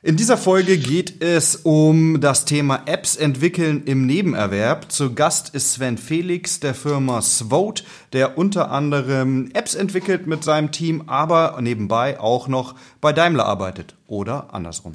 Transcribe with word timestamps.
In 0.00 0.16
dieser 0.16 0.36
Folge 0.36 0.78
geht 0.78 1.24
es 1.24 1.56
um 1.56 2.20
das 2.20 2.44
Thema 2.44 2.82
Apps 2.86 3.16
entwickeln 3.16 3.82
im 3.84 4.06
Nebenerwerb. 4.06 4.92
Zu 4.92 5.12
Gast 5.12 5.56
ist 5.56 5.72
Sven 5.72 5.98
Felix 5.98 6.60
der 6.60 6.74
Firma 6.74 7.20
Svote, 7.20 7.82
der 8.12 8.38
unter 8.38 8.70
anderem 8.70 9.50
Apps 9.54 9.74
entwickelt 9.74 10.28
mit 10.28 10.44
seinem 10.44 10.70
Team, 10.70 11.08
aber 11.08 11.58
nebenbei 11.60 12.20
auch 12.20 12.46
noch 12.46 12.76
bei 13.00 13.12
Daimler 13.12 13.46
arbeitet 13.46 13.96
oder 14.06 14.54
andersrum. 14.54 14.92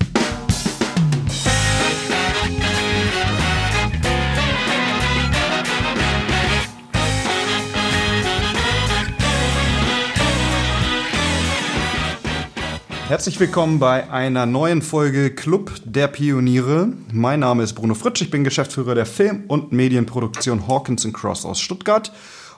Herzlich 13.10 13.38
willkommen 13.38 13.80
bei 13.80 14.10
einer 14.10 14.46
neuen 14.46 14.82
Folge 14.82 15.30
Club 15.30 15.74
der 15.84 16.08
Pioniere. 16.08 16.94
Mein 17.12 17.42
Name 17.42 17.62
ist 17.64 17.74
Bruno 17.74 17.96
Fritsch, 17.96 18.22
ich 18.22 18.32
bin 18.32 18.46
Geschäftsführer 18.46 18.96
der 18.96 19.06
Film- 19.06 19.44
und 19.50 19.74
Medienproduktion 19.74 20.70
Hawkins 20.70 21.06
Cross 21.12 21.46
aus 21.46 21.60
Stuttgart. 21.60 22.14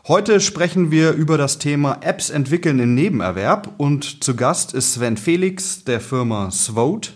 Heute 0.08 0.40
sprechen 0.40 0.92
wir 0.92 1.14
über 1.14 1.40
das 1.40 1.58
Thema 1.58 1.98
Apps 2.02 2.30
entwickeln 2.30 2.78
im 2.78 2.94
Nebenerwerb 2.94 3.74
und 3.78 4.24
zu 4.24 4.36
Gast 4.36 4.76
ist 4.76 4.94
Sven 4.94 5.18
Felix 5.18 5.84
der 5.84 6.00
Firma 6.00 6.52
Svote. 6.52 7.10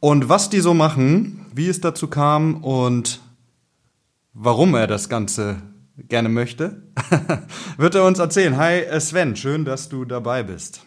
Und 0.00 0.30
was 0.30 0.48
die 0.48 0.60
so 0.60 0.72
machen, 0.72 1.44
wie 1.54 1.68
es 1.68 1.82
dazu 1.82 2.08
kam 2.08 2.64
und 2.64 3.20
warum 4.32 4.74
er 4.74 4.86
das 4.86 5.10
Ganze 5.10 5.56
gerne 5.98 6.30
möchte, 6.30 6.82
wird 7.76 7.94
er 7.94 8.04
uns 8.04 8.18
erzählen. 8.18 8.56
Hi 8.56 8.82
Sven, 8.98 9.36
schön, 9.36 9.66
dass 9.66 9.90
du 9.90 10.06
dabei 10.06 10.42
bist. 10.42 10.80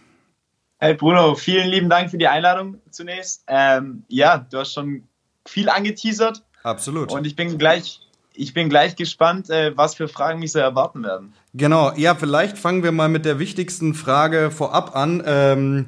Hey 0.81 0.93
Bruno, 0.93 1.35
vielen 1.35 1.69
lieben 1.69 1.89
Dank 1.89 2.09
für 2.09 2.17
die 2.17 2.29
Einladung 2.29 2.77
zunächst. 2.89 3.43
Ähm, 3.47 4.03
ja, 4.07 4.37
du 4.37 4.59
hast 4.59 4.73
schon 4.73 5.03
viel 5.45 5.67
angeteasert. 5.67 6.41
Absolut. 6.63 7.11
Und 7.11 7.27
ich 7.27 7.35
bin 7.35 7.57
gleich, 7.57 7.99
ich 8.33 8.53
bin 8.53 8.69
gleich 8.69 8.95
gespannt, 8.95 9.49
äh, 9.49 9.75
was 9.75 9.95
für 9.95 10.07
Fragen 10.07 10.39
mich 10.39 10.53
so 10.53 10.59
erwarten 10.59 11.03
werden. 11.03 11.33
Genau, 11.53 11.91
ja, 11.97 12.15
vielleicht 12.15 12.57
fangen 12.57 12.81
wir 12.81 12.93
mal 12.93 13.09
mit 13.09 13.25
der 13.25 13.39
wichtigsten 13.39 13.93
Frage 13.93 14.51
vorab 14.51 14.95
an. 14.95 15.21
Ähm, 15.25 15.87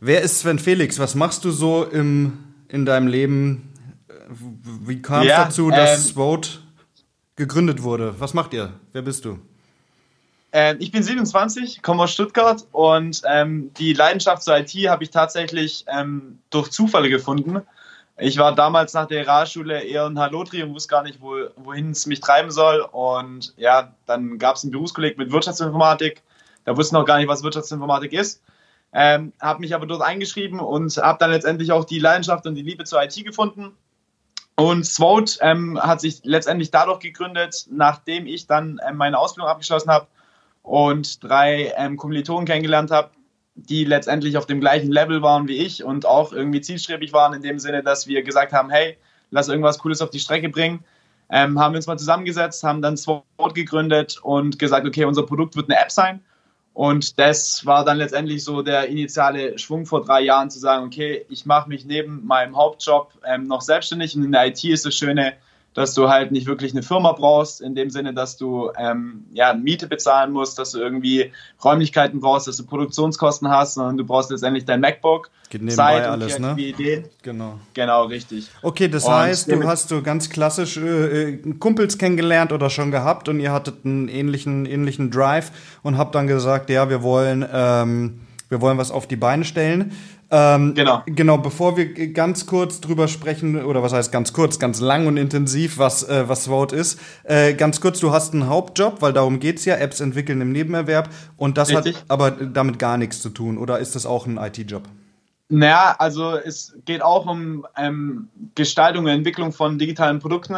wer 0.00 0.22
ist 0.22 0.40
Sven 0.40 0.58
Felix? 0.58 0.98
Was 0.98 1.14
machst 1.14 1.44
du 1.44 1.52
so 1.52 1.84
im, 1.84 2.38
in 2.66 2.84
deinem 2.84 3.06
Leben? 3.06 3.72
Wie 4.28 5.00
kam 5.00 5.22
es 5.22 5.28
ja, 5.28 5.44
dazu, 5.44 5.70
dass 5.70 6.08
ähm, 6.08 6.14
Vote 6.14 6.48
gegründet 7.36 7.84
wurde? 7.84 8.16
Was 8.18 8.34
macht 8.34 8.54
ihr? 8.54 8.72
Wer 8.92 9.02
bist 9.02 9.24
du? 9.24 9.38
Ähm, 10.52 10.76
ich 10.80 10.92
bin 10.92 11.02
27, 11.02 11.82
komme 11.82 12.02
aus 12.02 12.12
Stuttgart 12.12 12.66
und 12.72 13.22
ähm, 13.26 13.72
die 13.74 13.94
Leidenschaft 13.94 14.42
zur 14.42 14.58
IT 14.58 14.70
habe 14.88 15.02
ich 15.02 15.10
tatsächlich 15.10 15.86
ähm, 15.88 16.38
durch 16.50 16.70
Zufälle 16.70 17.08
gefunden. 17.08 17.62
Ich 18.18 18.36
war 18.36 18.54
damals 18.54 18.92
nach 18.92 19.06
der 19.06 19.26
Realschule 19.26 19.82
eher 19.82 20.04
ein 20.04 20.18
Hallotri 20.18 20.62
und 20.62 20.74
wusste 20.74 20.90
gar 20.90 21.02
nicht, 21.02 21.22
wo, 21.22 21.34
wohin 21.56 21.92
es 21.92 22.06
mich 22.06 22.20
treiben 22.20 22.50
soll. 22.50 22.80
Und 22.92 23.54
ja, 23.56 23.94
dann 24.06 24.38
gab 24.38 24.56
es 24.56 24.62
einen 24.62 24.72
Berufskolleg 24.72 25.16
mit 25.16 25.32
Wirtschaftsinformatik. 25.32 26.22
Da 26.66 26.76
wusste 26.76 26.94
noch 26.94 27.06
gar 27.06 27.16
nicht, 27.16 27.28
was 27.28 27.42
Wirtschaftsinformatik 27.42 28.12
ist. 28.12 28.42
Ähm, 28.92 29.32
habe 29.40 29.60
mich 29.60 29.74
aber 29.74 29.86
dort 29.86 30.02
eingeschrieben 30.02 30.60
und 30.60 30.94
habe 30.98 31.18
dann 31.18 31.30
letztendlich 31.30 31.72
auch 31.72 31.86
die 31.86 31.98
Leidenschaft 31.98 32.46
und 32.46 32.54
die 32.54 32.62
Liebe 32.62 32.84
zur 32.84 33.02
IT 33.02 33.14
gefunden. 33.24 33.74
Und 34.54 34.84
Swote 34.84 35.38
ähm, 35.40 35.80
hat 35.82 36.02
sich 36.02 36.20
letztendlich 36.24 36.70
dadurch 36.70 37.00
gegründet, 37.00 37.66
nachdem 37.70 38.26
ich 38.26 38.46
dann 38.46 38.78
ähm, 38.86 38.98
meine 38.98 39.18
Ausbildung 39.18 39.48
abgeschlossen 39.48 39.90
habe 39.90 40.06
und 40.62 41.22
drei 41.22 41.72
ähm, 41.76 41.96
Kommilitonen 41.96 42.46
kennengelernt 42.46 42.90
habe, 42.90 43.10
die 43.54 43.84
letztendlich 43.84 44.36
auf 44.36 44.46
dem 44.46 44.60
gleichen 44.60 44.90
Level 44.90 45.22
waren 45.22 45.48
wie 45.48 45.58
ich 45.58 45.84
und 45.84 46.06
auch 46.06 46.32
irgendwie 46.32 46.60
zielstrebig 46.60 47.12
waren 47.12 47.34
in 47.34 47.42
dem 47.42 47.58
Sinne, 47.58 47.82
dass 47.82 48.06
wir 48.06 48.22
gesagt 48.22 48.52
haben, 48.52 48.70
hey, 48.70 48.96
lass 49.30 49.48
irgendwas 49.48 49.78
Cooles 49.78 50.00
auf 50.00 50.10
die 50.10 50.20
Strecke 50.20 50.48
bringen. 50.48 50.84
Ähm, 51.28 51.58
haben 51.58 51.72
wir 51.72 51.78
uns 51.78 51.86
mal 51.86 51.98
zusammengesetzt, 51.98 52.62
haben 52.62 52.82
dann 52.82 52.96
Sword 52.96 53.54
gegründet 53.54 54.18
und 54.22 54.58
gesagt, 54.58 54.86
okay, 54.86 55.04
unser 55.04 55.24
Produkt 55.24 55.56
wird 55.56 55.70
eine 55.70 55.80
App 55.80 55.90
sein. 55.90 56.20
Und 56.74 57.18
das 57.18 57.66
war 57.66 57.84
dann 57.84 57.98
letztendlich 57.98 58.44
so 58.44 58.62
der 58.62 58.88
initiale 58.88 59.58
Schwung 59.58 59.84
vor 59.84 60.04
drei 60.04 60.22
Jahren 60.22 60.50
zu 60.50 60.58
sagen, 60.58 60.86
okay, 60.86 61.26
ich 61.28 61.44
mache 61.44 61.68
mich 61.68 61.84
neben 61.84 62.24
meinem 62.24 62.56
Hauptjob 62.56 63.12
ähm, 63.26 63.46
noch 63.46 63.60
selbstständig 63.60 64.16
und 64.16 64.24
in 64.24 64.32
der 64.32 64.46
IT 64.46 64.64
ist 64.64 64.86
das 64.86 64.94
Schöne, 64.94 65.34
dass 65.74 65.94
du 65.94 66.08
halt 66.08 66.32
nicht 66.32 66.46
wirklich 66.46 66.72
eine 66.72 66.82
Firma 66.82 67.12
brauchst, 67.12 67.60
in 67.60 67.74
dem 67.74 67.90
Sinne, 67.90 68.12
dass 68.12 68.36
du 68.36 68.70
ähm, 68.76 69.24
ja, 69.32 69.54
Miete 69.54 69.86
bezahlen 69.86 70.32
musst, 70.32 70.58
dass 70.58 70.72
du 70.72 70.80
irgendwie 70.80 71.32
Räumlichkeiten 71.64 72.20
brauchst, 72.20 72.46
dass 72.46 72.58
du 72.58 72.66
Produktionskosten 72.66 73.48
hast, 73.48 73.74
sondern 73.74 73.96
du 73.96 74.04
brauchst 74.04 74.30
letztendlich 74.30 74.64
dein 74.64 74.80
MacBook. 74.80 75.30
Geht 75.48 75.62
nebenbei 75.62 76.00
Zeit 76.00 76.06
alles, 76.08 76.38
ne? 76.38 76.54
Ideen. 76.58 77.04
Genau. 77.22 77.58
Genau, 77.74 78.04
richtig. 78.04 78.48
Okay, 78.62 78.88
das 78.88 79.04
und 79.04 79.14
heißt, 79.14 79.50
du 79.50 79.62
hast 79.64 79.88
so 79.88 80.02
ganz 80.02 80.28
klassisch 80.30 80.76
äh, 80.76 81.38
Kumpels 81.58 81.98
kennengelernt 81.98 82.52
oder 82.52 82.70
schon 82.70 82.90
gehabt 82.90 83.28
und 83.28 83.40
ihr 83.40 83.52
hattet 83.52 83.84
einen 83.84 84.08
ähnlichen, 84.08 84.66
ähnlichen 84.66 85.10
Drive 85.10 85.52
und 85.82 85.96
habt 85.96 86.14
dann 86.14 86.26
gesagt, 86.26 86.70
ja, 86.70 86.88
wir 86.90 87.02
wollen, 87.02 87.46
ähm, 87.52 88.20
wir 88.48 88.60
wollen 88.60 88.78
was 88.78 88.90
auf 88.90 89.06
die 89.06 89.16
Beine 89.16 89.44
stellen. 89.44 89.92
Ähm, 90.34 90.74
genau. 90.74 91.02
Genau, 91.04 91.36
bevor 91.36 91.76
wir 91.76 92.12
ganz 92.14 92.46
kurz 92.46 92.80
drüber 92.80 93.06
sprechen, 93.06 93.62
oder 93.62 93.82
was 93.82 93.92
heißt 93.92 94.10
ganz 94.10 94.32
kurz, 94.32 94.58
ganz 94.58 94.80
lang 94.80 95.06
und 95.06 95.18
intensiv, 95.18 95.76
was, 95.76 96.08
äh, 96.08 96.26
was 96.26 96.46
Vote 96.46 96.74
ist. 96.74 96.98
Äh, 97.24 97.52
ganz 97.52 97.82
kurz, 97.82 98.00
du 98.00 98.12
hast 98.12 98.32
einen 98.32 98.48
Hauptjob, 98.48 99.02
weil 99.02 99.12
darum 99.12 99.40
geht's 99.40 99.66
ja, 99.66 99.76
Apps 99.76 100.00
entwickeln 100.00 100.40
im 100.40 100.50
Nebenerwerb. 100.50 101.10
Und 101.36 101.58
das 101.58 101.68
Richtig. 101.68 101.96
hat 101.96 102.04
aber 102.08 102.30
damit 102.30 102.78
gar 102.78 102.96
nichts 102.96 103.20
zu 103.20 103.28
tun, 103.28 103.58
oder 103.58 103.78
ist 103.78 103.94
das 103.94 104.06
auch 104.06 104.26
ein 104.26 104.38
IT-Job? 104.38 104.84
Naja, 105.50 105.96
also 105.98 106.36
es 106.36 106.74
geht 106.86 107.02
auch 107.02 107.26
um 107.26 107.66
ähm, 107.76 108.30
Gestaltung 108.54 109.04
und 109.04 109.10
Entwicklung 109.10 109.52
von 109.52 109.78
digitalen 109.78 110.18
Produkten, 110.18 110.56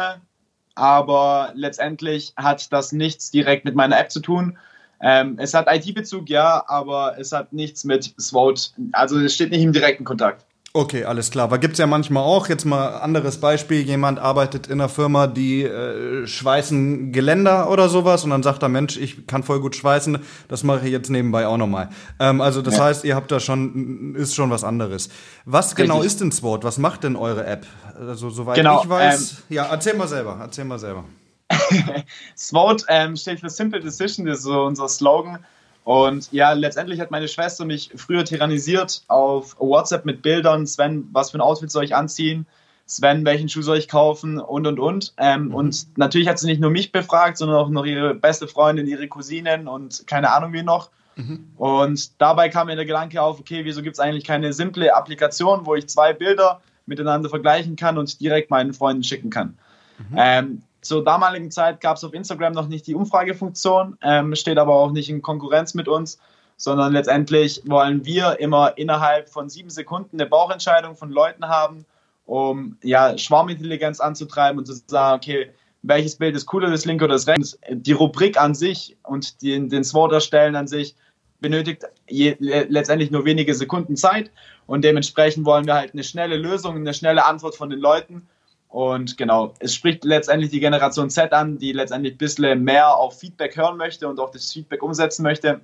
aber 0.73 1.51
letztendlich 1.53 2.31
hat 2.37 2.71
das 2.71 2.93
nichts 2.93 3.29
direkt 3.29 3.65
mit 3.65 3.75
meiner 3.75 3.99
App 3.99 4.09
zu 4.09 4.21
tun, 4.21 4.57
ähm, 5.01 5.37
es 5.39 5.53
hat 5.53 5.67
IT-Bezug, 5.69 6.29
ja, 6.29 6.63
aber 6.67 7.15
es 7.19 7.31
hat 7.31 7.53
nichts 7.53 7.83
mit 7.83 8.13
SWOT. 8.19 8.73
Also 8.91 9.19
es 9.19 9.33
steht 9.33 9.51
nicht 9.51 9.63
im 9.63 9.73
direkten 9.73 10.03
Kontakt. 10.03 10.45
Okay, 10.75 11.05
alles 11.05 11.31
klar. 11.31 11.45
Aber 11.45 11.57
gibt's 11.57 11.79
ja 11.79 11.87
manchmal 11.87 12.23
auch, 12.23 12.49
jetzt 12.49 12.65
mal 12.65 12.97
anderes 12.97 13.37
Beispiel, 13.37 13.79
jemand 13.79 14.19
arbeitet 14.19 14.67
in 14.67 14.73
einer 14.73 14.89
Firma, 14.89 15.25
die 15.25 15.63
äh, 15.63 16.27
schweißen 16.27 17.13
Geländer 17.13 17.69
oder 17.69 17.87
sowas 17.87 18.25
und 18.25 18.31
dann 18.31 18.43
sagt 18.43 18.61
er, 18.61 18.67
Mensch, 18.67 18.97
ich 18.97 19.25
kann 19.25 19.43
voll 19.43 19.61
gut 19.61 19.77
schweißen, 19.77 20.17
das 20.49 20.63
mache 20.63 20.85
ich 20.85 20.91
jetzt 20.91 21.09
nebenbei 21.09 21.47
auch 21.47 21.55
nochmal. 21.55 21.91
Ähm, 22.19 22.41
also 22.41 22.61
das 22.61 22.75
ja. 22.75 22.83
heißt, 22.83 23.05
ihr 23.05 23.15
habt 23.15 23.31
da 23.31 23.39
schon, 23.39 24.15
ist 24.15 24.35
schon 24.35 24.49
was 24.49 24.65
anderes. 24.65 25.07
Was 25.45 25.75
genau 25.75 25.99
Richtig. 25.99 25.99
genau 25.99 26.01
ist 26.01 26.19
denn 26.19 26.31
SWOT? 26.33 26.65
Was 26.65 26.77
macht 26.77 27.05
denn 27.05 27.15
eure 27.15 27.45
App? 27.45 27.65
Also 27.97 28.29
soweit 28.29 28.57
genau, 28.57 28.83
ich 28.83 28.89
weiß, 28.89 29.31
ähm, 29.31 29.55
ja, 29.55 29.67
erzähl 29.71 29.93
mal 29.93 30.09
selber, 30.09 30.39
erzähl 30.41 30.65
mal 30.65 30.77
selber. 30.77 31.05
SWOT 32.37 32.85
ähm, 32.87 33.15
steht 33.15 33.39
für 33.39 33.49
Simple 33.49 33.79
Decision, 33.79 34.25
das 34.25 34.39
ist 34.39 34.43
so 34.45 34.63
unser 34.63 34.87
Slogan. 34.87 35.45
Und 35.83 36.31
ja, 36.31 36.53
letztendlich 36.53 36.99
hat 36.99 37.11
meine 37.11 37.27
Schwester 37.27 37.63
mich 37.63 37.91
früher 37.95 38.25
tyrannisiert 38.25 39.03
auf 39.07 39.55
WhatsApp 39.59 40.03
mit 40.03 40.23
Bildern. 40.23 40.65
Sven, 40.65 41.07
was 41.11 41.29
für 41.29 41.37
ein 41.37 41.41
Outfit 41.41 41.69
soll 41.69 41.83
ich 41.83 41.95
anziehen? 41.95 42.47
Sven, 42.87 43.23
welchen 43.23 43.49
Schuh 43.49 43.61
soll 43.61 43.77
ich 43.77 43.87
kaufen? 43.87 44.39
Und, 44.39 44.65
und, 44.65 44.79
und. 44.79 45.13
Ähm, 45.17 45.45
mhm. 45.45 45.55
Und 45.55 45.97
natürlich 45.97 46.27
hat 46.27 46.39
sie 46.39 46.47
nicht 46.47 46.59
nur 46.59 46.71
mich 46.71 46.91
befragt, 46.91 47.37
sondern 47.37 47.57
auch 47.57 47.69
noch 47.69 47.85
ihre 47.85 48.15
beste 48.15 48.47
Freundin, 48.47 48.87
ihre 48.87 49.07
Cousinen 49.07 49.67
und 49.67 50.07
keine 50.07 50.33
Ahnung 50.33 50.53
wie 50.53 50.63
noch. 50.63 50.89
Mhm. 51.15 51.51
Und 51.55 52.19
dabei 52.19 52.49
kam 52.49 52.65
mir 52.65 52.75
der 52.75 52.85
Gedanke 52.85 53.21
auf, 53.21 53.39
okay, 53.39 53.63
wieso 53.63 53.83
gibt 53.83 53.95
es 53.95 53.99
eigentlich 53.99 54.23
keine 54.23 54.53
simple 54.53 54.93
Applikation, 54.95 55.67
wo 55.67 55.75
ich 55.75 55.87
zwei 55.87 56.13
Bilder 56.13 56.61
miteinander 56.87 57.29
vergleichen 57.29 57.75
kann 57.75 57.99
und 57.99 58.19
direkt 58.21 58.49
meinen 58.49 58.73
Freunden 58.73 59.03
schicken 59.03 59.29
kann. 59.29 59.57
Mhm. 59.97 60.15
Ähm, 60.17 60.61
zur 60.85 61.03
damaligen 61.03 61.51
Zeit 61.51 61.81
gab 61.81 61.97
es 61.97 62.03
auf 62.03 62.13
Instagram 62.13 62.53
noch 62.53 62.67
nicht 62.67 62.87
die 62.87 62.95
Umfragefunktion, 62.95 63.97
ähm, 64.01 64.35
steht 64.35 64.57
aber 64.57 64.75
auch 64.75 64.91
nicht 64.91 65.09
in 65.09 65.21
Konkurrenz 65.21 65.73
mit 65.73 65.87
uns, 65.87 66.19
sondern 66.57 66.93
letztendlich 66.93 67.61
wollen 67.65 68.05
wir 68.05 68.39
immer 68.39 68.77
innerhalb 68.77 69.29
von 69.29 69.49
sieben 69.49 69.69
Sekunden 69.69 70.19
eine 70.19 70.29
Bauchentscheidung 70.29 70.95
von 70.95 71.11
Leuten 71.11 71.47
haben, 71.47 71.85
um 72.25 72.77
ja, 72.81 73.17
Schwarmintelligenz 73.17 73.99
anzutreiben 73.99 74.59
und 74.59 74.65
zu 74.65 74.75
sagen, 74.87 75.17
okay, 75.17 75.51
welches 75.81 76.15
Bild 76.15 76.35
ist 76.35 76.45
cooler, 76.45 76.69
das 76.69 76.85
linke 76.85 77.05
oder 77.05 77.13
das 77.13 77.27
rechte. 77.27 77.57
Die 77.69 77.91
Rubrik 77.91 78.39
an 78.39 78.55
sich 78.55 78.95
und 79.03 79.41
den, 79.41 79.69
den 79.69 79.83
SWOT 79.83 80.13
erstellen 80.13 80.55
an 80.55 80.67
sich 80.67 80.95
benötigt 81.41 81.83
je, 82.07 82.35
letztendlich 82.39 83.11
nur 83.11 83.25
wenige 83.25 83.53
Sekunden 83.53 83.95
Zeit 83.95 84.31
und 84.67 84.83
dementsprechend 84.83 85.45
wollen 85.45 85.65
wir 85.65 85.75
halt 85.75 85.93
eine 85.93 86.03
schnelle 86.03 86.37
Lösung, 86.37 86.75
eine 86.75 86.93
schnelle 86.93 87.25
Antwort 87.25 87.55
von 87.55 87.69
den 87.69 87.79
Leuten 87.79 88.27
und 88.75 89.17
genau, 89.17 89.53
es 89.59 89.73
spricht 89.73 90.03
letztendlich 90.03 90.51
die 90.51 90.59
Generation 90.59 91.09
Z 91.09 91.31
an, 91.31 91.57
die 91.57 91.71
letztendlich 91.71 92.15
ein 92.15 92.17
bisschen 92.17 92.61
mehr 92.61 92.93
auf 92.93 93.17
Feedback 93.17 93.55
hören 93.55 93.77
möchte 93.77 94.05
und 94.05 94.19
auch 94.19 94.31
das 94.31 94.51
Feedback 94.51 94.83
umsetzen 94.83 95.23
möchte. 95.23 95.61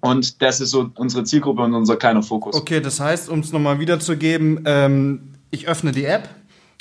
Und 0.00 0.42
das 0.42 0.60
ist 0.60 0.72
so 0.72 0.90
unsere 0.96 1.24
Zielgruppe 1.24 1.62
und 1.62 1.72
unser 1.72 1.96
kleiner 1.96 2.22
Fokus. 2.22 2.54
Okay, 2.54 2.82
das 2.82 3.00
heißt, 3.00 3.30
um 3.30 3.40
es 3.40 3.52
nochmal 3.52 3.80
wiederzugeben, 3.80 4.64
ähm, 4.66 5.32
ich 5.50 5.66
öffne 5.66 5.92
die 5.92 6.04
App 6.04 6.28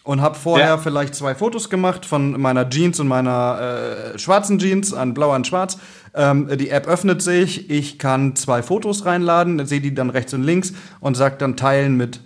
und 0.03 0.19
habe 0.19 0.35
vorher 0.35 0.67
ja. 0.67 0.77
vielleicht 0.77 1.15
zwei 1.15 1.33
Fotos 1.33 1.69
gemacht 1.69 2.05
von 2.05 2.37
meiner 2.41 2.69
Jeans 2.69 2.99
und 2.99 3.07
meiner 3.07 4.11
äh, 4.13 4.19
schwarzen 4.19 4.59
Jeans, 4.59 4.93
ein 4.93 5.13
blau, 5.13 5.31
ein 5.31 5.45
schwarz. 5.45 5.77
Ähm, 6.13 6.49
die 6.57 6.69
App 6.69 6.85
öffnet 6.85 7.21
sich, 7.21 7.69
ich 7.69 7.97
kann 7.97 8.35
zwei 8.35 8.61
Fotos 8.61 9.05
reinladen, 9.05 9.65
sehe 9.65 9.79
die 9.79 9.95
dann 9.95 10.09
rechts 10.09 10.33
und 10.33 10.43
links 10.43 10.73
und 10.99 11.15
sage 11.15 11.37
dann 11.37 11.55
teilen 11.55 11.95
mit 11.95 12.19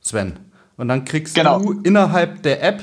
Sven. 0.00 0.51
Und 0.76 0.88
dann 0.88 1.04
kriegst 1.04 1.34
genau. 1.34 1.60
du 1.60 1.80
innerhalb 1.82 2.42
der 2.42 2.62
App, 2.62 2.82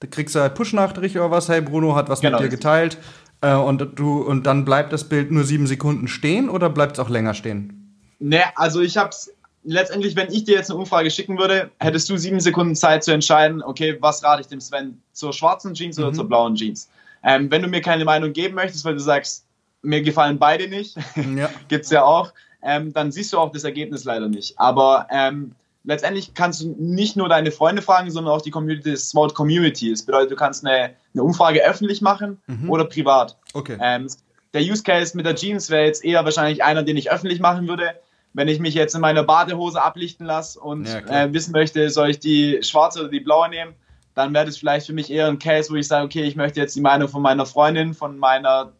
da 0.00 0.06
kriegst 0.06 0.34
du 0.34 0.40
halt 0.40 0.54
Push-Nachricht 0.54 1.16
oder 1.16 1.30
was, 1.30 1.48
hey, 1.48 1.60
Bruno 1.60 1.94
hat 1.94 2.08
was 2.08 2.20
genau. 2.20 2.38
mit 2.38 2.46
dir 2.46 2.56
geteilt. 2.56 2.98
Äh, 3.40 3.54
und, 3.54 3.98
du, 3.98 4.22
und 4.22 4.46
dann 4.46 4.64
bleibt 4.64 4.92
das 4.92 5.08
Bild 5.08 5.30
nur 5.30 5.44
sieben 5.44 5.66
Sekunden 5.66 6.08
stehen 6.08 6.48
oder 6.48 6.70
bleibt 6.70 6.98
es 6.98 6.98
auch 7.00 7.08
länger 7.08 7.34
stehen? 7.34 7.96
Ne, 8.18 8.42
also 8.56 8.80
ich 8.80 8.96
hab's 8.96 9.30
letztendlich, 9.64 10.16
wenn 10.16 10.32
ich 10.32 10.44
dir 10.44 10.56
jetzt 10.56 10.70
eine 10.70 10.78
Umfrage 10.78 11.10
schicken 11.10 11.38
würde, 11.38 11.70
hättest 11.78 12.08
du 12.08 12.16
sieben 12.16 12.40
Sekunden 12.40 12.74
Zeit 12.74 13.04
zu 13.04 13.12
entscheiden, 13.12 13.62
okay, 13.62 13.96
was 14.00 14.22
rate 14.22 14.42
ich 14.42 14.48
dem 14.48 14.60
Sven, 14.60 15.00
zur 15.12 15.32
schwarzen 15.32 15.74
Jeans 15.74 15.98
mhm. 15.98 16.04
oder 16.04 16.12
zur 16.14 16.28
blauen 16.28 16.54
Jeans? 16.54 16.88
Ähm, 17.24 17.50
wenn 17.50 17.62
du 17.62 17.68
mir 17.68 17.80
keine 17.80 18.04
Meinung 18.04 18.32
geben 18.32 18.54
möchtest, 18.54 18.84
weil 18.84 18.94
du 18.94 19.00
sagst, 19.00 19.44
mir 19.82 20.02
gefallen 20.02 20.38
beide 20.38 20.68
nicht, 20.68 20.96
ja. 21.36 21.50
gibt 21.68 21.84
es 21.84 21.90
ja 21.90 22.04
auch, 22.04 22.32
ähm, 22.62 22.92
dann 22.92 23.10
siehst 23.10 23.32
du 23.32 23.38
auch 23.38 23.50
das 23.50 23.64
Ergebnis 23.64 24.04
leider 24.04 24.28
nicht. 24.28 24.58
Aber 24.58 25.06
ähm, 25.10 25.52
letztendlich 25.84 26.34
kannst 26.34 26.62
du 26.62 26.74
nicht 26.78 27.16
nur 27.16 27.28
deine 27.28 27.50
Freunde 27.50 27.82
fragen, 27.82 28.10
sondern 28.10 28.34
auch 28.34 28.42
die 28.42 28.50
Community, 28.50 28.90
das 28.90 29.08
Smart 29.08 29.34
Community. 29.34 29.90
Das 29.90 30.02
bedeutet, 30.02 30.30
du 30.30 30.36
kannst 30.36 30.64
eine, 30.64 30.94
eine 31.14 31.22
Umfrage 31.22 31.64
öffentlich 31.64 32.00
machen 32.00 32.40
mhm. 32.46 32.70
oder 32.70 32.84
privat. 32.84 33.36
Okay. 33.52 33.76
Ähm, 33.80 34.06
der 34.54 34.62
Use 34.62 34.82
Case 34.82 35.16
mit 35.16 35.26
der 35.26 35.34
Jeans 35.34 35.70
wäre 35.70 35.84
jetzt 35.84 36.04
eher 36.04 36.24
wahrscheinlich 36.24 36.62
einer, 36.62 36.82
den 36.82 36.96
ich 36.96 37.10
öffentlich 37.10 37.40
machen 37.40 37.68
würde. 37.68 37.94
Wenn 38.34 38.48
ich 38.48 38.60
mich 38.60 38.74
jetzt 38.74 38.94
in 38.94 39.00
meiner 39.00 39.22
Badehose 39.24 39.82
ablichten 39.82 40.26
lasse 40.26 40.58
und 40.58 40.88
ja, 40.88 41.24
äh, 41.24 41.32
wissen 41.32 41.52
möchte, 41.52 41.90
soll 41.90 42.10
ich 42.10 42.18
die 42.18 42.62
schwarze 42.62 43.00
oder 43.00 43.08
die 43.08 43.20
blaue 43.20 43.48
nehmen, 43.48 43.74
dann 44.14 44.32
wäre 44.34 44.46
das 44.46 44.56
vielleicht 44.56 44.86
für 44.86 44.92
mich 44.92 45.10
eher 45.10 45.28
ein 45.28 45.38
Case, 45.38 45.70
wo 45.70 45.74
ich 45.74 45.88
sage, 45.88 46.04
okay, 46.04 46.22
ich 46.22 46.36
möchte 46.36 46.60
jetzt 46.60 46.76
die 46.76 46.80
Meinung 46.80 47.08
von 47.08 47.22
meiner 47.22 47.46
Freundin, 47.46 47.94
von 47.94 48.18
meiner 48.18 48.72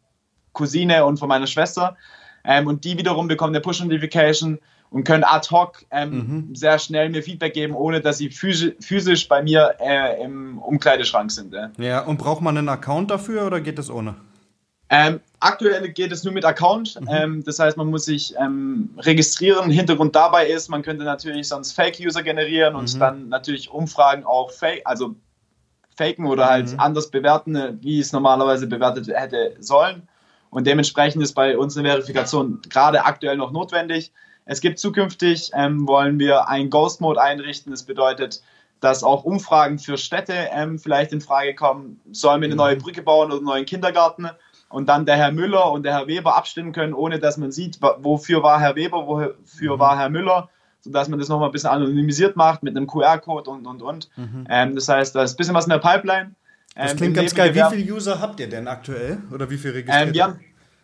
Cousine 0.52 1.04
und 1.04 1.18
von 1.18 1.28
meiner 1.28 1.46
Schwester. 1.46 1.96
Ähm, 2.44 2.66
und 2.66 2.84
die 2.84 2.98
wiederum 2.98 3.28
bekommen 3.28 3.54
eine 3.54 3.60
Push-Notification 3.60 4.58
und 4.92 5.04
können 5.04 5.24
ad 5.24 5.48
hoc 5.50 5.84
ähm, 5.90 6.10
mhm. 6.10 6.54
sehr 6.54 6.78
schnell 6.78 7.08
mir 7.08 7.22
Feedback 7.22 7.54
geben, 7.54 7.74
ohne 7.74 8.00
dass 8.00 8.18
sie 8.18 8.28
physisch, 8.30 9.28
bei 9.28 9.42
mir 9.42 9.74
äh, 9.80 10.22
im 10.22 10.58
Umkleideschrank 10.58 11.30
sind. 11.30 11.54
Äh. 11.54 11.68
Ja, 11.78 12.00
und 12.00 12.18
braucht 12.18 12.42
man 12.42 12.56
einen 12.56 12.68
Account 12.68 13.10
dafür 13.10 13.46
oder 13.46 13.60
geht 13.60 13.78
das 13.78 13.90
ohne? 13.90 14.14
Ähm, 14.90 15.20
aktuell 15.40 15.88
geht 15.88 16.12
es 16.12 16.22
nur 16.22 16.34
mit 16.34 16.44
Account. 16.44 17.00
Mhm. 17.00 17.08
Ähm, 17.10 17.44
das 17.44 17.58
heißt, 17.58 17.78
man 17.78 17.86
muss 17.86 18.04
sich 18.04 18.34
ähm, 18.38 18.90
registrieren. 18.98 19.70
Hintergrund 19.70 20.14
dabei 20.14 20.46
ist, 20.48 20.68
man 20.68 20.82
könnte 20.82 21.04
natürlich 21.04 21.48
sonst 21.48 21.72
Fake-User 21.72 22.22
generieren 22.22 22.74
und 22.74 22.94
mhm. 22.94 22.98
dann 22.98 23.28
natürlich 23.30 23.70
Umfragen 23.70 24.24
auch 24.24 24.50
fake, 24.50 24.82
also 24.84 25.14
faken 25.96 26.26
oder 26.26 26.46
halt 26.46 26.72
mhm. 26.72 26.80
anders 26.80 27.10
bewerten, 27.10 27.78
wie 27.80 28.00
es 28.00 28.12
normalerweise 28.12 28.66
bewertet 28.66 29.08
hätte 29.08 29.56
sollen. 29.60 30.08
Und 30.50 30.66
dementsprechend 30.66 31.22
ist 31.22 31.32
bei 31.32 31.56
uns 31.56 31.78
eine 31.78 31.88
Verifikation 31.88 32.60
gerade 32.68 33.06
aktuell 33.06 33.38
noch 33.38 33.52
notwendig. 33.52 34.12
Es 34.44 34.60
gibt 34.60 34.78
zukünftig, 34.78 35.50
ähm, 35.54 35.86
wollen 35.86 36.18
wir 36.18 36.48
einen 36.48 36.70
Ghost 36.70 37.00
Mode 37.00 37.20
einrichten. 37.20 37.70
Das 37.70 37.84
bedeutet, 37.84 38.42
dass 38.80 39.04
auch 39.04 39.24
Umfragen 39.24 39.78
für 39.78 39.96
Städte 39.96 40.34
ähm, 40.52 40.78
vielleicht 40.78 41.12
in 41.12 41.20
Frage 41.20 41.54
kommen. 41.54 42.00
Sollen 42.10 42.40
wir 42.40 42.46
eine 42.46 42.56
neue 42.56 42.76
mhm. 42.76 42.80
Brücke 42.80 43.02
bauen 43.02 43.28
oder 43.28 43.36
einen 43.36 43.46
neuen 43.46 43.64
Kindergarten? 43.64 44.28
Und 44.68 44.88
dann 44.88 45.06
der 45.06 45.16
Herr 45.16 45.32
Müller 45.32 45.70
und 45.70 45.84
der 45.84 45.92
Herr 45.92 46.06
Weber 46.06 46.36
abstimmen 46.36 46.72
können, 46.72 46.94
ohne 46.94 47.18
dass 47.18 47.36
man 47.36 47.52
sieht, 47.52 47.78
wofür 47.98 48.42
war 48.42 48.58
Herr 48.58 48.74
Weber, 48.74 49.06
wofür 49.06 49.76
mhm. 49.76 49.78
war 49.78 49.98
Herr 49.98 50.08
Müller, 50.08 50.48
sodass 50.80 51.08
man 51.08 51.18
das 51.18 51.28
nochmal 51.28 51.50
ein 51.50 51.52
bisschen 51.52 51.70
anonymisiert 51.70 52.36
macht 52.36 52.62
mit 52.62 52.76
einem 52.76 52.86
QR-Code 52.86 53.50
und, 53.50 53.66
und, 53.66 53.82
und. 53.82 54.08
Mhm. 54.16 54.46
Ähm, 54.48 54.74
das 54.74 54.88
heißt, 54.88 55.14
da 55.14 55.22
ist 55.22 55.34
ein 55.34 55.36
bisschen 55.36 55.54
was 55.54 55.66
in 55.66 55.70
der 55.70 55.78
Pipeline. 55.78 56.34
Das 56.74 56.92
ähm, 56.92 56.96
klingt 56.96 57.16
ganz 57.16 57.34
geil. 57.34 57.54
Wie 57.54 57.62
viele 57.76 57.92
User 57.94 58.20
habt 58.20 58.40
ihr 58.40 58.48
denn 58.48 58.66
aktuell? 58.66 59.18
Oder 59.30 59.48
wie 59.50 59.58
viele 59.58 59.74
registriert? 59.74 60.08
Ähm, 60.08 60.14
wir 60.14 60.24
haben 60.24 60.40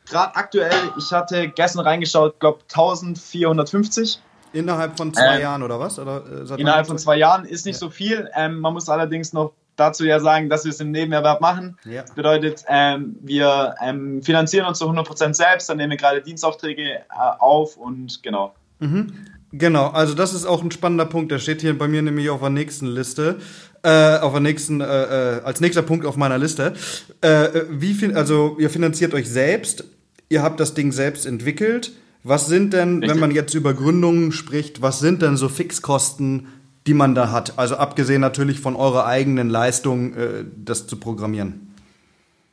gerade 0.09 0.37
aktuell, 0.37 0.93
ich 0.97 1.13
hatte 1.13 1.49
gestern 1.49 1.83
reingeschaut, 1.83 2.39
glaube 2.41 2.61
1450. 2.69 4.21
Innerhalb 4.53 4.97
von 4.97 5.13
zwei 5.13 5.37
ähm, 5.37 5.43
Jahren 5.43 5.63
oder 5.63 5.79
was? 5.79 5.99
Oder, 5.99 6.23
äh, 6.27 6.61
innerhalb 6.61 6.87
von 6.87 6.99
zwei 6.99 7.17
Jahren 7.17 7.45
ist 7.45 7.67
nicht 7.67 7.77
ja. 7.77 7.81
so 7.81 7.91
viel. 7.91 8.31
Ähm, 8.35 8.61
man 8.61 8.73
muss 8.73 8.89
allerdings 8.89 9.33
noch 9.33 9.53
dazu 9.77 10.05
ja 10.05 10.21
sagen, 10.21 10.49
dass 10.49 10.65
wir 10.65 10.71
es 10.71 10.81
im 10.81 10.91
Nebenerwerb 10.91 11.41
machen. 11.41 11.79
Ja. 11.85 12.03
Das 12.03 12.13
bedeutet, 12.13 12.65
ähm, 12.69 13.17
wir 13.21 13.75
ähm, 13.83 14.23
finanzieren 14.23 14.67
uns 14.67 14.79
zu 14.79 14.89
100% 14.89 15.35
selbst, 15.35 15.69
dann 15.69 15.77
nehmen 15.77 15.91
wir 15.91 15.97
gerade 15.97 16.23
Dienstaufträge 16.23 16.83
äh, 16.83 17.03
auf 17.39 17.77
und 17.77 18.23
genau. 18.23 18.55
Mhm. 18.81 19.13
Genau, 19.51 19.89
also 19.89 20.15
das 20.15 20.35
ist 20.35 20.45
auch 20.45 20.63
ein 20.63 20.71
spannender 20.71 21.07
Punkt. 21.07 21.33
Der 21.33 21.39
steht 21.39 21.63
hier 21.63 21.77
bei 21.77 21.89
mir 21.89 22.03
nämlich 22.03 22.29
auf 22.29 22.41
der 22.41 22.51
nächsten 22.51 22.87
Liste. 22.87 23.39
Äh, 23.83 24.19
auf 24.19 24.33
der 24.33 24.41
nächsten, 24.41 24.81
äh, 24.81 24.85
äh 24.85 25.43
als 25.43 25.61
nächster 25.61 25.83
Punkt 25.83 26.05
auf 26.05 26.17
meiner 26.17 26.37
Liste. 26.37 26.75
Äh, 27.21 27.63
wie 27.71 27.95
viel, 27.95 28.15
also 28.15 28.57
ihr 28.59 28.69
finanziert 28.69 29.15
euch 29.15 29.31
selbst, 29.31 29.85
ihr 30.29 30.43
habt 30.43 30.61
das 30.61 30.75
Ding 30.75 30.93
selbst 30.93 31.27
entwickelt. 31.27 31.93
Was 32.23 32.47
sind 32.47 32.73
denn, 32.73 32.99
Richtig. 32.99 33.11
wenn 33.11 33.21
man 33.21 33.31
jetzt 33.31 33.55
über 33.55 33.75
Gründungen 33.75 34.33
spricht, 34.33 34.83
was 34.83 34.99
sind 34.99 35.23
denn 35.23 35.37
so 35.37 35.49
Fixkosten, 35.49 36.49
die 36.87 36.95
man 36.95 37.15
da 37.15 37.31
hat? 37.31 37.59
Also 37.59 37.77
abgesehen 37.77 38.21
natürlich 38.21 38.61
von 38.61 38.77
eurer 38.77 39.07
eigenen 39.07 39.49
Leistung, 39.49 40.15
äh, 40.15 40.45
das 40.57 40.87
zu 40.87 40.99
programmieren. 40.99 41.75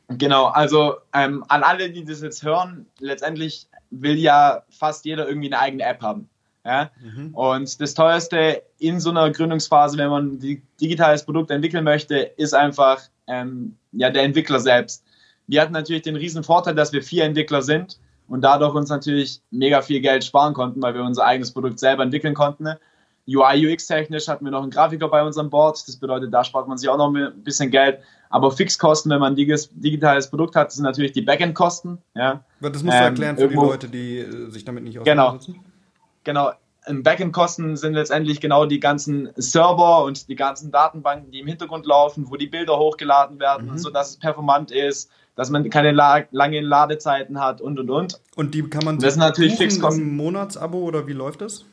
Genau, 0.08 0.46
also 0.46 0.96
ähm, 1.12 1.44
an 1.48 1.64
alle, 1.64 1.90
die 1.90 2.04
das 2.04 2.22
jetzt 2.22 2.44
hören, 2.44 2.86
letztendlich 3.00 3.66
will 3.90 4.16
ja 4.16 4.62
fast 4.70 5.04
jeder 5.04 5.28
irgendwie 5.28 5.48
eine 5.48 5.58
eigene 5.58 5.82
App 5.82 6.00
haben. 6.00 6.28
Ja? 6.64 6.90
Mhm. 7.02 7.34
Und 7.34 7.80
das 7.80 7.94
teuerste 7.94 8.62
in 8.78 9.00
so 9.00 9.10
einer 9.10 9.30
Gründungsphase, 9.30 9.98
wenn 9.98 10.10
man 10.10 10.32
ein 10.34 10.62
digitales 10.80 11.24
Produkt 11.24 11.50
entwickeln 11.50 11.84
möchte, 11.84 12.16
ist 12.18 12.54
einfach 12.54 13.02
ähm, 13.26 13.76
ja, 13.92 14.10
der 14.10 14.22
Entwickler 14.22 14.60
selbst. 14.60 15.02
Wir 15.46 15.60
hatten 15.60 15.72
natürlich 15.72 16.02
den 16.02 16.16
riesen 16.16 16.44
Vorteil, 16.44 16.74
dass 16.74 16.92
wir 16.92 17.02
vier 17.02 17.24
Entwickler 17.24 17.62
sind 17.62 17.98
und 18.28 18.42
dadurch 18.42 18.74
uns 18.74 18.88
natürlich 18.88 19.40
mega 19.50 19.82
viel 19.82 20.00
Geld 20.00 20.24
sparen 20.24 20.54
konnten, 20.54 20.82
weil 20.82 20.94
wir 20.94 21.02
unser 21.02 21.24
eigenes 21.24 21.52
Produkt 21.52 21.78
selber 21.78 22.02
entwickeln 22.02 22.34
konnten. 22.34 22.68
UI, 23.28 23.66
UX-technisch 23.66 24.28
hatten 24.28 24.44
wir 24.44 24.52
noch 24.52 24.62
einen 24.62 24.70
Grafiker 24.70 25.08
bei 25.08 25.22
unserem 25.22 25.50
Board. 25.50 25.82
Das 25.86 25.96
bedeutet, 25.96 26.32
da 26.32 26.44
spart 26.44 26.68
man 26.68 26.78
sich 26.78 26.88
auch 26.88 26.96
noch 26.96 27.12
ein 27.12 27.42
bisschen 27.42 27.72
Geld. 27.72 27.98
Aber 28.30 28.52
Fixkosten, 28.52 29.10
wenn 29.10 29.18
man 29.18 29.32
ein 29.32 29.36
digitales 29.36 30.30
Produkt 30.30 30.54
hat, 30.54 30.70
sind 30.70 30.84
natürlich 30.84 31.12
die 31.12 31.22
Backend-Kosten. 31.22 31.98
Ja. 32.14 32.44
Das 32.60 32.84
musst 32.84 32.96
du 32.96 33.00
ähm, 33.00 33.04
erklären 33.04 33.36
für 33.36 33.48
die 33.48 33.54
Leute, 33.54 33.88
die 33.88 34.18
äh, 34.18 34.50
sich 34.50 34.64
damit 34.64 34.84
nicht 34.84 34.98
auseinandersetzen. 34.98 35.54
Genau 35.54 35.62
genau, 36.26 36.50
Backend-Kosten 36.88 37.76
sind 37.76 37.94
letztendlich 37.94 38.40
genau 38.40 38.64
die 38.66 38.80
ganzen 38.80 39.30
Server 39.36 40.04
und 40.04 40.28
die 40.28 40.36
ganzen 40.36 40.70
Datenbanken, 40.70 41.30
die 41.30 41.40
im 41.40 41.46
Hintergrund 41.46 41.84
laufen, 41.86 42.30
wo 42.30 42.36
die 42.36 42.46
Bilder 42.46 42.78
hochgeladen 42.78 43.40
werden, 43.40 43.72
mhm. 43.72 43.78
sodass 43.78 44.10
es 44.10 44.16
performant 44.18 44.70
ist, 44.70 45.10
dass 45.34 45.50
man 45.50 45.68
keine 45.68 45.92
la 45.92 46.22
langen 46.30 46.64
Ladezeiten 46.64 47.40
hat 47.40 47.60
und 47.60 47.78
und 47.78 47.90
und. 47.90 48.20
Und 48.36 48.54
die 48.54 48.62
kann 48.62 48.84
man 48.84 48.98
das 48.98 49.14
sind 49.14 49.20
natürlich 49.20 49.56
Fixkosten. 49.56 50.02
im 50.02 50.16
Monatsabo 50.16 50.78
oder 50.78 51.06
wie 51.06 51.12
läuft 51.12 51.42
das? 51.42 51.64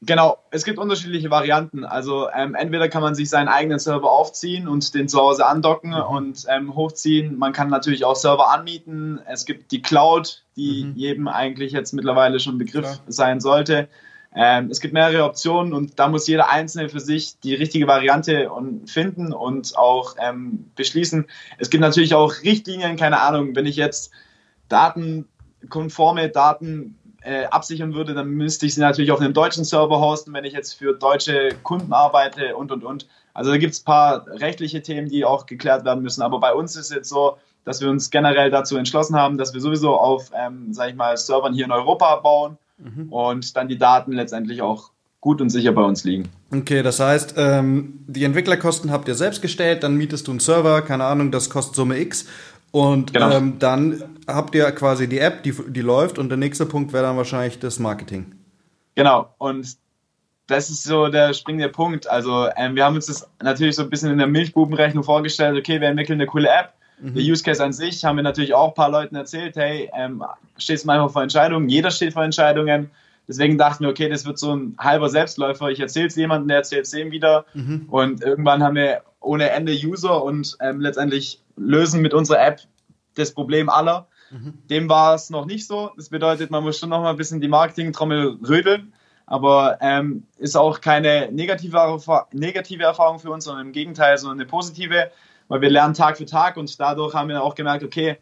Genau, 0.00 0.38
es 0.52 0.64
gibt 0.64 0.78
unterschiedliche 0.78 1.28
Varianten. 1.28 1.84
Also 1.84 2.28
ähm, 2.32 2.54
entweder 2.54 2.88
kann 2.88 3.02
man 3.02 3.16
sich 3.16 3.28
seinen 3.28 3.48
eigenen 3.48 3.80
Server 3.80 4.08
aufziehen 4.08 4.68
und 4.68 4.94
den 4.94 5.08
zu 5.08 5.18
Hause 5.18 5.44
andocken 5.44 5.90
mhm. 5.90 6.16
und 6.16 6.44
ähm, 6.48 6.74
hochziehen. 6.74 7.36
Man 7.36 7.52
kann 7.52 7.68
natürlich 7.68 8.04
auch 8.04 8.14
Server 8.14 8.50
anmieten. 8.50 9.20
Es 9.26 9.44
gibt 9.44 9.72
die 9.72 9.82
Cloud, 9.82 10.44
die 10.56 10.84
mhm. 10.84 10.92
jedem 10.94 11.28
eigentlich 11.28 11.72
jetzt 11.72 11.92
mittlerweile 11.92 12.38
schon 12.38 12.58
Begriff 12.58 12.84
Klar. 12.84 13.00
sein 13.08 13.40
sollte. 13.40 13.88
Ähm, 14.34 14.70
es 14.70 14.80
gibt 14.80 14.92
mehrere 14.94 15.24
Optionen 15.24 15.72
und 15.72 15.98
da 15.98 16.08
muss 16.08 16.26
jeder 16.26 16.50
Einzelne 16.50 16.88
für 16.88 17.00
sich 17.00 17.40
die 17.40 17.54
richtige 17.54 17.86
Variante 17.86 18.50
und 18.50 18.90
finden 18.90 19.32
und 19.32 19.76
auch 19.76 20.16
ähm, 20.20 20.70
beschließen. 20.76 21.26
Es 21.58 21.70
gibt 21.70 21.80
natürlich 21.80 22.14
auch 22.14 22.34
Richtlinien, 22.42 22.96
keine 22.96 23.20
Ahnung, 23.20 23.56
wenn 23.56 23.66
ich 23.66 23.76
jetzt 23.76 24.12
datenkonforme 24.68 26.28
Daten 26.28 26.98
äh, 27.22 27.46
absichern 27.46 27.94
würde, 27.94 28.14
dann 28.14 28.28
müsste 28.28 28.66
ich 28.66 28.74
sie 28.74 28.80
natürlich 28.80 29.10
auf 29.10 29.20
einem 29.20 29.32
deutschen 29.32 29.64
Server 29.64 29.98
hosten, 29.98 30.32
wenn 30.34 30.44
ich 30.44 30.52
jetzt 30.52 30.74
für 30.74 30.94
deutsche 30.94 31.48
Kunden 31.62 31.92
arbeite 31.92 32.54
und 32.56 32.70
und 32.70 32.84
und. 32.84 33.08
Also 33.34 33.50
da 33.50 33.56
gibt 33.56 33.72
es 33.72 33.80
ein 33.80 33.84
paar 33.84 34.26
rechtliche 34.28 34.82
Themen, 34.82 35.08
die 35.08 35.24
auch 35.24 35.46
geklärt 35.46 35.84
werden 35.84 36.02
müssen. 36.02 36.22
Aber 36.22 36.38
bei 36.38 36.52
uns 36.52 36.76
ist 36.76 36.90
es 36.90 36.94
jetzt 36.94 37.08
so, 37.08 37.38
dass 37.64 37.80
wir 37.80 37.88
uns 37.88 38.10
generell 38.10 38.50
dazu 38.50 38.76
entschlossen 38.76 39.16
haben, 39.16 39.38
dass 39.38 39.52
wir 39.52 39.60
sowieso 39.60 39.96
auf, 39.96 40.30
ähm, 40.34 40.72
sag 40.72 40.90
ich 40.90 40.96
mal, 40.96 41.16
Servern 41.16 41.54
hier 41.54 41.64
in 41.64 41.72
Europa 41.72 42.16
bauen 42.16 42.58
mhm. 42.78 43.12
und 43.12 43.56
dann 43.56 43.68
die 43.68 43.78
Daten 43.78 44.12
letztendlich 44.12 44.62
auch 44.62 44.90
gut 45.20 45.40
und 45.40 45.50
sicher 45.50 45.72
bei 45.72 45.82
uns 45.82 46.04
liegen. 46.04 46.28
Okay, 46.52 46.82
das 46.82 47.00
heißt, 47.00 47.34
ähm, 47.36 48.04
die 48.06 48.24
Entwicklerkosten 48.24 48.90
habt 48.90 49.08
ihr 49.08 49.14
selbst 49.14 49.42
gestellt, 49.42 49.82
dann 49.82 49.96
mietest 49.96 50.28
du 50.28 50.30
einen 50.30 50.40
Server, 50.40 50.82
keine 50.82 51.04
Ahnung, 51.04 51.30
das 51.30 51.50
kostet 51.50 51.74
Summe 51.74 51.98
X 51.98 52.26
und 52.70 53.14
genau. 53.14 53.30
ähm, 53.30 53.58
dann 53.58 54.02
habt 54.26 54.54
ihr 54.54 54.70
quasi 54.72 55.08
die 55.08 55.18
App, 55.18 55.42
die, 55.42 55.52
die 55.52 55.80
läuft 55.80 56.18
und 56.18 56.28
der 56.28 56.38
nächste 56.38 56.66
Punkt 56.66 56.92
wäre 56.92 57.04
dann 57.04 57.16
wahrscheinlich 57.16 57.58
das 57.58 57.78
Marketing. 57.78 58.34
Genau, 58.94 59.34
und 59.38 59.76
das 60.46 60.70
ist 60.70 60.84
so 60.84 61.08
der 61.08 61.34
springende 61.34 61.68
Punkt. 61.68 62.08
Also 62.08 62.48
ähm, 62.56 62.74
wir 62.74 62.84
haben 62.84 62.96
uns 62.96 63.06
das 63.06 63.28
natürlich 63.42 63.76
so 63.76 63.82
ein 63.82 63.90
bisschen 63.90 64.10
in 64.10 64.18
der 64.18 64.26
Milchbubenrechnung 64.26 65.04
vorgestellt, 65.04 65.58
okay, 65.58 65.80
wir 65.80 65.88
entwickeln 65.88 66.20
eine 66.20 66.26
coole 66.26 66.48
App. 66.48 66.74
Mhm. 67.00 67.14
Der 67.14 67.22
Use 67.22 67.42
Case 67.42 67.62
an 67.62 67.72
sich 67.72 68.04
haben 68.04 68.16
wir 68.16 68.22
natürlich 68.22 68.54
auch 68.54 68.68
ein 68.68 68.74
paar 68.74 68.90
Leuten 68.90 69.14
erzählt, 69.16 69.56
hey, 69.56 69.90
ähm, 69.94 70.22
stehst 70.56 70.84
du 70.84 70.86
manchmal 70.86 71.08
vor 71.08 71.22
Entscheidungen, 71.22 71.68
jeder 71.68 71.90
steht 71.90 72.12
vor 72.12 72.24
Entscheidungen. 72.24 72.90
Deswegen 73.26 73.58
dachten 73.58 73.84
wir, 73.84 73.90
okay, 73.90 74.08
das 74.08 74.24
wird 74.24 74.38
so 74.38 74.56
ein 74.56 74.74
halber 74.78 75.10
Selbstläufer. 75.10 75.68
Ich 75.68 75.80
erzähle 75.80 76.06
es 76.06 76.16
jemandem, 76.16 76.48
der 76.48 76.56
erzählt 76.58 76.86
es 76.86 76.92
dem 76.92 77.10
wieder. 77.10 77.44
Mhm. 77.52 77.86
Und 77.90 78.22
irgendwann 78.22 78.62
haben 78.62 78.76
wir 78.76 79.02
ohne 79.20 79.50
Ende 79.50 79.72
User 79.72 80.24
und 80.24 80.56
ähm, 80.60 80.80
letztendlich 80.80 81.42
lösen 81.56 82.00
mit 82.00 82.14
unserer 82.14 82.44
App 82.44 82.60
das 83.16 83.34
Problem 83.34 83.68
aller. 83.68 84.06
Mhm. 84.30 84.54
Dem 84.70 84.88
war 84.88 85.14
es 85.14 85.28
noch 85.28 85.44
nicht 85.44 85.66
so. 85.66 85.90
Das 85.96 86.08
bedeutet, 86.08 86.50
man 86.50 86.62
muss 86.62 86.78
schon 86.78 86.88
noch 86.88 87.02
mal 87.02 87.10
ein 87.10 87.16
bisschen 87.16 87.40
die 87.40 87.48
Marketing-Trommel 87.48 88.38
rödeln. 88.48 88.92
aber 89.26 89.76
ähm, 89.82 90.24
ist 90.38 90.56
auch 90.56 90.80
keine 90.80 91.30
negative, 91.30 92.00
negative 92.32 92.82
Erfahrung 92.82 93.18
für 93.18 93.30
uns, 93.30 93.44
sondern 93.44 93.66
im 93.66 93.72
Gegenteil, 93.72 94.16
sondern 94.16 94.40
eine 94.40 94.48
positive, 94.48 95.10
weil 95.48 95.60
wir 95.60 95.70
lernen 95.70 95.94
Tag 95.94 96.18
für 96.18 96.26
Tag 96.26 96.56
und 96.56 96.78
dadurch 96.78 97.14
haben 97.14 97.28
wir 97.28 97.42
auch 97.42 97.54
gemerkt, 97.54 97.82
okay, 97.82 98.18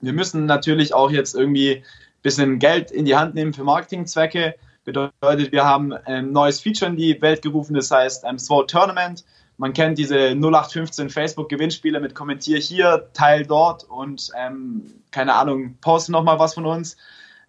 wir 0.00 0.12
müssen 0.12 0.46
natürlich 0.46 0.94
auch 0.94 1.10
jetzt 1.10 1.34
irgendwie 1.34 1.76
ein 1.76 1.84
bisschen 2.22 2.58
Geld 2.58 2.90
in 2.90 3.04
die 3.04 3.16
Hand 3.16 3.34
nehmen 3.34 3.52
für 3.52 3.64
Marketingzwecke. 3.64 4.54
Bedeutet, 4.84 5.52
wir 5.52 5.64
haben 5.64 5.92
ein 5.92 6.32
neues 6.32 6.60
Feature 6.60 6.90
in 6.90 6.96
die 6.96 7.20
Welt 7.20 7.42
gerufen, 7.42 7.74
das 7.74 7.90
heißt 7.90 8.24
ähm, 8.26 8.38
SWOT 8.38 8.70
Tournament. 8.70 9.24
Man 9.58 9.72
kennt 9.72 9.98
diese 9.98 10.34
0815 10.34 11.08
Facebook-Gewinnspiele 11.08 11.98
mit 11.98 12.14
Kommentier 12.14 12.58
hier, 12.58 13.08
Teil 13.14 13.46
dort 13.46 13.84
und 13.84 14.30
ähm, 14.36 14.82
keine 15.10 15.34
Ahnung, 15.34 15.78
poste 15.80 16.12
nochmal 16.12 16.38
was 16.38 16.54
von 16.54 16.66
uns. 16.66 16.96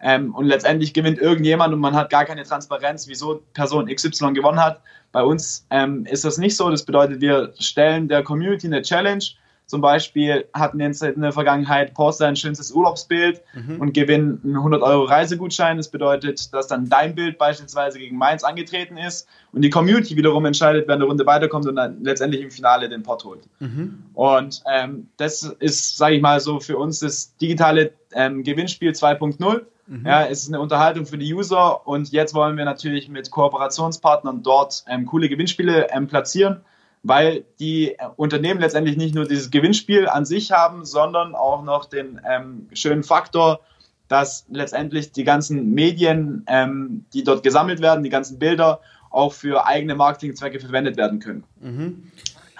Ähm, 0.00 0.34
und 0.34 0.46
letztendlich 0.46 0.94
gewinnt 0.94 1.18
irgendjemand 1.18 1.74
und 1.74 1.80
man 1.80 1.94
hat 1.94 2.10
gar 2.10 2.24
keine 2.24 2.44
Transparenz, 2.44 3.08
wieso 3.08 3.42
Person 3.52 3.86
XY 3.86 4.32
gewonnen 4.32 4.62
hat. 4.62 4.80
Bei 5.10 5.22
uns 5.22 5.66
ähm, 5.70 6.06
ist 6.06 6.24
das 6.24 6.38
nicht 6.38 6.56
so. 6.56 6.70
Das 6.70 6.84
bedeutet, 6.84 7.20
wir 7.20 7.52
stellen 7.58 8.08
der 8.08 8.22
Community 8.22 8.66
eine 8.66 8.82
Challenge 8.82 9.24
zum 9.68 9.82
Beispiel 9.82 10.46
hatten 10.54 10.78
wir 10.78 10.86
in 10.86 11.20
der 11.20 11.32
Vergangenheit 11.32 11.92
Poster 11.92 12.26
ein 12.26 12.36
schönstes 12.36 12.72
Urlaubsbild 12.72 13.42
mhm. 13.52 13.78
und 13.78 13.92
gewinnen 13.92 14.40
einen 14.42 14.56
100 14.56 14.80
Euro 14.80 15.04
Reisegutschein. 15.04 15.76
Das 15.76 15.90
bedeutet, 15.90 16.54
dass 16.54 16.68
dann 16.68 16.88
dein 16.88 17.14
Bild 17.14 17.36
beispielsweise 17.36 17.98
gegen 17.98 18.16
meins 18.16 18.44
angetreten 18.44 18.96
ist 18.96 19.28
und 19.52 19.60
die 19.60 19.68
Community 19.68 20.16
wiederum 20.16 20.46
entscheidet, 20.46 20.88
wer 20.88 20.94
in 20.94 21.00
der 21.00 21.08
Runde 21.08 21.26
weiterkommt 21.26 21.66
und 21.66 21.76
dann 21.76 22.02
letztendlich 22.02 22.40
im 22.40 22.50
Finale 22.50 22.88
den 22.88 23.02
Pot 23.02 23.24
holt. 23.24 23.42
Mhm. 23.58 24.04
Und 24.14 24.62
ähm, 24.72 25.10
das 25.18 25.42
ist, 25.42 25.98
sage 25.98 26.14
ich 26.16 26.22
mal, 26.22 26.40
so 26.40 26.60
für 26.60 26.78
uns 26.78 27.00
das 27.00 27.36
digitale 27.36 27.92
ähm, 28.14 28.44
Gewinnspiel 28.44 28.92
2.0. 28.92 29.66
Mhm. 29.88 30.06
Ja, 30.06 30.24
es 30.26 30.42
ist 30.42 30.48
eine 30.48 30.60
Unterhaltung 30.60 31.06
für 31.06 31.18
die 31.18 31.34
User 31.34 31.86
und 31.86 32.12
jetzt 32.12 32.34
wollen 32.34 32.56
wir 32.56 32.64
natürlich 32.64 33.08
mit 33.08 33.30
Kooperationspartnern 33.30 34.42
dort 34.42 34.84
ähm, 34.86 35.06
coole 35.06 35.28
Gewinnspiele 35.28 35.88
ähm, 35.90 36.06
platzieren 36.06 36.60
weil 37.02 37.44
die 37.60 37.96
Unternehmen 38.16 38.60
letztendlich 38.60 38.96
nicht 38.96 39.14
nur 39.14 39.26
dieses 39.26 39.50
Gewinnspiel 39.50 40.08
an 40.08 40.24
sich 40.24 40.52
haben, 40.52 40.84
sondern 40.84 41.34
auch 41.34 41.62
noch 41.62 41.84
den 41.84 42.20
ähm, 42.28 42.68
schönen 42.72 43.02
Faktor, 43.02 43.60
dass 44.08 44.46
letztendlich 44.50 45.12
die 45.12 45.24
ganzen 45.24 45.72
Medien, 45.74 46.44
ähm, 46.46 47.04
die 47.12 47.24
dort 47.24 47.42
gesammelt 47.42 47.80
werden, 47.80 48.02
die 48.02 48.10
ganzen 48.10 48.38
Bilder 48.38 48.80
auch 49.10 49.32
für 49.32 49.66
eigene 49.66 49.94
Marketingzwecke 49.94 50.60
verwendet 50.60 50.96
werden 50.96 51.20
können. 51.20 51.44
Mhm. 51.60 52.10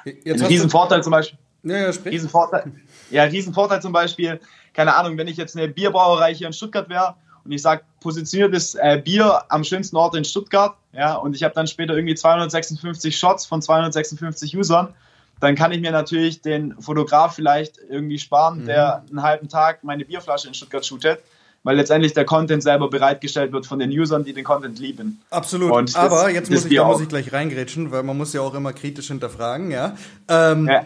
Ein 0.05 0.43
Riesenvorteil 0.43 1.03
zum 1.03 1.11
Beispiel. 1.11 1.39
Ja, 1.63 1.77
ja, 1.77 1.91
Riesenvorteil, 2.05 2.73
ja, 3.11 3.25
Riesenvorteil 3.25 3.83
zum 3.83 3.93
Beispiel, 3.93 4.41
keine 4.75 4.95
Ahnung, 4.95 5.19
wenn 5.19 5.27
ich 5.27 5.37
jetzt 5.37 5.57
eine 5.57 5.69
Bierbrauerei 5.69 6.35
hier 6.35 6.47
in 6.47 6.53
Stuttgart 6.53 6.89
wäre 6.89 7.17
und 7.45 7.51
ich 7.53 7.63
sage, 7.63 7.83
positioniert 8.01 8.55
das 8.55 8.75
äh, 8.75 9.01
Bier 9.05 9.43
am 9.49 9.65
schönsten 9.65 9.97
Ort 9.97 10.15
in 10.15 10.25
Stuttgart, 10.25 10.77
ja, 10.93 11.17
und 11.17 11.35
ich 11.35 11.43
habe 11.43 11.55
dann 11.55 11.67
später 11.67 11.95
irgendwie 11.95 12.15
256 12.15 13.19
Shots 13.19 13.45
von 13.45 13.61
256 13.61 14.57
Usern, 14.57 14.95
dann 15.41 15.55
kann 15.55 15.73
ich 15.73 15.81
mir 15.81 15.91
natürlich 15.93 16.43
den 16.43 16.81
Fotograf 16.81 17.35
vielleicht 17.35 17.79
irgendwie 17.89 18.19
sparen, 18.19 18.63
mhm. 18.63 18.67
der 18.67 19.05
einen 19.09 19.23
halben 19.23 19.49
Tag 19.49 19.85
meine 19.85 20.05
Bierflasche 20.05 20.49
in 20.49 20.55
Stuttgart 20.55 20.85
shootet, 20.87 21.21
weil 21.65 21.77
letztendlich 21.77 22.13
der 22.13 22.25
Content 22.25 22.63
selber 22.63 22.89
bereitgestellt 22.89 23.53
wird 23.53 23.67
von 23.67 23.79
den 23.79 23.91
Usern, 23.91 24.25
die 24.25 24.33
den 24.33 24.45
Content 24.45 24.79
lieben. 24.79 25.21
Absolut. 25.31 25.73
Und 25.73 25.97
Aber 25.97 26.25
das, 26.25 26.33
jetzt 26.33 26.51
muss 26.51 26.65
ich, 26.65 26.77
da 26.77 26.85
muss 26.85 27.01
ich 27.01 27.09
gleich 27.09 27.33
reingrätschen, 27.33 27.91
weil 27.91 28.05
man 28.05 28.17
muss 28.17 28.33
ja 28.33 28.41
auch 28.41 28.55
immer 28.55 28.73
kritisch 28.73 29.09
hinterfragen, 29.09 29.71
ja. 29.71 29.97
Ähm, 30.29 30.69
ja 30.69 30.85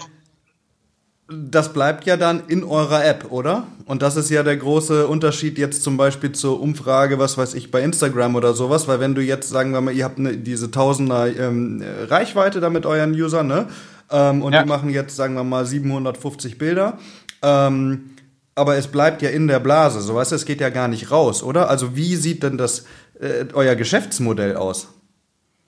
das 1.50 1.72
bleibt 1.72 2.04
ja 2.06 2.16
dann 2.16 2.42
in 2.48 2.64
eurer 2.64 3.04
App, 3.04 3.30
oder? 3.30 3.66
Und 3.86 4.02
das 4.02 4.16
ist 4.16 4.30
ja 4.30 4.42
der 4.42 4.56
große 4.56 5.06
Unterschied 5.06 5.58
jetzt 5.58 5.82
zum 5.82 5.96
Beispiel 5.96 6.32
zur 6.32 6.60
Umfrage, 6.60 7.18
was 7.18 7.36
weiß 7.38 7.54
ich, 7.54 7.70
bei 7.70 7.82
Instagram 7.82 8.36
oder 8.36 8.54
sowas, 8.54 8.88
weil 8.88 9.00
wenn 9.00 9.14
du 9.14 9.22
jetzt, 9.22 9.48
sagen 9.48 9.72
wir 9.72 9.80
mal, 9.80 9.94
ihr 9.94 10.04
habt 10.04 10.18
eine, 10.18 10.36
diese 10.36 10.70
Tausender 10.70 11.34
ähm, 11.36 11.82
Reichweite 12.08 12.60
da 12.60 12.70
mit 12.70 12.86
euren 12.86 13.12
Usern, 13.12 13.46
ne? 13.46 13.66
Ähm, 14.10 14.42
und 14.42 14.52
ja. 14.52 14.62
die 14.62 14.68
machen 14.68 14.90
jetzt, 14.90 15.16
sagen 15.16 15.34
wir 15.34 15.44
mal, 15.44 15.64
750 15.64 16.58
Bilder. 16.58 16.98
Ähm, 17.42 18.10
aber 18.54 18.76
es 18.76 18.86
bleibt 18.86 19.22
ja 19.22 19.30
in 19.30 19.48
der 19.48 19.60
Blase, 19.60 20.00
so 20.00 20.14
weißt 20.14 20.32
du, 20.32 20.36
es 20.36 20.44
geht 20.44 20.60
ja 20.60 20.68
gar 20.68 20.88
nicht 20.88 21.10
raus, 21.10 21.42
oder? 21.42 21.70
Also 21.70 21.96
wie 21.96 22.16
sieht 22.16 22.42
denn 22.42 22.58
das 22.58 22.84
äh, 23.18 23.46
euer 23.54 23.74
Geschäftsmodell 23.74 24.56
aus? 24.56 24.88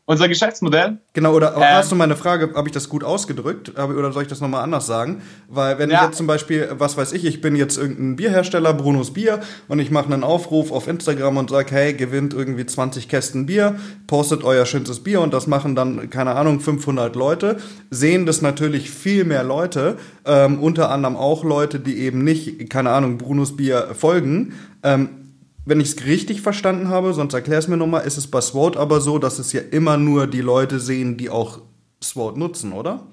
Unser 0.06 0.28
Geschäftsmodell. 0.28 0.98
Genau, 1.14 1.32
oder 1.32 1.56
ähm, 1.56 1.62
hast 1.62 1.90
du 1.90 1.96
meine 1.96 2.14
Frage, 2.14 2.52
habe 2.54 2.68
ich 2.68 2.74
das 2.74 2.90
gut 2.90 3.02
ausgedrückt? 3.02 3.72
Oder 3.78 4.12
soll 4.12 4.24
ich 4.24 4.28
das 4.28 4.42
nochmal 4.42 4.62
anders 4.62 4.86
sagen? 4.86 5.22
Weil 5.48 5.78
wenn 5.78 5.88
ja. 5.88 5.96
ich 5.96 6.06
jetzt 6.08 6.18
zum 6.18 6.26
Beispiel, 6.26 6.68
was 6.72 6.98
weiß 6.98 7.12
ich, 7.12 7.24
ich 7.24 7.40
bin 7.40 7.56
jetzt 7.56 7.78
irgendein 7.78 8.14
Bierhersteller, 8.16 8.74
Brunos 8.74 9.14
Bier, 9.14 9.40
und 9.66 9.78
ich 9.78 9.90
mache 9.90 10.12
einen 10.12 10.22
Aufruf 10.22 10.72
auf 10.72 10.88
Instagram 10.88 11.38
und 11.38 11.48
sage, 11.48 11.74
hey, 11.74 11.94
gewinnt 11.94 12.34
irgendwie 12.34 12.66
20 12.66 13.08
Kästen 13.08 13.46
Bier, 13.46 13.76
postet 14.06 14.44
euer 14.44 14.66
schönstes 14.66 15.02
Bier 15.02 15.22
und 15.22 15.32
das 15.32 15.46
machen 15.46 15.74
dann, 15.74 16.10
keine 16.10 16.34
Ahnung, 16.34 16.60
500 16.60 17.16
Leute, 17.16 17.56
sehen 17.90 18.26
das 18.26 18.42
natürlich 18.42 18.90
viel 18.90 19.24
mehr 19.24 19.42
Leute, 19.42 19.96
ähm, 20.26 20.62
unter 20.62 20.90
anderem 20.90 21.16
auch 21.16 21.44
Leute, 21.44 21.80
die 21.80 22.00
eben 22.00 22.22
nicht, 22.22 22.68
keine 22.68 22.90
Ahnung, 22.90 23.16
Brunos 23.16 23.56
Bier 23.56 23.94
folgen. 23.94 24.52
Ähm, 24.82 25.23
wenn 25.66 25.80
ich 25.80 25.88
es 25.88 26.04
richtig 26.04 26.40
verstanden 26.42 26.88
habe, 26.88 27.14
sonst 27.14 27.34
erklär 27.34 27.58
es 27.58 27.68
mir 27.68 27.76
nochmal, 27.76 28.06
ist 28.06 28.16
es 28.16 28.30
bei 28.30 28.40
SWOT 28.40 28.76
aber 28.76 29.00
so, 29.00 29.18
dass 29.18 29.38
es 29.38 29.52
ja 29.52 29.60
immer 29.60 29.96
nur 29.96 30.26
die 30.26 30.40
Leute 30.40 30.80
sehen, 30.80 31.16
die 31.16 31.30
auch 31.30 31.60
SWOT 32.02 32.36
nutzen, 32.36 32.72
oder? 32.72 33.06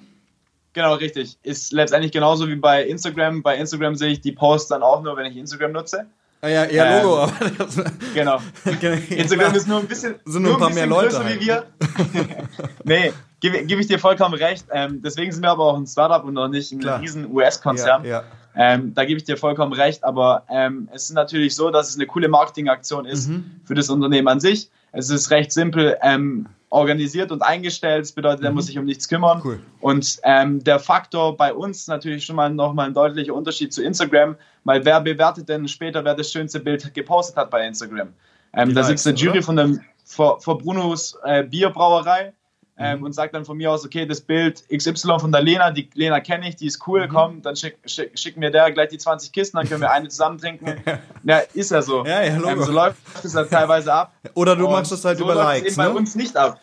Genau, 0.74 0.94
richtig. 0.96 1.38
Ist 1.44 1.74
letztendlich 1.74 2.12
genauso 2.12 2.48
wie 2.48 2.56
bei 2.56 2.86
Instagram. 2.86 3.44
Bei 3.44 3.58
Instagram 3.58 3.96
sehe 3.96 4.12
ich 4.12 4.22
die 4.22 4.32
Posts 4.32 4.70
dann 4.70 4.84
auch 4.84 5.02
nur, 5.04 5.18
wenn 5.18 5.26
ich 5.26 5.36
Instagram 5.36 5.74
nutze. 5.74 6.08
Ah 6.44 6.48
ja, 6.48 7.02
Logo, 7.02 7.24
ähm, 7.24 7.30
aber 7.30 7.92
Genau. 8.16 8.40
Instagram 9.10 9.54
ist 9.54 9.68
nur 9.68 9.80
ein 9.80 9.88
bisschen, 9.88 10.16
sind 10.26 10.42
nur 10.42 10.54
ein 10.54 10.60
paar 10.60 10.74
mehr 10.74 10.88
Leute 10.88 11.10
größer 11.10 11.24
halt. 11.24 11.40
wie 11.40 11.46
wir. 11.46 11.66
nee, 12.84 13.14
gebe 13.40 13.64
geb 13.64 13.80
ich 13.80 13.88
dir 13.88 14.00
vollkommen 14.00 14.34
recht. 14.34 14.66
Ähm, 14.72 15.02
deswegen 15.04 15.32
sind 15.32 15.44
wir 15.44 15.52
aber 15.52 15.66
auch 15.66 15.78
ein 15.78 15.86
Startup 15.86 16.24
und 16.24 16.34
noch 16.34 16.48
nicht 16.48 16.72
ein 16.72 16.80
Klar. 16.80 17.00
riesen 17.00 17.32
US-Konzern. 17.32 18.04
Ja, 18.06 18.10
ja. 18.10 18.24
Ähm, 18.56 18.94
da 18.94 19.06
gebe 19.06 19.18
ich 19.18 19.24
dir 19.24 19.38
vollkommen 19.38 19.74
recht, 19.74 20.04
aber 20.04 20.44
ähm, 20.50 20.90
es 20.94 21.04
ist 21.04 21.14
natürlich 21.14 21.56
so, 21.56 21.72
dass 21.72 21.90
es 21.90 21.96
eine 21.96 22.06
coole 22.06 22.28
Marketingaktion 22.28 23.06
ist 23.06 23.30
mhm. 23.30 23.62
für 23.64 23.76
das 23.76 23.90
Unternehmen 23.90 24.28
an 24.28 24.40
sich. 24.40 24.70
Es 24.92 25.10
ist 25.10 25.32
recht 25.32 25.52
simpel 25.52 25.98
ähm, 26.02 26.48
organisiert 26.70 27.32
und 27.32 27.42
eingestellt. 27.42 28.02
Das 28.02 28.12
bedeutet, 28.12 28.42
mhm. 28.42 28.48
er 28.48 28.52
muss 28.52 28.66
sich 28.66 28.78
um 28.78 28.86
nichts 28.86 29.08
kümmern. 29.08 29.42
Cool. 29.44 29.60
Und 29.80 30.20
ähm, 30.24 30.64
der 30.64 30.80
Faktor 30.80 31.38
bei 31.38 31.54
uns 31.54 31.88
natürlich 31.88 32.26
schon 32.26 32.36
mal 32.36 32.50
nochmal 32.50 32.88
ein 32.88 32.94
deutlicher 32.94 33.34
Unterschied 33.34 33.74
zu 33.74 33.84
Instagram, 33.84 34.36
weil 34.64 34.84
wer 34.84 35.00
bewertet 35.02 35.48
denn 35.48 35.68
später, 35.68 36.04
wer 36.04 36.16
das 36.16 36.32
schönste 36.32 36.60
Bild 36.60 36.94
gepostet 36.94 37.38
hat 37.38 37.52
bei 37.52 37.66
Instagram? 37.66 38.10
Ähm, 38.54 38.74
da 38.74 38.84
sitzt 38.84 39.08
eine 39.08 39.16
Jury 39.16 39.38
oder? 39.38 39.44
von 39.44 39.56
dem 39.56 39.82
vor, 40.04 40.42
vor 40.42 40.58
Brunos 40.58 41.18
äh, 41.24 41.44
Bierbrauerei 41.44 42.34
ähm, 42.82 43.00
mhm. 43.00 43.06
und 43.06 43.14
sagt 43.14 43.36
dann 43.36 43.46
von 43.46 43.58
mir 43.58 43.72
aus, 43.72 43.86
okay, 43.86 44.06
das 44.06 44.22
Bild 44.22 44.64
XY 44.76 45.20
von 45.20 45.32
der 45.32 45.42
Lena, 45.42 45.72
die 45.72 45.90
Lena 45.94 46.20
kenne 46.20 46.50
ich, 46.50 46.56
die 46.56 46.66
ist 46.66 46.86
cool, 46.88 47.08
mhm. 47.08 47.12
komm, 47.12 47.42
dann 47.42 47.56
schick, 47.56 47.78
schick, 47.86 48.18
schicken 48.18 48.40
mir 48.40 48.52
der 48.52 48.72
gleich 48.72 48.90
die 48.90 48.98
20 48.98 49.32
Kisten, 49.32 49.58
dann 49.58 49.68
können 49.68 49.82
wir 49.82 49.92
eine 49.92 50.08
zusammen 50.10 50.38
trinken. 50.38 50.76
ja, 51.24 51.42
ist 51.54 51.72
ja 51.72 51.82
so. 51.82 52.06
Ja, 52.06 52.24
ja, 52.24 52.36
ähm, 52.52 52.62
so 52.62 52.72
läuft 52.72 52.98
es 53.24 53.36
halt 53.36 53.50
teilweise 53.50 53.94
ab. 53.94 54.14
Oder 54.34 54.56
du 54.56 54.66
und 54.66 54.74
machst 54.74 54.92
es 54.92 55.06
halt 55.06 55.18
so 55.18 55.26
über 55.26 55.36
Likes. 55.36 55.78
Ne? 55.78 55.84
bei 55.84 55.90
uns 55.90 56.16
nicht 56.16 56.36
ab. 56.36 56.60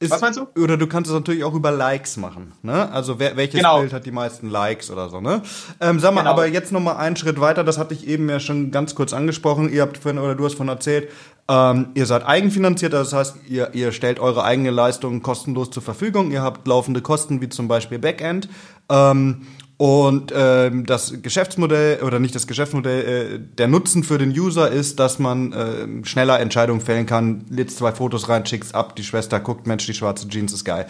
Ist, 0.00 0.10
Was 0.10 0.20
meinst 0.20 0.40
du? 0.40 0.60
Oder 0.60 0.76
du 0.76 0.86
kannst 0.86 1.08
es 1.08 1.14
natürlich 1.14 1.44
auch 1.44 1.54
über 1.54 1.70
Likes 1.70 2.16
machen. 2.16 2.52
Ne? 2.62 2.90
Also 2.90 3.18
wer, 3.20 3.36
welches 3.36 3.60
genau. 3.60 3.80
Bild 3.80 3.92
hat 3.92 4.04
die 4.04 4.10
meisten 4.10 4.50
Likes 4.50 4.90
oder 4.90 5.08
so. 5.08 5.20
Ne? 5.20 5.42
Ähm, 5.80 6.00
sag 6.00 6.12
mal, 6.12 6.22
genau. 6.22 6.32
aber 6.32 6.46
jetzt 6.46 6.72
noch 6.72 6.80
mal 6.80 6.96
einen 6.96 7.16
Schritt 7.16 7.40
weiter. 7.40 7.62
Das 7.62 7.78
hatte 7.78 7.94
ich 7.94 8.06
eben 8.06 8.28
ja 8.28 8.40
schon 8.40 8.70
ganz 8.72 8.94
kurz 8.94 9.12
angesprochen. 9.12 9.72
Ihr 9.72 9.82
habt 9.82 9.96
vorhin 9.98 10.20
oder 10.20 10.34
du 10.34 10.44
hast 10.44 10.56
von 10.56 10.68
erzählt. 10.68 11.10
Ähm, 11.46 11.88
ihr 11.94 12.06
seid 12.06 12.26
eigenfinanziert, 12.26 12.94
das 12.94 13.12
heißt, 13.12 13.36
ihr, 13.48 13.74
ihr 13.74 13.92
stellt 13.92 14.18
eure 14.18 14.44
eigene 14.44 14.70
Leistung 14.70 15.20
kostenlos 15.20 15.70
zur 15.70 15.82
Verfügung. 15.82 16.30
Ihr 16.30 16.42
habt 16.42 16.66
laufende 16.66 17.02
Kosten 17.02 17.42
wie 17.42 17.50
zum 17.50 17.68
Beispiel 17.68 17.98
Backend. 17.98 18.48
Ähm, 18.88 19.46
und 19.84 20.32
ähm, 20.34 20.86
das 20.86 21.20
Geschäftsmodell 21.20 22.02
oder 22.02 22.18
nicht 22.18 22.34
das 22.34 22.46
Geschäftsmodell, 22.46 23.34
äh, 23.34 23.38
der 23.58 23.68
Nutzen 23.68 24.02
für 24.02 24.16
den 24.16 24.30
User 24.30 24.70
ist, 24.70 24.98
dass 24.98 25.18
man 25.18 25.52
äh, 25.52 26.06
schneller 26.06 26.40
Entscheidungen 26.40 26.80
fällen 26.80 27.04
kann, 27.04 27.44
lädst 27.50 27.76
zwei 27.76 27.92
Fotos 27.92 28.30
rein, 28.30 28.46
schickst 28.46 28.74
ab, 28.74 28.96
die 28.96 29.04
Schwester 29.04 29.40
guckt, 29.40 29.66
Mensch, 29.66 29.84
die 29.84 29.92
schwarze 29.92 30.26
Jeans 30.26 30.54
ist 30.54 30.64
geil. 30.64 30.86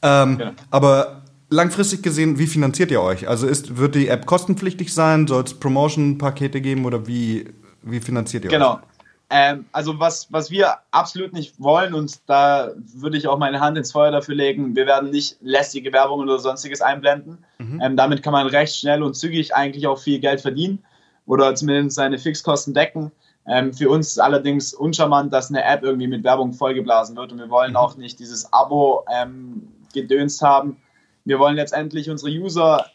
Ähm, 0.00 0.38
ja. 0.40 0.52
Aber 0.70 1.24
langfristig 1.50 2.02
gesehen, 2.02 2.38
wie 2.38 2.46
finanziert 2.46 2.90
ihr 2.90 3.02
euch? 3.02 3.28
Also 3.28 3.46
ist, 3.46 3.76
wird 3.76 3.94
die 3.94 4.08
App 4.08 4.24
kostenpflichtig 4.24 4.94
sein? 4.94 5.26
Soll 5.26 5.44
es 5.44 5.52
Promotion-Pakete 5.52 6.62
geben 6.62 6.86
oder 6.86 7.06
wie, 7.06 7.50
wie 7.82 8.00
finanziert 8.00 8.44
ihr 8.44 8.50
genau. 8.50 8.76
euch? 8.76 8.76
Genau. 8.76 8.88
Ähm, 9.30 9.66
also 9.72 10.00
was, 10.00 10.32
was 10.32 10.50
wir 10.50 10.76
absolut 10.90 11.34
nicht 11.34 11.60
wollen 11.60 11.92
und 11.92 12.18
da 12.26 12.70
würde 12.94 13.18
ich 13.18 13.28
auch 13.28 13.36
meine 13.36 13.60
Hand 13.60 13.76
ins 13.76 13.92
Feuer 13.92 14.10
dafür 14.10 14.34
legen, 14.34 14.74
wir 14.74 14.86
werden 14.86 15.10
nicht 15.10 15.36
lästige 15.42 15.92
Werbung 15.92 16.20
oder 16.20 16.38
sonstiges 16.38 16.80
einblenden. 16.80 17.44
Mhm. 17.58 17.80
Ähm, 17.82 17.96
damit 17.96 18.22
kann 18.22 18.32
man 18.32 18.46
recht 18.46 18.76
schnell 18.76 19.02
und 19.02 19.14
zügig 19.14 19.54
eigentlich 19.54 19.86
auch 19.86 19.98
viel 19.98 20.18
Geld 20.18 20.40
verdienen 20.40 20.82
oder 21.26 21.54
zumindest 21.54 21.96
seine 21.96 22.18
Fixkosten 22.18 22.72
decken. 22.72 23.12
Ähm, 23.46 23.74
für 23.74 23.90
uns 23.90 24.08
ist 24.08 24.18
allerdings 24.18 24.72
uncharmant, 24.72 25.30
dass 25.30 25.50
eine 25.50 25.62
App 25.62 25.82
irgendwie 25.82 26.08
mit 26.08 26.24
Werbung 26.24 26.54
vollgeblasen 26.54 27.14
wird 27.14 27.30
und 27.30 27.38
wir 27.38 27.50
wollen 27.50 27.72
mhm. 27.72 27.76
auch 27.76 27.96
nicht 27.98 28.18
dieses 28.20 28.50
Abo 28.50 29.04
ähm, 29.12 29.68
gedönst 29.92 30.40
haben. 30.40 30.78
Wir 31.26 31.38
wollen 31.38 31.56
letztendlich 31.56 32.08
unsere 32.08 32.30
User 32.30 32.86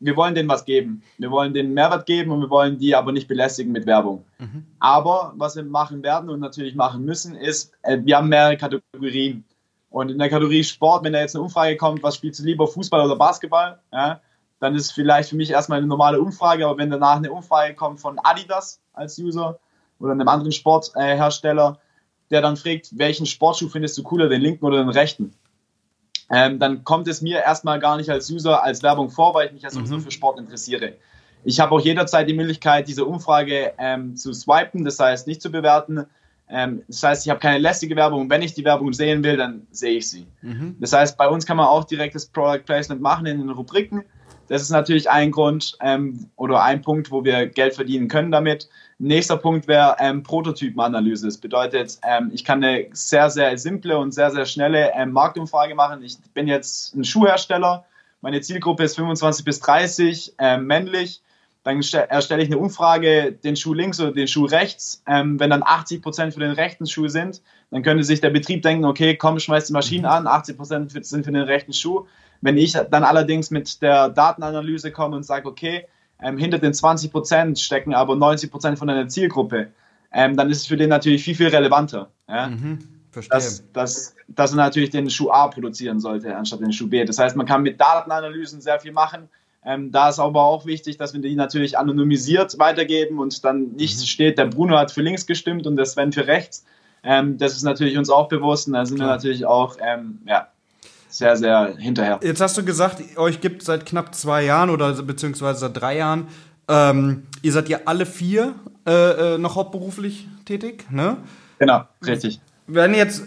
wir 0.00 0.16
wollen 0.16 0.34
denen 0.34 0.48
was 0.48 0.64
geben. 0.64 1.02
Wir 1.18 1.30
wollen 1.30 1.54
denen 1.54 1.74
Mehrwert 1.74 2.06
geben 2.06 2.30
und 2.30 2.40
wir 2.40 2.50
wollen 2.50 2.78
die 2.78 2.94
aber 2.94 3.12
nicht 3.12 3.28
belästigen 3.28 3.72
mit 3.72 3.86
Werbung. 3.86 4.24
Mhm. 4.38 4.66
Aber 4.78 5.32
was 5.36 5.56
wir 5.56 5.64
machen 5.64 6.02
werden 6.02 6.28
und 6.30 6.40
natürlich 6.40 6.74
machen 6.74 7.04
müssen, 7.04 7.34
ist, 7.36 7.72
äh, 7.82 7.98
wir 8.02 8.16
haben 8.16 8.28
mehrere 8.28 8.56
Kategorien. 8.56 9.44
Und 9.90 10.10
in 10.10 10.18
der 10.18 10.28
Kategorie 10.28 10.64
Sport, 10.64 11.04
wenn 11.04 11.12
da 11.12 11.20
jetzt 11.20 11.36
eine 11.36 11.44
Umfrage 11.44 11.76
kommt, 11.76 12.02
was 12.02 12.16
spielst 12.16 12.40
du 12.40 12.44
lieber, 12.44 12.66
Fußball 12.66 13.04
oder 13.04 13.16
Basketball, 13.16 13.78
ja, 13.92 14.20
dann 14.60 14.74
ist 14.74 14.92
vielleicht 14.92 15.28
für 15.28 15.36
mich 15.36 15.50
erstmal 15.50 15.78
eine 15.78 15.86
normale 15.86 16.20
Umfrage, 16.20 16.66
aber 16.66 16.78
wenn 16.78 16.90
danach 16.90 17.16
eine 17.16 17.30
Umfrage 17.30 17.74
kommt 17.74 18.00
von 18.00 18.18
Adidas 18.18 18.80
als 18.92 19.18
User 19.18 19.58
oder 20.00 20.12
einem 20.12 20.26
anderen 20.26 20.52
Sporthersteller, 20.52 21.78
der 22.30 22.40
dann 22.40 22.56
fragt, 22.56 22.98
welchen 22.98 23.26
Sportschuh 23.26 23.68
findest 23.68 23.96
du 23.98 24.02
cooler, 24.02 24.28
den 24.28 24.40
linken 24.40 24.64
oder 24.64 24.78
den 24.78 24.88
rechten, 24.88 25.34
ähm, 26.30 26.58
dann 26.58 26.84
kommt 26.84 27.08
es 27.08 27.20
mir 27.20 27.40
erstmal 27.40 27.78
gar 27.78 27.96
nicht 27.96 28.10
als 28.10 28.30
User 28.30 28.62
als 28.62 28.82
Werbung 28.82 29.10
vor, 29.10 29.34
weil 29.34 29.46
ich 29.46 29.52
mich 29.52 29.62
ja 29.62 29.70
sowieso 29.70 29.96
mhm. 29.96 30.02
für 30.02 30.10
Sport 30.10 30.38
interessiere. 30.38 30.94
Ich 31.44 31.60
habe 31.60 31.74
auch 31.74 31.80
jederzeit 31.80 32.28
die 32.28 32.34
Möglichkeit, 32.34 32.88
diese 32.88 33.04
Umfrage 33.04 33.72
ähm, 33.78 34.16
zu 34.16 34.32
swipen, 34.32 34.84
das 34.84 34.98
heißt 34.98 35.26
nicht 35.26 35.42
zu 35.42 35.50
bewerten. 35.50 36.06
Ähm, 36.48 36.82
das 36.88 37.02
heißt, 37.02 37.26
ich 37.26 37.30
habe 37.30 37.40
keine 37.40 37.58
lästige 37.58 37.96
Werbung 37.96 38.22
und 38.22 38.30
wenn 38.30 38.42
ich 38.42 38.54
die 38.54 38.64
Werbung 38.64 38.92
sehen 38.92 39.22
will, 39.24 39.36
dann 39.36 39.66
sehe 39.70 39.98
ich 39.98 40.08
sie. 40.08 40.26
Mhm. 40.42 40.76
Das 40.80 40.92
heißt, 40.92 41.16
bei 41.16 41.28
uns 41.28 41.44
kann 41.46 41.56
man 41.56 41.66
auch 41.66 41.84
direkt 41.84 42.14
das 42.14 42.26
Product 42.26 42.64
Placement 42.64 43.00
machen 43.00 43.26
in 43.26 43.38
den 43.38 43.50
Rubriken. 43.50 44.04
Das 44.54 44.62
ist 44.62 44.70
natürlich 44.70 45.10
ein 45.10 45.32
Grund 45.32 45.76
ähm, 45.80 46.30
oder 46.36 46.62
ein 46.62 46.80
Punkt, 46.80 47.10
wo 47.10 47.24
wir 47.24 47.46
Geld 47.46 47.74
verdienen 47.74 48.06
können 48.06 48.30
damit. 48.30 48.68
Nächster 49.00 49.36
Punkt 49.36 49.66
wäre 49.66 49.96
ähm, 49.98 50.22
Prototypenanalyse. 50.22 51.26
Das 51.26 51.38
bedeutet, 51.38 51.98
ähm, 52.04 52.30
ich 52.32 52.44
kann 52.44 52.62
eine 52.62 52.86
sehr, 52.92 53.30
sehr 53.30 53.58
simple 53.58 53.98
und 53.98 54.14
sehr, 54.14 54.30
sehr 54.30 54.46
schnelle 54.46 54.92
ähm, 54.94 55.10
Marktumfrage 55.10 55.74
machen. 55.74 56.04
Ich 56.04 56.18
bin 56.34 56.46
jetzt 56.46 56.94
ein 56.94 57.02
Schuhhersteller. 57.02 57.84
Meine 58.20 58.42
Zielgruppe 58.42 58.84
ist 58.84 58.94
25 58.94 59.44
bis 59.44 59.58
30, 59.58 60.34
ähm, 60.38 60.68
männlich 60.68 61.20
dann 61.64 61.80
erstelle 62.10 62.42
ich 62.42 62.50
eine 62.50 62.58
Umfrage, 62.58 63.32
den 63.32 63.56
Schuh 63.56 63.72
links 63.72 63.98
oder 63.98 64.12
den 64.12 64.28
Schuh 64.28 64.44
rechts. 64.44 65.02
Ähm, 65.08 65.40
wenn 65.40 65.48
dann 65.48 65.62
80 65.64 66.02
Prozent 66.02 66.34
für 66.34 66.40
den 66.40 66.52
rechten 66.52 66.86
Schuh 66.86 67.08
sind, 67.08 67.40
dann 67.70 67.82
könnte 67.82 68.04
sich 68.04 68.20
der 68.20 68.28
Betrieb 68.28 68.62
denken, 68.62 68.84
okay, 68.84 69.16
komm, 69.16 69.38
schmeiß 69.38 69.66
die 69.66 69.72
Maschine 69.72 70.10
an, 70.10 70.26
80 70.26 70.58
Prozent 70.58 71.06
sind 71.06 71.24
für 71.24 71.32
den 71.32 71.42
rechten 71.42 71.72
Schuh. 71.72 72.06
Wenn 72.44 72.58
ich 72.58 72.72
dann 72.72 73.04
allerdings 73.04 73.50
mit 73.50 73.80
der 73.80 74.10
Datenanalyse 74.10 74.92
komme 74.92 75.16
und 75.16 75.22
sage, 75.24 75.48
okay, 75.48 75.86
ähm, 76.20 76.36
hinter 76.36 76.58
den 76.58 76.74
20 76.74 77.10
Prozent 77.10 77.58
stecken 77.58 77.94
aber 77.94 78.16
90 78.16 78.50
Prozent 78.50 78.78
von 78.78 78.88
deiner 78.88 79.08
Zielgruppe, 79.08 79.68
ähm, 80.12 80.36
dann 80.36 80.50
ist 80.50 80.58
es 80.58 80.66
für 80.66 80.76
den 80.76 80.90
natürlich 80.90 81.24
viel, 81.24 81.34
viel 81.34 81.48
relevanter. 81.48 82.10
Ja? 82.28 82.48
Mhm, 82.48 82.78
verstehe. 83.10 83.34
Dass, 83.34 83.64
dass, 83.72 84.16
dass 84.28 84.52
er 84.52 84.56
natürlich 84.56 84.90
den 84.90 85.08
Schuh 85.08 85.30
A 85.30 85.48
produzieren 85.48 86.00
sollte, 86.00 86.36
anstatt 86.36 86.60
den 86.60 86.72
Schuh 86.72 86.88
B. 86.88 87.04
Das 87.04 87.18
heißt, 87.18 87.34
man 87.34 87.46
kann 87.46 87.62
mit 87.62 87.80
Datenanalysen 87.80 88.60
sehr 88.60 88.78
viel 88.78 88.92
machen 88.92 89.28
ähm, 89.64 89.90
da 89.90 90.10
ist 90.10 90.18
aber 90.18 90.42
auch 90.42 90.66
wichtig, 90.66 90.98
dass 90.98 91.14
wir 91.14 91.20
die 91.20 91.34
natürlich 91.34 91.78
anonymisiert 91.78 92.58
weitergeben 92.58 93.18
und 93.18 93.44
dann 93.44 93.72
nicht 93.72 93.98
mhm. 93.98 94.04
steht, 94.04 94.36
der 94.38 94.44
Bruno 94.46 94.76
hat 94.76 94.92
für 94.92 95.00
links 95.00 95.26
gestimmt 95.26 95.66
und 95.66 95.76
der 95.76 95.86
Sven 95.86 96.12
für 96.12 96.26
rechts. 96.26 96.66
Ähm, 97.02 97.38
das 97.38 97.54
ist 97.54 97.62
natürlich 97.62 97.96
uns 97.96 98.10
auch 98.10 98.28
bewusst 98.28 98.66
und 98.66 98.74
da 98.74 98.84
sind 98.84 98.96
Klar. 98.96 99.08
wir 99.08 99.12
natürlich 99.14 99.46
auch 99.46 99.76
ähm, 99.80 100.20
ja, 100.26 100.48
sehr, 101.18 101.36
sehr 101.36 101.76
hinterher. 101.76 102.20
Jetzt 102.22 102.40
hast 102.40 102.58
du 102.58 102.64
gesagt, 102.64 103.02
euch 103.16 103.40
gibt 103.40 103.62
es 103.62 103.66
seit 103.66 103.86
knapp 103.86 104.14
zwei 104.14 104.44
Jahren 104.44 104.70
oder 104.70 104.92
beziehungsweise 105.02 105.60
seit 105.60 105.80
drei 105.80 105.96
Jahren. 105.98 106.28
Ähm, 106.68 107.24
ihr 107.42 107.52
seid 107.52 107.68
ja 107.68 107.80
alle 107.84 108.06
vier 108.06 108.54
äh, 108.86 109.34
äh 109.34 109.38
noch 109.38 109.56
hauptberuflich 109.56 110.26
tätig, 110.44 110.86
ne? 110.90 111.18
Genau, 111.58 111.84
richtig. 112.04 112.40
Wenn 112.66 112.94
jetzt 112.94 113.22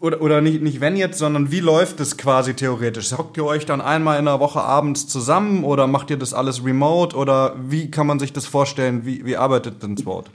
oder, 0.00 0.20
oder 0.20 0.40
nicht, 0.40 0.62
nicht 0.62 0.80
wenn 0.80 0.96
jetzt, 0.96 1.18
sondern 1.18 1.50
wie 1.50 1.60
läuft 1.60 2.00
es 2.00 2.16
quasi 2.16 2.54
theoretisch? 2.54 3.12
Hockt 3.12 3.36
ihr 3.36 3.44
euch 3.44 3.66
dann 3.66 3.80
einmal 3.80 4.18
in 4.18 4.24
der 4.24 4.40
Woche 4.40 4.60
abends 4.60 5.08
zusammen 5.08 5.64
oder 5.64 5.86
macht 5.86 6.10
ihr 6.10 6.16
das 6.16 6.32
alles 6.32 6.64
remote 6.64 7.16
oder 7.16 7.54
wie 7.58 7.90
kann 7.90 8.06
man 8.06 8.18
sich 8.18 8.32
das 8.32 8.46
vorstellen? 8.46 9.04
Wie, 9.04 9.24
wie 9.24 9.36
arbeitet 9.36 9.82
denn 9.82 9.96
Sport? 9.96 10.30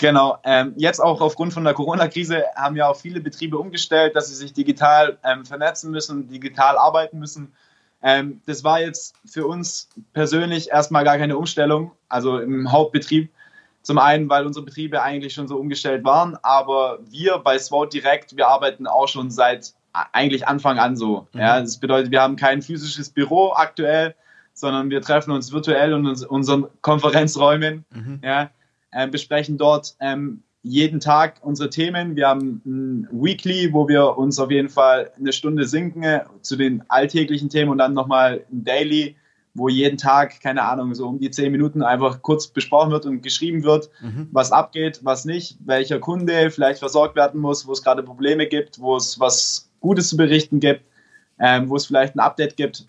Genau, 0.00 0.38
ähm, 0.44 0.72
jetzt 0.76 0.98
auch 0.98 1.20
aufgrund 1.20 1.52
von 1.52 1.62
der 1.62 1.74
Corona-Krise 1.74 2.44
haben 2.56 2.74
ja 2.74 2.88
auch 2.88 2.96
viele 2.96 3.20
Betriebe 3.20 3.58
umgestellt, 3.58 4.16
dass 4.16 4.28
sie 4.28 4.34
sich 4.34 4.54
digital 4.54 5.18
ähm, 5.24 5.44
vernetzen 5.44 5.90
müssen, 5.90 6.26
digital 6.26 6.78
arbeiten 6.78 7.18
müssen. 7.18 7.52
Ähm, 8.02 8.40
das 8.46 8.64
war 8.64 8.80
jetzt 8.80 9.14
für 9.26 9.46
uns 9.46 9.90
persönlich 10.14 10.70
erstmal 10.70 11.04
gar 11.04 11.18
keine 11.18 11.36
Umstellung, 11.36 11.92
also 12.08 12.38
im 12.38 12.72
Hauptbetrieb. 12.72 13.30
Zum 13.82 13.98
einen, 13.98 14.30
weil 14.30 14.46
unsere 14.46 14.64
Betriebe 14.64 15.02
eigentlich 15.02 15.34
schon 15.34 15.48
so 15.48 15.58
umgestellt 15.58 16.02
waren, 16.02 16.34
aber 16.42 17.00
wir 17.10 17.36
bei 17.36 17.58
SWOT 17.58 17.92
direkt, 17.92 18.34
wir 18.38 18.48
arbeiten 18.48 18.86
auch 18.86 19.08
schon 19.08 19.30
seit 19.30 19.74
eigentlich 20.12 20.48
Anfang 20.48 20.78
an 20.78 20.96
so. 20.96 21.26
Mhm. 21.34 21.40
Ja, 21.40 21.60
das 21.60 21.76
bedeutet, 21.76 22.10
wir 22.10 22.22
haben 22.22 22.36
kein 22.36 22.62
physisches 22.62 23.10
Büro 23.10 23.52
aktuell, 23.52 24.14
sondern 24.54 24.88
wir 24.88 25.02
treffen 25.02 25.32
uns 25.32 25.52
virtuell 25.52 25.92
in 25.92 26.06
unseren 26.06 26.68
Konferenzräumen, 26.80 27.84
mhm. 27.90 28.20
ja, 28.24 28.48
äh, 28.92 29.08
besprechen 29.08 29.58
dort 29.58 29.96
ähm, 30.00 30.42
jeden 30.62 31.00
Tag 31.00 31.40
unsere 31.42 31.70
Themen. 31.70 32.16
Wir 32.16 32.28
haben 32.28 32.60
ein 32.66 33.08
Weekly, 33.10 33.72
wo 33.72 33.88
wir 33.88 34.18
uns 34.18 34.38
auf 34.38 34.50
jeden 34.50 34.68
Fall 34.68 35.10
eine 35.18 35.32
Stunde 35.32 35.66
sinken 35.66 36.02
äh, 36.02 36.24
zu 36.42 36.56
den 36.56 36.82
alltäglichen 36.88 37.48
Themen 37.48 37.70
und 37.70 37.78
dann 37.78 37.94
nochmal 37.94 38.44
ein 38.52 38.64
Daily, 38.64 39.16
wo 39.54 39.68
jeden 39.68 39.96
Tag, 39.96 40.40
keine 40.40 40.62
Ahnung, 40.62 40.94
so 40.94 41.08
um 41.08 41.18
die 41.18 41.30
zehn 41.30 41.50
Minuten 41.50 41.82
einfach 41.82 42.22
kurz 42.22 42.46
besprochen 42.46 42.92
wird 42.92 43.06
und 43.06 43.22
geschrieben 43.22 43.64
wird, 43.64 43.90
mhm. 44.00 44.28
was 44.30 44.52
abgeht, 44.52 45.00
was 45.02 45.24
nicht, 45.24 45.58
welcher 45.64 45.98
Kunde 45.98 46.50
vielleicht 46.50 46.78
versorgt 46.78 47.16
werden 47.16 47.40
muss, 47.40 47.66
wo 47.66 47.72
es 47.72 47.82
gerade 47.82 48.02
Probleme 48.02 48.46
gibt, 48.46 48.80
wo 48.80 48.96
es 48.96 49.18
was 49.18 49.70
Gutes 49.80 50.08
zu 50.10 50.16
berichten 50.16 50.60
gibt, 50.60 50.82
ähm, 51.38 51.68
wo 51.68 51.76
es 51.76 51.86
vielleicht 51.86 52.14
ein 52.14 52.20
Update 52.20 52.56
gibt. 52.56 52.86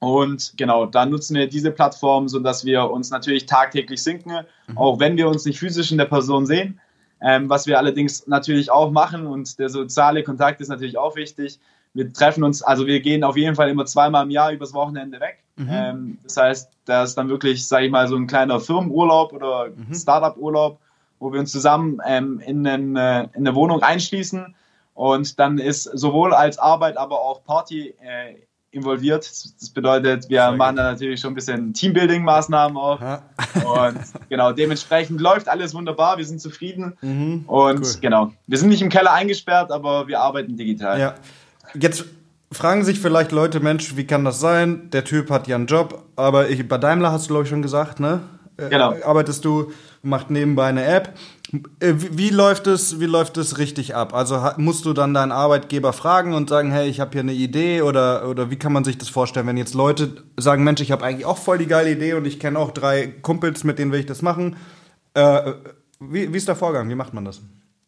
Und 0.00 0.54
genau, 0.56 0.86
da 0.86 1.06
nutzen 1.06 1.36
wir 1.36 1.48
diese 1.48 1.70
Plattform, 1.70 2.28
sodass 2.28 2.64
wir 2.64 2.90
uns 2.90 3.10
natürlich 3.10 3.46
tagtäglich 3.46 4.02
sinken, 4.02 4.46
mhm. 4.66 4.78
auch 4.78 4.98
wenn 4.98 5.16
wir 5.16 5.28
uns 5.28 5.44
nicht 5.44 5.58
physisch 5.58 5.92
in 5.92 5.98
der 5.98 6.06
Person 6.06 6.46
sehen. 6.46 6.80
Ähm, 7.22 7.50
was 7.50 7.66
wir 7.66 7.78
allerdings 7.78 8.26
natürlich 8.26 8.70
auch 8.70 8.90
machen 8.90 9.26
und 9.26 9.58
der 9.58 9.68
soziale 9.68 10.22
Kontakt 10.22 10.62
ist 10.62 10.68
natürlich 10.68 10.96
auch 10.96 11.16
wichtig 11.16 11.60
wir 11.92 12.12
treffen 12.12 12.44
uns, 12.44 12.62
also 12.62 12.86
wir 12.86 13.00
gehen 13.00 13.24
auf 13.24 13.36
jeden 13.36 13.56
Fall 13.56 13.68
immer 13.68 13.84
zweimal 13.86 14.24
im 14.24 14.30
Jahr 14.30 14.52
übers 14.52 14.72
Wochenende 14.72 15.20
weg. 15.20 15.42
Mhm. 15.56 15.68
Ähm, 15.70 16.18
das 16.22 16.36
heißt, 16.36 16.70
da 16.84 17.02
ist 17.02 17.16
dann 17.16 17.28
wirklich, 17.28 17.66
sage 17.66 17.86
ich 17.86 17.90
mal, 17.90 18.06
so 18.08 18.16
ein 18.16 18.26
kleiner 18.26 18.60
Firmenurlaub 18.60 19.32
oder 19.32 19.70
mhm. 19.74 19.94
Startup-Urlaub, 19.94 20.78
wo 21.18 21.32
wir 21.32 21.40
uns 21.40 21.52
zusammen 21.52 22.00
ähm, 22.06 22.40
in, 22.40 22.66
einen, 22.66 22.96
äh, 22.96 23.22
in 23.34 23.46
eine 23.46 23.54
Wohnung 23.54 23.82
einschließen. 23.82 24.54
Und 24.94 25.38
dann 25.38 25.58
ist 25.58 25.84
sowohl 25.84 26.34
als 26.34 26.58
Arbeit, 26.58 26.96
aber 26.96 27.20
auch 27.20 27.42
Party 27.44 27.94
äh, 28.00 28.36
involviert. 28.72 29.28
Das 29.28 29.70
bedeutet, 29.70 30.28
wir 30.28 30.40
Sehr 30.42 30.52
machen 30.52 30.76
da 30.76 30.84
natürlich 30.84 31.20
schon 31.20 31.32
ein 31.32 31.34
bisschen 31.34 31.72
Teambuilding-Maßnahmen 31.72 32.76
auch. 32.76 33.00
Ja. 33.00 33.22
Und 33.64 33.98
genau, 34.28 34.52
dementsprechend 34.52 35.20
läuft 35.20 35.48
alles 35.48 35.74
wunderbar. 35.74 36.18
Wir 36.18 36.24
sind 36.24 36.40
zufrieden. 36.40 36.96
Mhm. 37.00 37.44
Und 37.46 37.80
cool. 37.80 37.94
genau, 38.00 38.32
wir 38.46 38.58
sind 38.58 38.68
nicht 38.68 38.82
im 38.82 38.88
Keller 38.88 39.12
eingesperrt, 39.12 39.72
aber 39.72 40.06
wir 40.06 40.20
arbeiten 40.20 40.56
digital. 40.56 40.98
Ja. 41.00 41.14
Jetzt 41.74 42.04
fragen 42.52 42.84
sich 42.84 43.00
vielleicht 43.00 43.32
Leute, 43.32 43.60
Mensch, 43.60 43.96
wie 43.96 44.06
kann 44.06 44.24
das 44.24 44.40
sein? 44.40 44.90
Der 44.90 45.04
Typ 45.04 45.30
hat 45.30 45.48
ja 45.48 45.56
einen 45.56 45.66
Job, 45.66 46.04
aber 46.16 46.48
ich, 46.48 46.66
bei 46.66 46.78
Daimler 46.78 47.12
hast 47.12 47.26
du, 47.26 47.28
glaube 47.28 47.44
ich, 47.44 47.50
schon 47.50 47.62
gesagt, 47.62 48.00
ne? 48.00 48.20
Äh, 48.56 48.68
genau. 48.68 48.94
Arbeitest 49.04 49.44
du, 49.44 49.72
macht 50.02 50.30
nebenbei 50.30 50.66
eine 50.66 50.84
App. 50.84 51.14
Äh, 51.80 51.94
wie, 51.96 52.30
läuft 52.30 52.66
es, 52.66 53.00
wie 53.00 53.06
läuft 53.06 53.36
es 53.36 53.58
richtig 53.58 53.94
ab? 53.94 54.14
Also 54.14 54.40
musst 54.56 54.84
du 54.84 54.92
dann 54.92 55.14
deinen 55.14 55.32
Arbeitgeber 55.32 55.92
fragen 55.92 56.34
und 56.34 56.48
sagen, 56.48 56.70
hey, 56.70 56.88
ich 56.88 57.00
habe 57.00 57.12
hier 57.12 57.20
eine 57.20 57.32
Idee 57.32 57.82
oder, 57.82 58.28
oder 58.28 58.50
wie 58.50 58.56
kann 58.56 58.72
man 58.72 58.84
sich 58.84 58.98
das 58.98 59.08
vorstellen, 59.08 59.46
wenn 59.46 59.56
jetzt 59.56 59.74
Leute 59.74 60.22
sagen, 60.36 60.64
Mensch, 60.64 60.80
ich 60.80 60.92
habe 60.92 61.04
eigentlich 61.04 61.26
auch 61.26 61.38
voll 61.38 61.58
die 61.58 61.66
geile 61.66 61.90
Idee 61.90 62.14
und 62.14 62.24
ich 62.24 62.38
kenne 62.38 62.58
auch 62.58 62.70
drei 62.70 63.08
Kumpels, 63.08 63.64
mit 63.64 63.78
denen 63.78 63.92
will 63.92 64.00
ich 64.00 64.06
das 64.06 64.22
machen. 64.22 64.56
Äh, 65.14 65.52
wie, 65.98 66.32
wie 66.32 66.36
ist 66.36 66.48
der 66.48 66.56
Vorgang? 66.56 66.88
Wie 66.88 66.94
macht 66.94 67.14
man 67.14 67.24
das? 67.24 67.40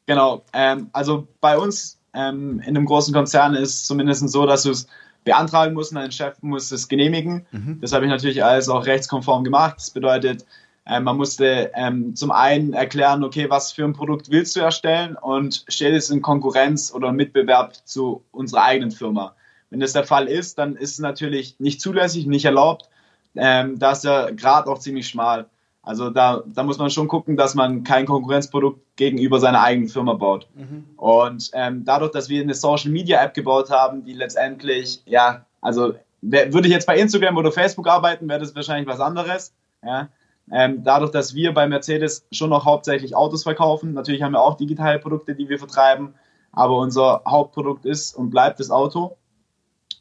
Genau, 0.07 0.45
ähm, 0.53 0.91
also 0.93 1.29
bei 1.41 1.57
uns 1.57 1.99
ähm, 2.15 2.61
in 2.61 2.77
einem 2.77 2.85
großen 2.85 3.15
Konzern 3.15 3.55
ist 3.55 3.87
zumindest 3.87 4.29
so, 4.29 4.47
dass 4.47 4.65
du 4.65 4.71
es 4.71 4.87
beantragen 5.25 5.75
musst 5.75 5.93
und 5.93 5.99
dein 5.99 6.11
Chef 6.11 6.35
muss 6.43 6.73
es 6.73 6.89
genehmigen. 6.89 7.47
Mhm. 7.53 7.79
Das 7.81 7.93
habe 7.93 8.05
ich 8.05 8.11
natürlich 8.11 8.43
alles 8.43 8.69
auch 8.69 8.87
rechtskonform 8.87 9.45
gemacht. 9.45 9.77
Das 9.77 9.91
bedeutet, 9.91 10.45
man 10.85 11.17
musste 11.17 11.71
ähm, 11.75 12.17
zum 12.17 12.33
einen 12.33 12.73
erklären, 12.73 13.23
okay, 13.23 13.49
was 13.49 13.73
für 13.73 13.85
ein 13.85 13.93
Produkt 13.93 14.31
willst 14.31 14.57
du 14.57 14.61
erstellen 14.61 15.17
und 15.17 15.65
steht 15.69 15.95
es 15.95 16.11
in 16.11 16.23
Konkurrenz 16.23 16.93
oder 16.93 17.13
Mitbewerb 17.13 17.75
zu 17.87 18.25
unserer 18.33 18.65
eigenen 18.65 18.91
Firma. 18.91 19.35
Wenn 19.71 19.81
das 19.81 19.93
der 19.93 20.05
Fall 20.05 20.27
ist, 20.27 20.59
dann 20.59 20.75
ist 20.77 20.93
es 20.93 20.99
natürlich 20.99 21.59
nicht 21.61 21.81
zulässig, 21.81 22.27
nicht 22.27 22.45
erlaubt. 22.45 22.89
Ähm, 23.37 23.79
da 23.79 23.93
ist 23.93 24.05
der 24.05 24.33
Grad 24.33 24.67
auch 24.67 24.79
ziemlich 24.79 25.09
schmal. 25.09 25.47
Also 25.83 26.11
da, 26.11 26.43
da 26.47 26.63
muss 26.63 26.79
man 26.79 26.91
schon 26.91 27.09
gucken, 27.09 27.37
dass 27.37 27.55
man 27.55 27.83
kein 27.83 28.07
Konkurrenzprodukt 28.07 28.81
gegenüber 28.97 29.41
seiner 29.41 29.63
eigenen 29.63 29.89
Firma 29.89 30.15
baut. 30.15 30.47
Mhm. 30.55 30.85
Und 30.97 31.51
ähm, 31.55 31.85
dadurch, 31.85 32.13
dass 32.13 32.29
wir 32.29 32.43
eine 32.43 32.55
Social 32.55 32.91
Media 32.91 33.23
App 33.23 33.35
gebaut 33.35 33.71
haben, 33.71 34.05
die 34.05 34.13
letztendlich, 34.13 35.03
ja, 35.07 35.45
also 35.61 35.95
würde 36.21 36.69
ich 36.69 36.75
jetzt 36.75 36.87
bei 36.87 36.99
Instagram 36.99 37.37
oder 37.37 37.51
Facebook 37.51 37.89
arbeiten, 37.89 38.29
wäre 38.29 38.41
das 38.41 38.55
wahrscheinlich 38.55 38.87
was 38.87 39.01
anderes. 39.01 39.53
Ja. 39.85 40.09
Ähm, 40.51 40.83
dadurch, 40.83 41.13
dass 41.13 41.35
wir 41.35 41.55
bei 41.55 41.67
Mercedes 41.69 42.27
schon 42.33 42.51
noch 42.51 42.65
hauptsächlich 42.65 43.15
Autos 43.15 43.45
verkaufen, 43.45 43.95
natürlich 43.95 44.23
haben 44.23 44.33
wir 44.33 44.41
auch 44.41 44.57
digitale 44.57 44.99
Produkte, 44.99 45.35
die 45.35 45.49
wir 45.49 45.59
vertreiben, 45.59 46.15
aber 46.53 46.77
unser 46.79 47.23
Hauptprodukt 47.27 47.87
ist 47.87 48.15
und 48.15 48.31
bleibt 48.31 48.61
das 48.61 48.71
Auto. 48.71 49.17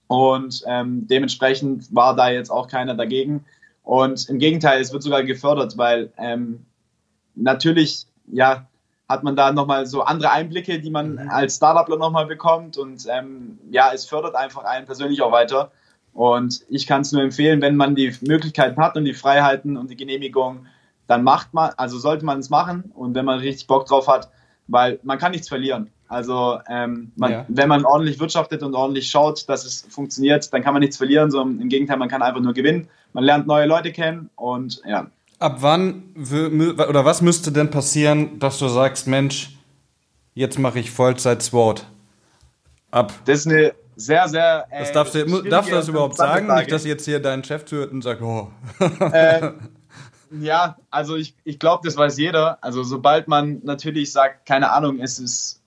Und 0.07 0.63
ähm, 0.67 1.07
dementsprechend 1.07 1.93
war 1.95 2.15
da 2.15 2.29
jetzt 2.29 2.49
auch 2.49 2.67
keiner 2.67 2.95
dagegen. 2.95 3.45
Und 3.83 4.27
im 4.29 4.39
Gegenteil, 4.39 4.81
es 4.81 4.91
wird 4.91 5.03
sogar 5.03 5.23
gefördert, 5.23 5.77
weil 5.77 6.11
ähm, 6.17 6.65
natürlich, 7.35 8.07
ja, 8.27 8.67
hat 9.07 9.23
man 9.23 9.35
da 9.35 9.51
nochmal 9.51 9.85
so 9.85 10.01
andere 10.01 10.31
Einblicke, 10.31 10.79
die 10.79 10.89
man 10.89 11.13
mhm. 11.13 11.29
als 11.29 11.57
Startupler 11.57 11.97
nochmal 11.97 12.25
bekommt. 12.25 12.77
Und 12.77 13.05
ähm, 13.09 13.59
ja, 13.69 13.91
es 13.93 14.05
fördert 14.05 14.35
einfach 14.35 14.63
einen 14.63 14.85
persönlich 14.85 15.21
auch 15.21 15.31
weiter. 15.31 15.71
Und 16.13 16.61
ich 16.69 16.87
kann 16.87 17.01
es 17.01 17.11
nur 17.11 17.21
empfehlen, 17.21 17.61
wenn 17.61 17.75
man 17.75 17.95
die 17.95 18.13
Möglichkeiten 18.21 18.81
hat 18.81 18.95
und 18.97 19.05
die 19.05 19.13
Freiheiten 19.13 19.77
und 19.77 19.89
die 19.89 19.95
Genehmigung, 19.95 20.65
dann 21.07 21.23
macht 21.23 21.53
man, 21.53 21.71
also 21.77 21.97
sollte 21.97 22.25
man 22.25 22.39
es 22.39 22.49
machen 22.49 22.91
und 22.95 23.15
wenn 23.15 23.25
man 23.25 23.39
richtig 23.39 23.67
Bock 23.67 23.85
drauf 23.85 24.07
hat, 24.07 24.29
weil 24.67 24.99
man 25.03 25.17
kann 25.17 25.31
nichts 25.31 25.47
verlieren. 25.47 25.89
Also 26.07 26.59
ähm, 26.67 27.11
man, 27.15 27.31
ja. 27.31 27.45
wenn 27.47 27.69
man 27.69 27.85
ordentlich 27.85 28.19
wirtschaftet 28.19 28.63
und 28.63 28.75
ordentlich 28.75 29.09
schaut, 29.09 29.47
dass 29.47 29.65
es 29.65 29.85
funktioniert, 29.89 30.53
dann 30.53 30.61
kann 30.61 30.73
man 30.73 30.81
nichts 30.81 30.97
verlieren, 30.97 31.31
sondern 31.31 31.61
im 31.61 31.69
Gegenteil, 31.69 31.97
man 31.97 32.09
kann 32.09 32.21
einfach 32.21 32.41
nur 32.41 32.53
gewinnen. 32.53 32.89
Man 33.13 33.23
lernt 33.23 33.47
neue 33.47 33.65
Leute 33.65 33.91
kennen 33.91 34.29
und 34.35 34.81
ja. 34.85 35.07
Ab 35.39 35.57
wann 35.61 36.03
oder 36.87 37.05
was 37.05 37.21
müsste 37.21 37.51
denn 37.51 37.71
passieren, 37.71 38.39
dass 38.39 38.59
du 38.59 38.67
sagst, 38.67 39.07
Mensch, 39.07 39.57
jetzt 40.33 40.59
mache 40.59 40.79
ich 40.79 40.91
Vollzeit 40.91 41.41
Sword? 41.41 41.87
Ab. 42.91 43.13
Das 43.25 43.39
ist 43.39 43.47
eine 43.47 43.73
sehr, 44.05 44.27
sehr. 44.27 44.67
Äh, 44.69 44.79
das 44.79 44.91
darfst, 44.91 45.15
du, 45.15 45.41
darfst 45.43 45.71
du 45.71 45.75
das 45.75 45.87
überhaupt 45.87 46.17
sagen? 46.17 46.47
Frage. 46.47 46.61
Nicht, 46.61 46.71
dass 46.71 46.85
jetzt 46.85 47.05
hier 47.05 47.19
dein 47.19 47.43
Chef 47.43 47.65
zuhört 47.65 47.91
und 47.91 48.01
sagt, 48.01 48.21
oh. 48.21 48.51
Äh, 49.11 49.51
ja, 50.39 50.77
also 50.89 51.15
ich, 51.15 51.35
ich 51.43 51.59
glaube, 51.59 51.81
das 51.85 51.97
weiß 51.97 52.17
jeder. 52.17 52.63
Also 52.63 52.83
sobald 52.83 53.27
man 53.27 53.61
natürlich 53.63 54.11
sagt, 54.11 54.45
keine 54.45 54.71
Ahnung, 54.71 54.99
es 54.99 55.19
ist 55.19 55.61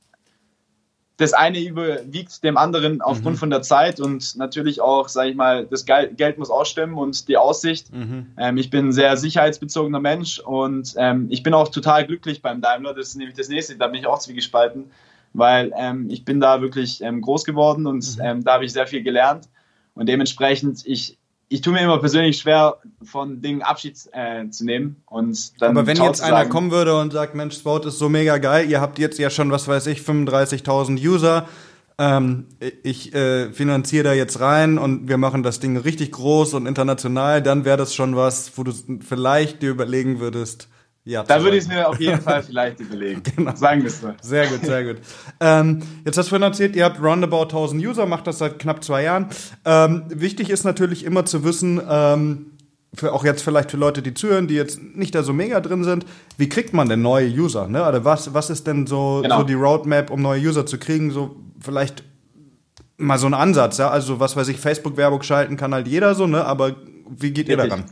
das 1.16 1.32
eine 1.32 1.60
überwiegt 1.60 2.42
dem 2.42 2.56
anderen 2.56 3.00
aufgrund 3.00 3.36
mhm. 3.36 3.38
von 3.38 3.50
der 3.50 3.62
Zeit 3.62 4.00
und 4.00 4.36
natürlich 4.36 4.80
auch, 4.80 5.08
sage 5.08 5.30
ich 5.30 5.36
mal, 5.36 5.64
das 5.64 5.84
Geld 5.84 6.38
muss 6.38 6.50
auch 6.50 6.66
stimmen 6.66 6.94
und 6.94 7.28
die 7.28 7.36
Aussicht. 7.36 7.92
Mhm. 7.92 8.32
Ähm, 8.36 8.56
ich 8.56 8.70
bin 8.70 8.88
ein 8.88 8.92
sehr 8.92 9.16
sicherheitsbezogener 9.16 10.00
Mensch 10.00 10.40
und 10.40 10.94
ähm, 10.96 11.28
ich 11.30 11.44
bin 11.44 11.54
auch 11.54 11.68
total 11.68 12.04
glücklich 12.04 12.42
beim 12.42 12.60
Daimler. 12.60 12.94
Das 12.94 13.08
ist 13.08 13.16
nämlich 13.16 13.36
das 13.36 13.48
nächste, 13.48 13.76
da 13.76 13.86
bin 13.86 14.00
ich 14.00 14.06
auch 14.08 14.18
zwiegespalten, 14.18 14.90
weil 15.34 15.72
ähm, 15.76 16.08
ich 16.08 16.24
bin 16.24 16.40
da 16.40 16.62
wirklich 16.62 17.02
ähm, 17.02 17.20
groß 17.20 17.44
geworden 17.44 17.86
und 17.86 18.16
mhm. 18.16 18.24
Ähm, 18.24 18.44
da 18.44 18.54
habe 18.54 18.64
ich 18.64 18.72
sehr 18.72 18.86
viel 18.86 19.02
gelernt 19.02 19.48
und 19.94 20.08
dementsprechend, 20.08 20.86
ich, 20.86 21.18
ich 21.48 21.60
tue 21.60 21.72
mir 21.72 21.80
immer 21.80 21.98
persönlich 21.98 22.38
schwer, 22.38 22.78
von 23.02 23.40
Dingen 23.40 23.62
Abschied 23.62 23.98
äh, 24.12 24.48
zu 24.48 24.64
nehmen. 24.64 25.02
Und 25.06 25.60
dann 25.60 25.76
Aber 25.76 25.86
wenn 25.86 25.96
jetzt 25.96 26.22
einer 26.22 26.38
sagen, 26.38 26.50
kommen 26.50 26.70
würde 26.70 26.98
und 26.98 27.12
sagt, 27.12 27.34
Mensch, 27.34 27.56
Sport 27.56 27.86
ist 27.86 27.98
so 27.98 28.08
mega 28.08 28.38
geil, 28.38 28.68
ihr 28.68 28.80
habt 28.80 28.98
jetzt 28.98 29.18
ja 29.18 29.30
schon, 29.30 29.50
was 29.50 29.68
weiß 29.68 29.86
ich, 29.88 30.00
35.000 30.00 31.00
User, 31.06 31.46
ähm, 31.96 32.46
ich 32.82 33.14
äh, 33.14 33.52
finanziere 33.52 34.02
da 34.04 34.12
jetzt 34.14 34.40
rein 34.40 34.78
und 34.78 35.08
wir 35.08 35.16
machen 35.16 35.44
das 35.44 35.60
Ding 35.60 35.76
richtig 35.76 36.10
groß 36.10 36.54
und 36.54 36.66
international, 36.66 37.40
dann 37.40 37.64
wäre 37.64 37.76
das 37.76 37.94
schon 37.94 38.16
was, 38.16 38.52
wo 38.56 38.64
du 38.64 38.72
vielleicht 39.06 39.62
dir 39.62 39.70
überlegen 39.70 40.18
würdest, 40.18 40.68
ja, 41.06 41.22
da 41.22 41.42
würde 41.42 41.58
ich 41.58 41.64
es 41.64 41.68
mir 41.68 41.86
auf 41.86 42.00
jeden 42.00 42.20
Fall 42.20 42.42
vielleicht 42.42 42.80
überlegen. 42.80 43.22
genau. 43.36 43.54
Sagen 43.54 43.82
wir 43.82 43.88
es 43.88 44.00
mal. 44.00 44.16
Sehr 44.22 44.46
gut, 44.46 44.64
sehr 44.64 44.84
gut. 44.84 44.96
Ähm, 45.38 45.82
jetzt 46.04 46.16
hast 46.16 46.26
du 46.26 46.30
vorhin 46.30 46.44
erzählt, 46.44 46.74
ihr 46.76 46.84
habt 46.84 47.00
roundabout 47.00 47.42
1000 47.42 47.84
User, 47.84 48.06
macht 48.06 48.26
das 48.26 48.38
seit 48.38 48.58
knapp 48.58 48.82
zwei 48.82 49.02
Jahren. 49.02 49.26
Ähm, 49.66 50.04
wichtig 50.08 50.48
ist 50.48 50.64
natürlich 50.64 51.04
immer 51.04 51.26
zu 51.26 51.44
wissen, 51.44 51.80
ähm, 51.86 52.46
für 52.94 53.12
auch 53.12 53.24
jetzt 53.24 53.42
vielleicht 53.42 53.70
für 53.70 53.76
Leute, 53.76 54.00
die 54.00 54.14
zuhören, 54.14 54.46
die 54.46 54.54
jetzt 54.54 54.80
nicht 54.80 55.14
da 55.14 55.22
so 55.22 55.32
mega 55.32 55.60
drin 55.60 55.84
sind, 55.84 56.06
wie 56.38 56.48
kriegt 56.48 56.72
man 56.72 56.88
denn 56.88 57.02
neue 57.02 57.28
User? 57.28 57.68
Ne? 57.68 57.82
Also 57.82 58.04
was, 58.04 58.32
was 58.32 58.50
ist 58.50 58.66
denn 58.66 58.86
so, 58.86 59.20
genau. 59.22 59.38
so 59.38 59.44
die 59.44 59.54
Roadmap, 59.54 60.10
um 60.10 60.22
neue 60.22 60.40
User 60.40 60.64
zu 60.64 60.78
kriegen? 60.78 61.10
So 61.10 61.36
vielleicht 61.60 62.04
mal 62.96 63.18
so 63.18 63.26
ein 63.26 63.34
Ansatz, 63.34 63.78
ja? 63.78 63.90
Also 63.90 64.20
was 64.20 64.36
weiß 64.36 64.48
ich, 64.48 64.58
Facebook-Werbung 64.58 65.22
schalten 65.22 65.56
kann 65.56 65.74
halt 65.74 65.88
jeder 65.88 66.14
so, 66.14 66.26
ne? 66.26 66.44
Aber 66.44 66.76
wie 67.10 67.32
geht 67.32 67.48
Richtig. 67.48 67.50
ihr 67.50 67.56
daran? 67.56 67.84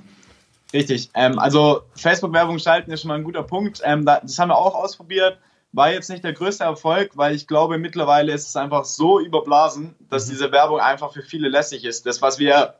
Richtig. 0.72 1.10
Ähm, 1.14 1.38
also 1.38 1.82
Facebook-Werbung 1.94 2.58
schalten 2.58 2.90
ist 2.90 3.02
schon 3.02 3.08
mal 3.08 3.16
ein 3.16 3.24
guter 3.24 3.42
Punkt. 3.42 3.80
Ähm, 3.84 4.04
das 4.04 4.38
haben 4.38 4.48
wir 4.48 4.56
auch 4.56 4.74
ausprobiert. 4.74 5.38
War 5.72 5.92
jetzt 5.92 6.10
nicht 6.10 6.24
der 6.24 6.32
größte 6.32 6.64
Erfolg, 6.64 7.16
weil 7.16 7.34
ich 7.34 7.46
glaube, 7.46 7.78
mittlerweile 7.78 8.32
ist 8.32 8.48
es 8.48 8.56
einfach 8.56 8.84
so 8.84 9.20
überblasen, 9.20 9.94
dass 10.10 10.26
mhm. 10.26 10.30
diese 10.30 10.52
Werbung 10.52 10.80
einfach 10.80 11.12
für 11.12 11.22
viele 11.22 11.48
lässig 11.48 11.84
ist. 11.84 12.06
Das, 12.06 12.22
was 12.22 12.38
wir 12.38 12.74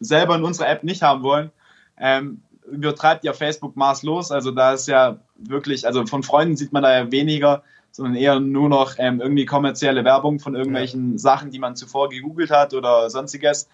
selber 0.00 0.34
in 0.34 0.44
unserer 0.44 0.68
App 0.68 0.84
nicht 0.84 1.02
haben 1.02 1.22
wollen, 1.22 1.50
ähm, 1.98 2.42
übertreibt 2.70 3.24
ja 3.24 3.32
Facebook 3.32 3.76
maßlos. 3.76 4.30
Also 4.30 4.50
da 4.50 4.72
ist 4.72 4.88
ja 4.88 5.18
wirklich, 5.36 5.86
also 5.86 6.06
von 6.06 6.22
Freunden 6.22 6.56
sieht 6.56 6.72
man 6.72 6.82
da 6.82 6.96
ja 6.96 7.10
weniger, 7.10 7.62
sondern 7.90 8.16
eher 8.16 8.40
nur 8.40 8.68
noch 8.68 8.94
ähm, 8.98 9.20
irgendwie 9.20 9.44
kommerzielle 9.44 10.04
Werbung 10.04 10.38
von 10.38 10.54
irgendwelchen 10.54 11.12
ja. 11.12 11.18
Sachen, 11.18 11.50
die 11.50 11.58
man 11.58 11.76
zuvor 11.76 12.08
gegoogelt 12.08 12.50
hat 12.50 12.72
oder 12.72 13.10
sonstiges 13.10 13.68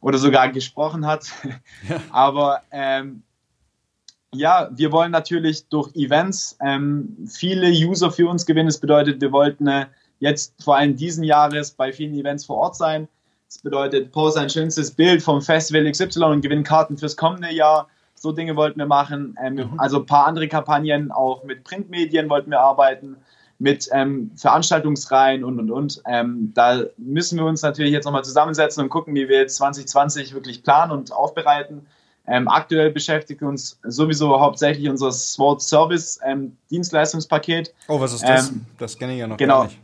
oder 0.00 0.18
sogar 0.18 0.50
gesprochen 0.50 1.06
hat. 1.06 1.26
Ja. 1.88 2.00
Aber 2.10 2.62
ähm, 2.70 3.22
ja, 4.32 4.68
wir 4.72 4.92
wollen 4.92 5.10
natürlich 5.10 5.68
durch 5.68 5.94
Events 5.94 6.56
ähm, 6.60 7.16
viele 7.28 7.68
User 7.68 8.10
für 8.10 8.28
uns 8.28 8.46
gewinnen. 8.46 8.68
Das 8.68 8.78
bedeutet, 8.78 9.20
wir 9.20 9.32
wollten 9.32 9.66
äh, 9.66 9.86
jetzt 10.20 10.62
vor 10.62 10.76
allem 10.76 10.96
diesen 10.96 11.24
Jahres 11.24 11.72
bei 11.72 11.92
vielen 11.92 12.14
Events 12.14 12.44
vor 12.44 12.56
Ort 12.56 12.76
sein. 12.76 13.08
Das 13.48 13.58
bedeutet, 13.58 14.12
post 14.12 14.38
ein 14.38 14.48
schönstes 14.48 14.92
Bild 14.92 15.22
vom 15.22 15.42
Festival 15.42 15.90
XY 15.90 16.22
und 16.24 16.40
gewinnen 16.40 16.62
Karten 16.62 16.96
fürs 16.96 17.16
kommende 17.16 17.52
Jahr. 17.52 17.88
So 18.14 18.30
Dinge 18.30 18.54
wollten 18.54 18.78
wir 18.78 18.86
machen. 18.86 19.36
Ähm, 19.42 19.54
mhm. 19.54 19.80
Also 19.80 19.98
ein 19.98 20.06
paar 20.06 20.26
andere 20.26 20.46
Kampagnen, 20.46 21.10
auch 21.10 21.42
mit 21.42 21.64
Printmedien 21.64 22.30
wollten 22.30 22.50
wir 22.50 22.60
arbeiten 22.60 23.16
mit 23.60 23.88
ähm, 23.92 24.30
Veranstaltungsreihen 24.36 25.44
und 25.44 25.60
und 25.60 25.70
und. 25.70 26.02
Ähm, 26.06 26.50
da 26.54 26.82
müssen 26.96 27.38
wir 27.38 27.44
uns 27.44 27.62
natürlich 27.62 27.92
jetzt 27.92 28.06
nochmal 28.06 28.24
zusammensetzen 28.24 28.82
und 28.82 28.88
gucken, 28.88 29.14
wie 29.14 29.28
wir 29.28 29.38
jetzt 29.38 29.56
2020 29.56 30.34
wirklich 30.34 30.62
planen 30.64 30.92
und 30.92 31.12
aufbereiten. 31.12 31.86
Ähm, 32.26 32.48
aktuell 32.48 32.90
beschäftigt 32.90 33.42
uns 33.42 33.78
sowieso 33.82 34.40
hauptsächlich 34.40 34.88
unser 34.88 35.12
Sword 35.12 35.60
Service 35.60 36.18
ähm, 36.24 36.56
Dienstleistungspaket. 36.70 37.74
Oh, 37.88 38.00
was 38.00 38.14
ist 38.14 38.26
das? 38.26 38.48
Ähm, 38.48 38.64
das 38.78 38.96
kenne 38.96 39.12
ich 39.12 39.18
ja 39.18 39.26
noch 39.26 39.36
genau, 39.36 39.58
gar 39.58 39.64
nicht. 39.64 39.78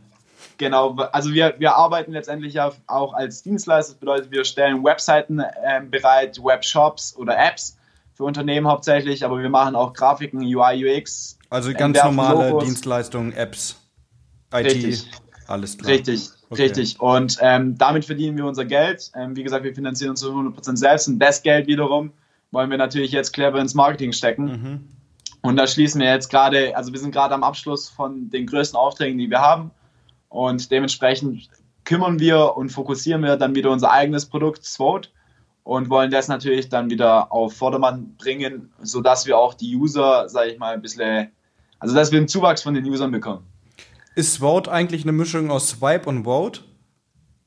Genau, 0.57 0.95
also 1.11 1.31
wir, 1.31 1.53
wir 1.59 1.75
arbeiten 1.75 2.13
letztendlich 2.13 2.55
ja 2.55 2.71
auch 2.87 3.13
als 3.13 3.43
Dienstleister. 3.43 3.93
Das 3.93 3.99
bedeutet, 3.99 4.31
wir 4.31 4.43
stellen 4.43 4.83
Webseiten 4.83 5.39
ähm, 5.63 5.91
bereit, 5.91 6.43
Webshops 6.43 7.15
oder 7.15 7.37
Apps 7.37 7.77
für 8.15 8.23
Unternehmen 8.23 8.67
hauptsächlich, 8.67 9.23
aber 9.23 9.39
wir 9.39 9.49
machen 9.49 9.75
auch 9.75 9.93
Grafiken, 9.93 10.39
UI, 10.39 10.83
UX, 10.83 11.36
also 11.49 11.73
ganz 11.73 12.03
normale 12.03 12.49
Logos. 12.49 12.65
Dienstleistungen, 12.65 13.33
Apps, 13.33 13.77
IT, 14.53 14.65
richtig. 14.65 15.07
alles 15.47 15.77
klar. 15.77 15.91
Richtig, 15.91 16.29
okay. 16.49 16.63
richtig. 16.63 16.99
Und 16.99 17.37
ähm, 17.41 17.77
damit 17.77 18.05
verdienen 18.05 18.37
wir 18.37 18.45
unser 18.45 18.65
Geld. 18.65 19.11
Ähm, 19.15 19.35
wie 19.35 19.43
gesagt, 19.43 19.63
wir 19.63 19.73
finanzieren 19.73 20.11
uns 20.11 20.19
zu 20.19 20.31
100% 20.31 20.77
selbst 20.77 21.07
und 21.07 21.19
das 21.19 21.41
Geld 21.43 21.67
wiederum 21.67 22.11
wollen 22.51 22.69
wir 22.69 22.77
natürlich 22.77 23.11
jetzt 23.11 23.33
clever 23.33 23.59
ins 23.59 23.73
Marketing 23.73 24.13
stecken. 24.13 24.45
Mhm. 24.45 24.87
Und 25.41 25.57
da 25.57 25.67
schließen 25.67 26.01
wir 26.01 26.09
jetzt 26.09 26.29
gerade, 26.29 26.75
also 26.75 26.91
wir 26.91 26.99
sind 26.99 27.11
gerade 27.11 27.33
am 27.33 27.43
Abschluss 27.43 27.89
von 27.89 28.29
den 28.29 28.47
größten 28.47 28.77
Aufträgen, 28.77 29.17
die 29.17 29.29
wir 29.29 29.39
haben. 29.39 29.71
Und 30.29 30.71
dementsprechend 30.71 31.49
kümmern 31.85 32.19
wir 32.19 32.57
und 32.57 32.69
fokussieren 32.69 33.21
wir 33.23 33.37
dann 33.37 33.55
wieder 33.55 33.71
unser 33.71 33.91
eigenes 33.91 34.25
Produkt, 34.25 34.65
Swote 34.65 35.09
und 35.63 35.89
wollen 35.89 36.11
das 36.11 36.27
natürlich 36.27 36.69
dann 36.69 36.89
wieder 36.89 37.31
auf 37.31 37.53
Vordermann 37.53 38.15
bringen, 38.17 38.73
sodass 38.81 39.25
wir 39.25 39.37
auch 39.37 39.53
die 39.53 39.75
User, 39.75 40.27
sage 40.27 40.51
ich 40.51 40.59
mal, 40.59 40.73
ein 40.73 40.81
bisschen 40.81 41.31
also, 41.79 41.95
dass 41.95 42.11
wir 42.11 42.19
einen 42.19 42.27
Zuwachs 42.27 42.63
von 42.63 42.73
den 42.73 42.85
Usern 42.85 43.11
bekommen. 43.11 43.45
Ist 44.15 44.37
Vote 44.37 44.71
eigentlich 44.71 45.03
eine 45.03 45.11
Mischung 45.11 45.51
aus 45.51 45.69
Swipe 45.69 46.09
und 46.09 46.23
Vote? 46.23 46.61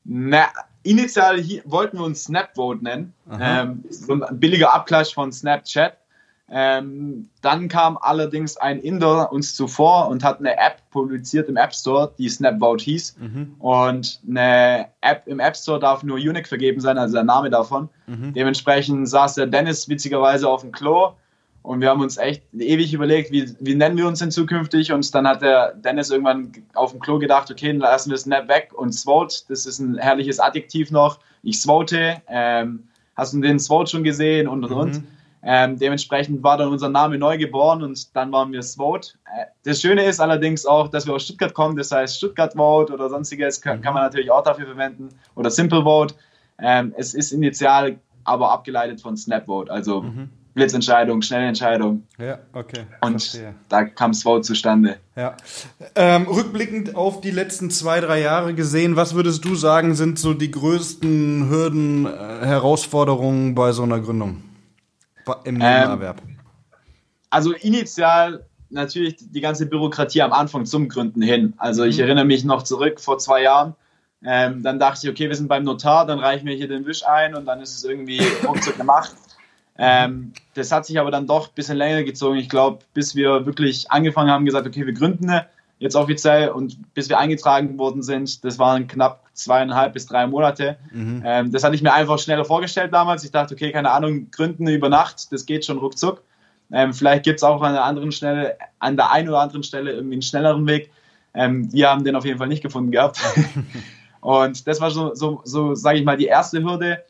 Na, 0.03 0.47
initial 0.83 1.43
wollten 1.65 1.97
wir 1.97 2.05
uns 2.05 2.23
Snapvote 2.23 2.83
nennen. 2.83 3.13
Ähm, 3.39 3.83
so 3.89 4.13
ein 4.13 4.39
billiger 4.39 4.73
Abklatsch 4.73 5.13
von 5.13 5.31
Snapchat. 5.31 5.97
Ähm, 6.53 7.29
dann 7.41 7.69
kam 7.69 7.97
allerdings 7.97 8.57
ein 8.57 8.79
Inder 8.79 9.31
uns 9.31 9.55
zuvor 9.55 10.09
und 10.09 10.23
hat 10.23 10.39
eine 10.39 10.57
App 10.57 10.81
publiziert 10.89 11.47
im 11.47 11.55
App 11.55 11.73
Store, 11.73 12.13
die 12.17 12.27
Snapvote 12.27 12.83
hieß. 12.83 13.15
Mhm. 13.19 13.55
Und 13.59 14.19
eine 14.27 14.87
App 14.99 15.27
im 15.27 15.39
App 15.39 15.55
Store 15.55 15.79
darf 15.79 16.03
nur 16.03 16.17
Unique 16.17 16.47
vergeben 16.47 16.81
sein, 16.81 16.97
also 16.97 17.13
der 17.13 17.23
Name 17.23 17.49
davon. 17.49 17.87
Mhm. 18.07 18.33
Dementsprechend 18.33 19.07
saß 19.07 19.35
der 19.35 19.47
Dennis 19.47 19.87
witzigerweise 19.87 20.49
auf 20.49 20.61
dem 20.61 20.73
Klo 20.73 21.13
und 21.63 21.79
wir 21.79 21.89
haben 21.89 22.01
uns 22.01 22.17
echt 22.17 22.43
ewig 22.53 22.93
überlegt, 22.93 23.31
wie, 23.31 23.53
wie 23.59 23.75
nennen 23.75 23.97
wir 23.97 24.07
uns 24.07 24.19
denn 24.19 24.31
zukünftig? 24.31 24.91
Und 24.91 25.13
dann 25.13 25.27
hat 25.27 25.43
der 25.43 25.73
Dennis 25.73 26.09
irgendwann 26.09 26.51
auf 26.73 26.91
dem 26.91 26.99
Klo 26.99 27.19
gedacht, 27.19 27.51
okay, 27.51 27.67
dann 27.67 27.77
lassen 27.77 28.09
wir 28.09 28.17
Snap 28.17 28.47
weg 28.47 28.71
und 28.73 28.93
Swote, 28.93 29.43
das 29.47 29.65
ist 29.65 29.79
ein 29.79 29.97
herrliches 29.97 30.39
Adjektiv 30.39 30.89
noch. 30.89 31.19
Ich 31.43 31.61
swote, 31.61 32.21
ähm, 32.27 32.87
hast 33.15 33.33
du 33.33 33.41
den 33.41 33.59
Swote 33.59 33.91
schon 33.91 34.03
gesehen 34.03 34.47
und 34.47 34.63
und 34.63 34.71
mhm. 34.71 34.77
und. 34.77 35.03
Ähm, 35.43 35.79
dementsprechend 35.79 36.43
war 36.43 36.57
dann 36.57 36.67
unser 36.67 36.89
Name 36.89 37.17
neu 37.17 37.35
geboren 37.35 37.81
und 37.81 38.15
dann 38.15 38.31
waren 38.31 38.51
wir 38.51 38.61
Swote. 38.61 39.13
Äh, 39.25 39.45
das 39.63 39.81
Schöne 39.81 40.03
ist 40.03 40.19
allerdings 40.19 40.67
auch, 40.67 40.87
dass 40.87 41.07
wir 41.07 41.15
aus 41.15 41.23
Stuttgart 41.23 41.53
kommen, 41.53 41.75
das 41.75 41.91
heißt 41.91 42.17
Stuttgart 42.17 42.53
Vote 42.53 42.93
oder 42.93 43.09
sonstiges 43.09 43.59
kann, 43.59 43.81
kann 43.81 43.95
man 43.95 44.03
natürlich 44.03 44.29
auch 44.29 44.43
dafür 44.43 44.67
verwenden 44.67 45.09
oder 45.35 45.49
Simple 45.49 45.83
Vote. 45.83 46.13
Ähm, 46.59 46.93
es 46.95 47.15
ist 47.15 47.31
initial 47.31 47.97
aber 48.23 48.51
abgeleitet 48.51 49.01
von 49.01 49.17
Snap 49.17 49.47
Vote, 49.47 49.71
also 49.71 50.03
mhm 50.03 50.29
Blitzentscheidung, 50.53 51.21
schnelle 51.21 51.47
Entscheidung. 51.47 52.07
Ja, 52.17 52.39
okay. 52.53 52.85
Und 52.99 53.21
verstehe. 53.21 53.55
da 53.69 53.85
kam 53.85 54.11
es 54.11 54.23
Vote 54.23 54.41
zustande. 54.41 54.97
Ja. 55.15 55.37
Ähm, 55.95 56.27
rückblickend 56.27 56.95
auf 56.95 57.21
die 57.21 57.31
letzten 57.31 57.71
zwei, 57.71 58.01
drei 58.01 58.19
Jahre 58.19 58.53
gesehen, 58.53 58.95
was 58.95 59.15
würdest 59.15 59.45
du 59.45 59.55
sagen, 59.55 59.95
sind 59.95 60.19
so 60.19 60.33
die 60.33 60.51
größten 60.51 61.49
Hürden, 61.49 62.05
äh, 62.05 62.09
Herausforderungen 62.45 63.55
bei 63.55 63.71
so 63.71 63.83
einer 63.83 63.99
Gründung 63.99 64.43
im 65.45 65.55
Nebenerwerb? 65.55 66.21
Ähm, 66.21 66.37
also 67.29 67.53
initial 67.53 68.45
natürlich 68.69 69.17
die 69.19 69.41
ganze 69.41 69.65
Bürokratie 69.65 70.21
am 70.21 70.33
Anfang 70.33 70.65
zum 70.65 70.89
Gründen 70.89 71.21
hin. 71.21 71.53
Also 71.57 71.83
ich 71.83 71.97
mhm. 71.97 72.03
erinnere 72.03 72.25
mich 72.25 72.43
noch 72.43 72.63
zurück 72.63 72.99
vor 72.99 73.17
zwei 73.17 73.43
Jahren. 73.43 73.75
Ähm, 74.23 74.61
dann 74.61 74.79
dachte 74.79 75.07
ich, 75.07 75.11
okay, 75.11 75.29
wir 75.29 75.35
sind 75.35 75.47
beim 75.47 75.63
Notar, 75.63 76.05
dann 76.05 76.19
reichen 76.19 76.45
wir 76.45 76.55
hier 76.55 76.67
den 76.67 76.85
Wisch 76.85 77.05
ein 77.05 77.33
und 77.35 77.45
dann 77.45 77.59
ist 77.59 77.75
es 77.75 77.83
irgendwie 77.83 78.21
ruckzuck 78.45 78.77
gemacht. 78.77 79.15
Ähm, 79.77 80.33
das 80.53 80.71
hat 80.71 80.85
sich 80.85 80.99
aber 80.99 81.11
dann 81.11 81.27
doch 81.27 81.47
ein 81.47 81.55
bisschen 81.55 81.77
länger 81.77 82.03
gezogen. 82.03 82.37
Ich 82.37 82.49
glaube, 82.49 82.79
bis 82.93 83.15
wir 83.15 83.45
wirklich 83.45 83.89
angefangen 83.89 84.29
haben, 84.29 84.45
gesagt, 84.45 84.67
okay, 84.67 84.85
wir 84.85 84.93
gründen 84.93 85.31
jetzt 85.81 85.95
offiziell 85.95 86.49
und 86.49 86.93
bis 86.93 87.09
wir 87.09 87.17
eingetragen 87.17 87.79
worden 87.79 88.03
sind, 88.03 88.45
das 88.45 88.59
waren 88.59 88.87
knapp 88.87 89.25
zweieinhalb 89.33 89.93
bis 89.93 90.05
drei 90.05 90.27
Monate. 90.27 90.77
Mhm. 90.93 91.23
Ähm, 91.25 91.51
das 91.51 91.63
hatte 91.63 91.73
ich 91.73 91.81
mir 91.81 91.91
einfach 91.91 92.19
schneller 92.19 92.45
vorgestellt 92.45 92.93
damals. 92.93 93.23
Ich 93.23 93.31
dachte, 93.31 93.55
okay, 93.55 93.71
keine 93.71 93.89
Ahnung, 93.89 94.29
gründen 94.29 94.67
über 94.67 94.89
Nacht, 94.89 95.31
das 95.31 95.47
geht 95.47 95.65
schon 95.65 95.79
ruckzuck. 95.79 96.21
Ähm, 96.71 96.93
vielleicht 96.93 97.23
gibt 97.23 97.39
es 97.39 97.43
auch 97.43 97.63
an 97.63 97.73
der 97.73 97.83
anderen 97.83 98.11
Stelle, 98.11 98.57
an 98.77 98.95
der 98.95 99.11
einen 99.11 99.29
oder 99.29 99.39
anderen 99.39 99.63
Stelle 99.63 99.91
irgendwie 99.91 100.15
einen 100.15 100.21
schnelleren 100.21 100.67
Weg. 100.67 100.91
Ähm, 101.33 101.73
wir 101.73 101.89
haben 101.89 102.03
den 102.03 102.15
auf 102.15 102.25
jeden 102.25 102.37
Fall 102.37 102.47
nicht 102.47 102.61
gefunden 102.61 102.91
gehabt. 102.91 103.19
und 104.21 104.67
das 104.67 104.79
war 104.81 104.91
so, 104.91 105.15
so, 105.15 105.41
so 105.45 105.73
sage 105.73 105.97
ich 105.97 106.05
mal, 106.05 106.15
die 106.15 106.27
erste 106.27 106.61
Hürde. 106.61 107.03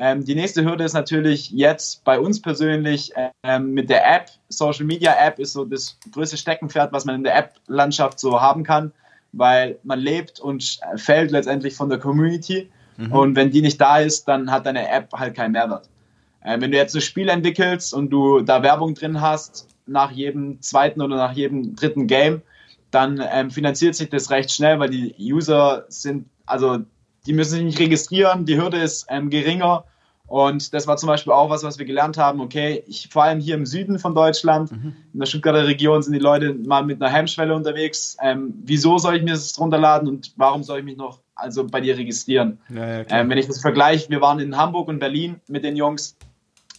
Ähm, 0.00 0.24
die 0.24 0.36
nächste 0.36 0.64
Hürde 0.64 0.84
ist 0.84 0.92
natürlich 0.92 1.50
jetzt 1.50 2.04
bei 2.04 2.20
uns 2.20 2.40
persönlich 2.40 3.12
ähm, 3.42 3.74
mit 3.74 3.90
der 3.90 4.08
App. 4.08 4.30
Social 4.48 4.86
Media 4.86 5.14
App 5.18 5.40
ist 5.40 5.52
so 5.52 5.64
das 5.64 5.98
größte 6.12 6.36
Steckenpferd, 6.36 6.92
was 6.92 7.04
man 7.04 7.16
in 7.16 7.24
der 7.24 7.36
App-Landschaft 7.36 8.20
so 8.20 8.40
haben 8.40 8.62
kann, 8.62 8.92
weil 9.32 9.78
man 9.82 9.98
lebt 9.98 10.38
und 10.38 10.78
fällt 10.96 11.32
letztendlich 11.32 11.74
von 11.74 11.88
der 11.88 11.98
Community. 11.98 12.70
Mhm. 12.96 13.12
Und 13.12 13.36
wenn 13.36 13.50
die 13.50 13.60
nicht 13.60 13.80
da 13.80 13.98
ist, 13.98 14.28
dann 14.28 14.50
hat 14.52 14.66
deine 14.66 14.88
App 14.88 15.12
halt 15.12 15.34
keinen 15.34 15.52
Mehrwert. 15.52 15.88
Äh, 16.42 16.60
wenn 16.60 16.70
du 16.70 16.76
jetzt 16.76 16.94
ein 16.94 17.00
Spiel 17.00 17.28
entwickelst 17.28 17.92
und 17.92 18.10
du 18.10 18.40
da 18.40 18.62
Werbung 18.62 18.94
drin 18.94 19.20
hast, 19.20 19.66
nach 19.86 20.12
jedem 20.12 20.60
zweiten 20.62 21.02
oder 21.02 21.16
nach 21.16 21.32
jedem 21.32 21.74
dritten 21.74 22.06
Game, 22.06 22.42
dann 22.92 23.22
ähm, 23.32 23.50
finanziert 23.50 23.96
sich 23.96 24.10
das 24.10 24.30
recht 24.30 24.52
schnell, 24.52 24.78
weil 24.78 24.90
die 24.90 25.14
User 25.18 25.86
sind, 25.88 26.26
also 26.46 26.78
die 27.28 27.34
müssen 27.34 27.56
sich 27.56 27.62
nicht 27.62 27.78
registrieren, 27.78 28.46
die 28.46 28.56
Hürde 28.56 28.78
ist 28.78 29.06
ähm, 29.10 29.28
geringer. 29.28 29.84
Und 30.26 30.74
das 30.74 30.86
war 30.86 30.96
zum 30.98 31.06
Beispiel 31.06 31.32
auch 31.32 31.48
was, 31.48 31.62
was 31.62 31.78
wir 31.78 31.86
gelernt 31.86 32.18
haben. 32.18 32.40
Okay, 32.40 32.82
ich, 32.86 33.08
vor 33.10 33.24
allem 33.24 33.40
hier 33.40 33.54
im 33.54 33.64
Süden 33.64 33.98
von 33.98 34.14
Deutschland, 34.14 34.72
mhm. 34.72 34.94
in 35.12 35.20
der 35.20 35.26
Stuttgarter 35.26 35.66
Region 35.66 36.02
sind 36.02 36.12
die 36.12 36.18
Leute 36.18 36.54
mal 36.54 36.84
mit 36.84 37.02
einer 37.02 37.10
Hemmschwelle 37.10 37.54
unterwegs. 37.54 38.16
Ähm, 38.22 38.54
wieso 38.64 38.98
soll 38.98 39.16
ich 39.16 39.22
mir 39.22 39.32
das 39.32 39.58
runterladen 39.58 40.08
und 40.08 40.32
warum 40.36 40.62
soll 40.62 40.80
ich 40.80 40.84
mich 40.84 40.96
noch 40.96 41.20
also 41.34 41.66
bei 41.66 41.80
dir 41.80 41.96
registrieren? 41.96 42.58
Ja, 42.68 42.98
ja, 42.98 43.04
ähm, 43.08 43.30
wenn 43.30 43.38
ich 43.38 43.46
das 43.46 43.60
vergleiche, 43.60 44.10
wir 44.10 44.20
waren 44.20 44.38
in 44.38 44.56
Hamburg 44.56 44.88
und 44.88 44.98
Berlin 44.98 45.40
mit 45.48 45.64
den 45.64 45.76
Jungs, 45.76 46.16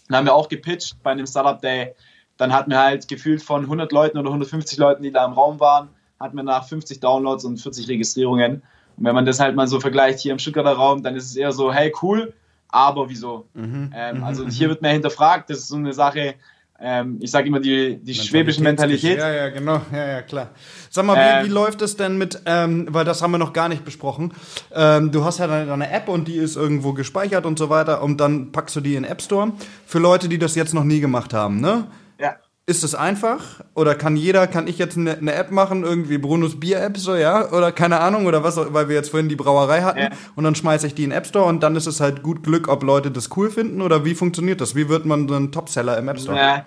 dann 0.07 0.17
haben 0.17 0.25
wir 0.25 0.35
auch 0.35 0.49
gepitcht 0.49 0.97
bei 1.01 1.12
einem 1.12 1.25
Startup 1.25 1.59
Day. 1.59 1.93
Dann 2.38 2.53
hatten 2.53 2.69
wir 2.69 2.79
halt 2.79 3.07
gefühlt 3.07 3.41
von 3.41 3.63
100 3.63 3.91
Leuten 3.91 4.17
oder 4.17 4.29
150 4.29 4.77
Leuten, 4.77 5.03
die 5.03 5.12
da 5.12 5.25
im 5.25 5.33
Raum 5.33 5.59
waren, 5.59 5.89
hatten 6.19 6.35
wir 6.35 6.43
nach 6.43 6.67
50 6.67 6.99
Downloads 6.99 7.45
und 7.45 7.57
40 7.57 7.88
Registrierungen. 7.88 8.62
Und 8.99 9.05
wenn 9.05 9.15
man 9.15 9.25
das 9.25 9.39
halt 9.39 9.55
mal 9.55 9.67
so 9.67 9.79
vergleicht 9.79 10.19
hier 10.19 10.33
im 10.33 10.39
Stuttgarter 10.39 10.73
Raum, 10.73 11.01
dann 11.01 11.15
ist 11.15 11.25
es 11.25 11.35
eher 11.35 11.53
so, 11.53 11.73
hey, 11.73 11.93
cool, 12.01 12.33
aber 12.67 13.09
wieso? 13.09 13.45
Mhm. 13.53 13.91
Ähm, 13.95 14.17
mhm. 14.17 14.23
also 14.23 14.47
hier 14.47 14.69
wird 14.69 14.81
mehr 14.81 14.91
hinterfragt, 14.91 15.49
das 15.49 15.59
ist 15.59 15.69
so 15.69 15.77
eine 15.77 15.93
Sache, 15.93 16.35
ähm, 16.81 17.17
ich 17.19 17.31
sage 17.31 17.47
immer 17.47 17.59
die, 17.59 17.97
die 17.97 18.13
schwäbische 18.13 18.62
Mentalität. 18.62 19.17
Ja, 19.17 19.29
ja, 19.29 19.49
genau, 19.49 19.81
ja, 19.91 20.07
ja, 20.07 20.21
klar. 20.21 20.49
Sag 20.89 21.05
mal, 21.05 21.15
wie, 21.15 21.45
äh, 21.45 21.45
wie 21.45 21.53
läuft 21.53 21.81
es 21.81 21.97
denn 21.97 22.17
mit, 22.17 22.41
ähm, 22.45 22.88
weil 22.89 23.03
das 23.03 23.21
haben 23.21 23.31
wir 23.31 23.38
noch 23.38 23.51
gar 23.51 23.67
nicht 23.67 23.83
besprochen. 23.83 24.33
Ähm, 24.73 25.12
du 25.12 25.25
hast 25.25 25.39
ja 25.39 25.47
deine, 25.47 25.65
deine 25.65 25.91
App 25.91 26.07
und 26.07 26.27
die 26.27 26.35
ist 26.35 26.55
irgendwo 26.55 26.93
gespeichert 26.93 27.45
und 27.45 27.59
so 27.59 27.69
weiter 27.69 28.01
und 28.01 28.17
dann 28.17 28.51
packst 28.51 28.75
du 28.77 28.81
die 28.81 28.95
in 28.95 29.03
App 29.03 29.21
Store. 29.21 29.51
Für 29.85 29.99
Leute, 29.99 30.29
die 30.29 30.39
das 30.39 30.55
jetzt 30.55 30.73
noch 30.73 30.85
nie 30.85 31.01
gemacht 31.01 31.33
haben, 31.33 31.59
ne? 31.59 31.88
Ist 32.69 32.84
es 32.84 32.93
einfach? 32.93 33.62
Oder 33.73 33.95
kann 33.95 34.15
jeder, 34.15 34.45
kann 34.45 34.67
ich 34.67 34.77
jetzt 34.77 34.95
eine, 34.95 35.17
eine 35.17 35.34
App 35.34 35.49
machen, 35.49 35.84
irgendwie 35.84 36.19
Brunos 36.19 36.60
Bier-App, 36.60 36.99
so, 36.99 37.15
ja? 37.15 37.51
Oder 37.51 37.71
keine 37.71 37.99
Ahnung, 37.99 38.27
oder 38.27 38.43
was, 38.43 38.58
weil 38.58 38.89
wir 38.89 38.95
jetzt 38.95 39.10
vorhin 39.10 39.27
die 39.27 39.36
Brauerei 39.36 39.82
hatten 39.82 39.99
ja. 40.01 40.10
und 40.36 40.43
dann 40.43 40.53
schmeiße 40.53 40.86
ich 40.86 40.93
die 40.93 41.03
in 41.03 41.10
den 41.10 41.17
App 41.17 41.25
Store 41.25 41.45
und 41.45 41.63
dann 41.63 41.75
ist 41.75 41.88
es 41.88 41.99
halt 41.99 42.21
gut 42.21 42.43
Glück, 42.43 42.67
ob 42.67 42.84
Leute 42.84 43.10
das 43.10 43.36
cool 43.36 43.49
finden 43.49 43.82
oder 43.82 44.05
wie 44.05 44.13
funktioniert 44.13 44.62
das? 44.62 44.75
Wie 44.75 44.88
wird 44.88 45.08
man 45.08 45.27
so 45.27 45.34
ein 45.34 45.51
Topseller 45.51 45.97
im 45.97 46.10
App 46.10 46.19
Store? 46.19 46.38
Ja. 46.38 46.65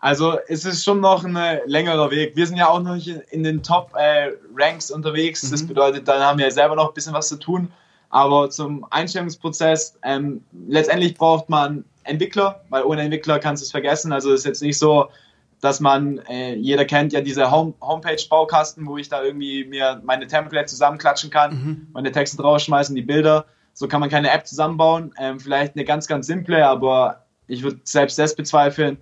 Also 0.00 0.38
es 0.48 0.64
ist 0.64 0.82
schon 0.82 1.00
noch 1.00 1.26
ein 1.26 1.36
längerer 1.66 2.10
Weg. 2.10 2.34
Wir 2.34 2.46
sind 2.46 2.56
ja 2.56 2.68
auch 2.68 2.80
noch 2.80 2.96
in 3.30 3.42
den 3.42 3.62
Top-Ranks 3.62 4.88
äh, 4.88 4.94
unterwegs. 4.94 5.42
Mhm. 5.42 5.50
Das 5.50 5.66
bedeutet, 5.66 6.08
dann 6.08 6.22
haben 6.22 6.38
wir 6.38 6.50
selber 6.50 6.74
noch 6.74 6.88
ein 6.88 6.94
bisschen 6.94 7.12
was 7.12 7.28
zu 7.28 7.36
tun. 7.36 7.70
Aber 8.10 8.50
zum 8.50 8.86
Einstellungsprozess, 8.90 9.98
ähm, 10.02 10.42
letztendlich 10.66 11.14
braucht 11.14 11.48
man 11.48 11.84
Entwickler, 12.04 12.62
weil 12.70 12.82
ohne 12.84 13.02
Entwickler 13.02 13.38
kannst 13.38 13.62
du 13.62 13.64
es 13.64 13.70
vergessen. 13.70 14.12
Also 14.12 14.32
es 14.32 14.40
ist 14.40 14.46
jetzt 14.46 14.62
nicht 14.62 14.78
so, 14.78 15.08
dass 15.60 15.80
man, 15.80 16.18
äh, 16.28 16.54
jeder 16.54 16.84
kennt 16.84 17.12
ja 17.12 17.20
diese 17.20 17.50
Home 17.50 17.74
Homepage-Baukasten, 17.80 18.86
wo 18.86 18.96
ich 18.96 19.08
da 19.08 19.22
irgendwie 19.22 19.64
mir 19.64 20.00
meine 20.04 20.26
Templates 20.26 20.72
zusammenklatschen 20.72 21.30
kann, 21.30 21.50
mhm. 21.52 21.86
meine 21.92 22.12
Texte 22.12 22.36
draufschmeißen, 22.38 22.94
die 22.94 23.02
Bilder. 23.02 23.44
So 23.74 23.88
kann 23.88 24.00
man 24.00 24.08
keine 24.08 24.30
App 24.30 24.46
zusammenbauen. 24.46 25.12
Ähm, 25.18 25.38
vielleicht 25.38 25.76
eine 25.76 25.84
ganz, 25.84 26.06
ganz 26.06 26.26
simple, 26.26 26.66
aber 26.66 27.24
ich 27.46 27.62
würde 27.62 27.80
selbst 27.84 28.18
das 28.18 28.34
bezweifeln. 28.34 28.98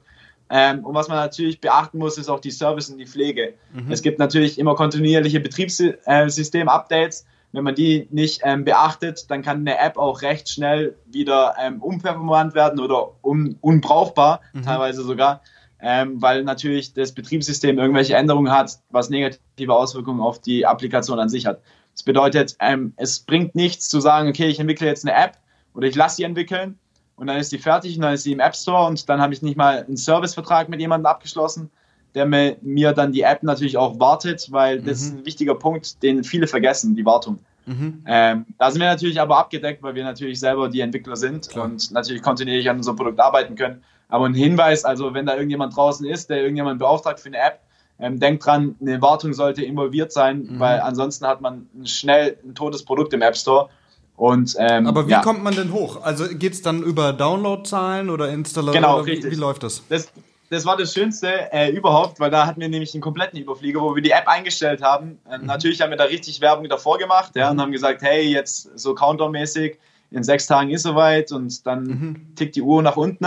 Ähm, 0.49 0.85
und 0.85 0.95
was 0.95 1.09
man 1.09 1.16
natürlich 1.16 1.61
beachten 1.61 1.99
muss, 1.99 2.19
ist 2.19 2.29
auch 2.29 2.40
die 2.40 2.51
Service 2.51 2.88
und 2.88 2.99
die 2.99 3.07
Pflege. 3.07 3.55
Mhm. 3.73 3.90
Es 3.90 4.03
gibt 4.03 4.19
natürlich 4.19 4.59
immer 4.59 4.75
kontinuierliche 4.75 5.40
Betriebssystem-Updates 5.40 7.27
wenn 7.57 7.64
man 7.64 7.75
die 7.75 8.07
nicht 8.11 8.42
ähm, 8.45 8.64
beachtet, 8.66 9.31
dann 9.31 9.40
kann 9.40 9.61
eine 9.61 9.79
App 9.79 9.97
auch 9.97 10.21
recht 10.21 10.51
schnell 10.51 10.95
wieder 11.07 11.55
ähm, 11.59 11.81
unperformant 11.81 12.55
werden 12.55 12.79
oder 12.79 13.12
un 13.23 13.57
unbrauchbar, 13.62 14.42
mhm. 14.53 14.62
teilweise 14.62 15.03
sogar, 15.03 15.40
ähm, 15.81 16.21
weil 16.21 16.45
natürlich 16.45 16.92
das 16.92 17.12
Betriebssystem 17.12 17.79
irgendwelche 17.79 18.14
Änderungen 18.14 18.53
hat, 18.53 18.79
was 18.90 19.09
negative 19.09 19.73
Auswirkungen 19.73 20.21
auf 20.21 20.38
die 20.38 20.66
Applikation 20.66 21.19
an 21.19 21.31
sich 21.31 21.47
hat. 21.47 21.62
Das 21.95 22.03
bedeutet, 22.03 22.57
ähm, 22.61 22.92
es 22.97 23.21
bringt 23.21 23.55
nichts 23.55 23.88
zu 23.88 24.01
sagen, 24.01 24.29
okay, 24.29 24.49
ich 24.49 24.61
entwickle 24.61 24.87
jetzt 24.87 25.07
eine 25.07 25.16
App 25.16 25.38
oder 25.73 25.87
ich 25.87 25.95
lasse 25.95 26.16
sie 26.16 26.25
entwickeln 26.25 26.79
und 27.16 27.27
dann 27.27 27.38
ist 27.38 27.53
die 27.53 27.59
fertig 27.59 27.97
und 27.97 28.03
dann 28.03 28.12
ist 28.12 28.25
sie 28.25 28.33
im 28.33 28.40
App 28.40 28.55
Store 28.55 28.87
und 28.87 29.09
dann 29.09 29.23
habe 29.23 29.33
ich 29.33 29.40
nicht 29.40 29.57
mal 29.57 29.83
einen 29.83 29.97
Servicevertrag 29.97 30.69
mit 30.69 30.81
jemandem 30.81 31.07
abgeschlossen, 31.07 31.71
der 32.17 32.25
mir, 32.27 32.93
dann 32.93 33.13
die 33.13 33.21
App 33.21 33.43
natürlich 33.43 33.77
auch 33.77 34.01
wartet, 34.01 34.51
weil 34.51 34.81
das 34.81 35.03
mhm. 35.03 35.07
ist 35.07 35.15
ein 35.15 35.27
wichtiger 35.27 35.55
Punkt, 35.55 36.03
den 36.03 36.25
viele 36.25 36.47
vergessen, 36.47 36.97
die 36.97 37.05
Wartung. 37.05 37.39
Mhm. 37.67 38.03
Ähm, 38.07 38.47
da 38.59 38.71
sind 38.71 38.81
wir 38.81 38.89
natürlich 38.89 39.21
aber 39.21 39.37
abgedeckt, 39.37 39.83
weil 39.83 39.95
wir 39.95 40.03
natürlich 40.03 40.41
selber 40.41 40.71
die 40.71 40.81
Entwickler 40.81 41.17
sind 41.17 41.49
Klar. 41.51 41.67
und 41.67 41.91
natürlich 41.91 42.23
kontinuierlich 42.23 42.71
an 42.71 42.79
unserem 42.79 42.97
Produkt 42.97 43.21
arbeiten 43.21 43.55
können. 43.55 43.83
Aber 44.09 44.25
ein 44.25 44.35
Hinweis, 44.35 44.85
also 44.85 45.13
wenn 45.13 45.27
da 45.27 45.35
irgendjemand 45.35 45.77
draußen 45.77 46.07
ist, 46.07 46.31
der 46.31 46.39
irgendjemand 46.39 46.79
beauftragt 46.79 47.21
für 47.21 47.29
eine 47.29 47.39
App, 47.39 47.61
ähm, 47.99 48.19
denkt 48.19 48.47
dran, 48.47 48.77
eine 48.81 49.03
Wartung 49.03 49.35
sollte 49.35 49.63
involviert 49.63 50.13
sein, 50.13 50.49
mhm. 50.49 50.61
weil 50.61 50.81
ansonsten 50.81 51.27
hat 51.27 51.43
man 51.43 51.67
schnell 51.85 52.39
ein 52.45 52.55
totes 52.55 52.83
Produkt 52.85 53.13
im 53.13 53.21
App 53.21 53.37
Store. 53.37 53.69
Und, 54.17 54.55
ähm, 54.59 54.87
Aber 54.87 55.07
wie 55.07 55.13
ja. 55.13 55.21
kommt 55.21 55.43
man 55.43 55.55
denn 55.55 55.73
hoch? 55.73 56.03
Also 56.03 56.27
geht 56.29 56.55
es 56.55 56.63
dann 56.63 56.83
über 56.83 57.13
Downloadzahlen 57.13 58.09
oder 58.09 58.31
Installation? 58.31 58.83
Genau, 58.83 58.97
oder 58.99 59.07
wie, 59.07 59.11
richtig. 59.11 59.33
Wie, 59.33 59.37
läuft 59.37 59.63
das? 59.63 59.83
das? 59.91 60.09
Das 60.51 60.65
war 60.65 60.77
das 60.77 60.93
Schönste 60.93 61.53
äh, 61.53 61.71
überhaupt, 61.71 62.21
weil 62.21 62.31
da 62.31 62.47
hatten 62.47 62.61
wir 62.61 62.69
nämlich 62.69 62.95
einen 62.95 63.01
kompletten 63.01 63.39
Überflieger, 63.39 63.81
wo 63.81 63.95
wir 63.95 64.03
die 64.03 64.11
App 64.11 64.29
eingestellt 64.29 64.83
haben. 64.83 65.19
Äh, 65.31 65.39
mhm. 65.39 65.47
Natürlich 65.47 65.81
haben 65.81 65.91
wir 65.91 65.97
da 65.97 66.05
richtig 66.05 66.41
Werbung 66.41 66.69
davor 66.69 66.99
gemacht 66.99 67.33
ja, 67.35 67.51
und 67.51 67.61
haben 67.61 67.73
gesagt, 67.73 68.03
hey, 68.03 68.23
jetzt 68.29 68.79
so 68.79 68.95
countermäßig, 68.95 69.79
in 70.11 70.23
sechs 70.23 70.47
Tagen 70.47 70.71
ist 70.71 70.83
soweit 70.83 71.33
und 71.33 71.67
dann 71.67 71.85
mhm. 71.85 72.35
tickt 72.37 72.55
die 72.57 72.63
Uhr 72.63 72.83
nach 72.83 72.97
unten. 72.97 73.25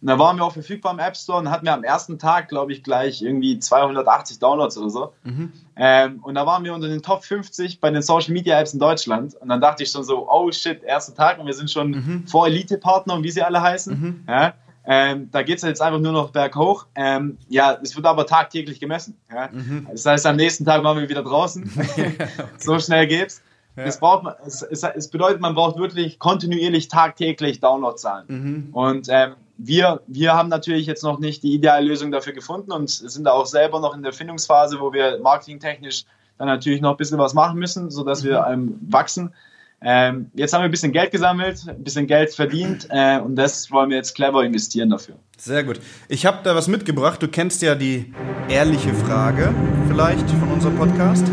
Und 0.00 0.06
da 0.06 0.18
waren 0.18 0.36
wir 0.36 0.44
auch 0.44 0.52
verfügbar 0.52 0.92
im 0.92 1.00
App 1.00 1.16
Store 1.16 1.38
und 1.38 1.50
hatten 1.50 1.64
wir 1.64 1.72
am 1.72 1.82
ersten 1.82 2.18
Tag, 2.18 2.48
glaube 2.48 2.72
ich, 2.72 2.84
gleich 2.84 3.20
irgendwie 3.22 3.58
280 3.58 4.38
Downloads 4.38 4.78
oder 4.78 4.90
so. 4.90 5.12
Mhm. 5.24 5.52
Ähm, 5.76 6.20
und 6.22 6.34
da 6.34 6.46
waren 6.46 6.62
wir 6.64 6.74
unter 6.74 6.88
den 6.88 7.02
Top 7.02 7.24
50 7.24 7.80
bei 7.80 7.90
den 7.90 8.02
Social 8.02 8.32
Media 8.32 8.60
Apps 8.60 8.74
in 8.74 8.78
Deutschland. 8.78 9.34
Und 9.34 9.48
dann 9.48 9.60
dachte 9.60 9.82
ich 9.82 9.90
schon 9.90 10.04
so, 10.04 10.30
oh 10.30 10.52
shit, 10.52 10.84
erster 10.84 11.14
Tag 11.14 11.38
und 11.38 11.46
wir 11.46 11.54
sind 11.54 11.70
schon 11.70 11.90
mhm. 11.90 12.26
vor 12.28 12.46
Elite-Partner 12.46 13.14
und 13.14 13.24
wie 13.24 13.30
sie 13.30 13.42
alle 13.42 13.60
heißen. 13.60 14.00
Mhm. 14.00 14.24
Ja. 14.28 14.54
Ähm, 14.90 15.28
da 15.30 15.42
geht 15.42 15.58
es 15.58 15.62
jetzt 15.64 15.82
einfach 15.82 16.00
nur 16.00 16.12
noch 16.12 16.30
berghoch. 16.30 16.86
Ähm, 16.94 17.36
ja, 17.50 17.78
es 17.82 17.94
wird 17.94 18.06
aber 18.06 18.26
tagtäglich 18.26 18.80
gemessen. 18.80 19.18
Ja? 19.30 19.50
Mhm. 19.52 19.86
Das 19.92 20.06
heißt, 20.06 20.24
am 20.24 20.36
nächsten 20.36 20.64
Tag 20.64 20.82
waren 20.82 20.98
wir 20.98 21.10
wieder 21.10 21.22
draußen. 21.22 21.70
okay. 21.90 22.14
So 22.56 22.78
schnell 22.78 23.06
geht's. 23.06 23.42
Ja. 23.76 23.84
Das 23.84 24.00
braucht 24.00 24.34
es, 24.46 24.62
es, 24.62 24.82
es, 24.82 25.08
bedeutet, 25.08 25.40
man 25.40 25.54
braucht 25.54 25.76
wirklich 25.76 26.18
kontinuierlich 26.18 26.88
tagtäglich 26.88 27.60
Downloadzahlen. 27.60 28.24
Mhm. 28.28 28.68
Und 28.72 29.08
ähm, 29.10 29.34
wir, 29.58 30.00
wir 30.06 30.32
haben 30.32 30.48
natürlich 30.48 30.86
jetzt 30.86 31.04
noch 31.04 31.18
nicht 31.18 31.42
die 31.42 31.52
ideale 31.52 31.86
Lösung 31.86 32.10
dafür 32.10 32.32
gefunden 32.32 32.72
und 32.72 32.88
sind 32.88 33.24
da 33.24 33.32
auch 33.32 33.46
selber 33.46 33.80
noch 33.80 33.94
in 33.94 34.02
der 34.02 34.14
Findungsphase, 34.14 34.80
wo 34.80 34.94
wir 34.94 35.18
marketingtechnisch 35.20 36.06
dann 36.38 36.48
natürlich 36.48 36.80
noch 36.80 36.92
ein 36.92 36.96
bisschen 36.96 37.18
was 37.18 37.34
machen 37.34 37.58
müssen, 37.58 37.90
sodass 37.90 38.22
mhm. 38.22 38.28
wir 38.28 38.68
wachsen. 38.88 39.34
Ähm, 39.80 40.30
jetzt 40.34 40.52
haben 40.52 40.62
wir 40.62 40.64
ein 40.64 40.72
bisschen 40.72 40.92
Geld 40.92 41.12
gesammelt, 41.12 41.64
ein 41.68 41.84
bisschen 41.84 42.08
Geld 42.08 42.34
verdient 42.34 42.88
äh, 42.90 43.20
und 43.20 43.36
das 43.36 43.70
wollen 43.70 43.90
wir 43.90 43.96
jetzt 43.96 44.14
clever 44.14 44.42
investieren 44.44 44.90
dafür. 44.90 45.16
Sehr 45.36 45.62
gut. 45.62 45.80
Ich 46.08 46.26
habe 46.26 46.38
da 46.42 46.56
was 46.56 46.66
mitgebracht. 46.66 47.22
Du 47.22 47.28
kennst 47.28 47.62
ja 47.62 47.76
die 47.76 48.12
ehrliche 48.48 48.92
Frage 48.92 49.54
vielleicht 49.88 50.28
von 50.30 50.50
unserem 50.50 50.76
Podcast. 50.76 51.26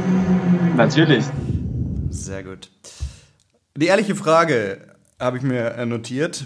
Natürlich. 0.78 1.26
Sehr 2.10 2.44
gut. 2.44 2.70
Die 3.76 3.88
ehrliche 3.88 4.16
Frage 4.16 4.96
habe 5.20 5.38
ich 5.38 5.44
mir 5.44 5.84
notiert. 5.88 6.46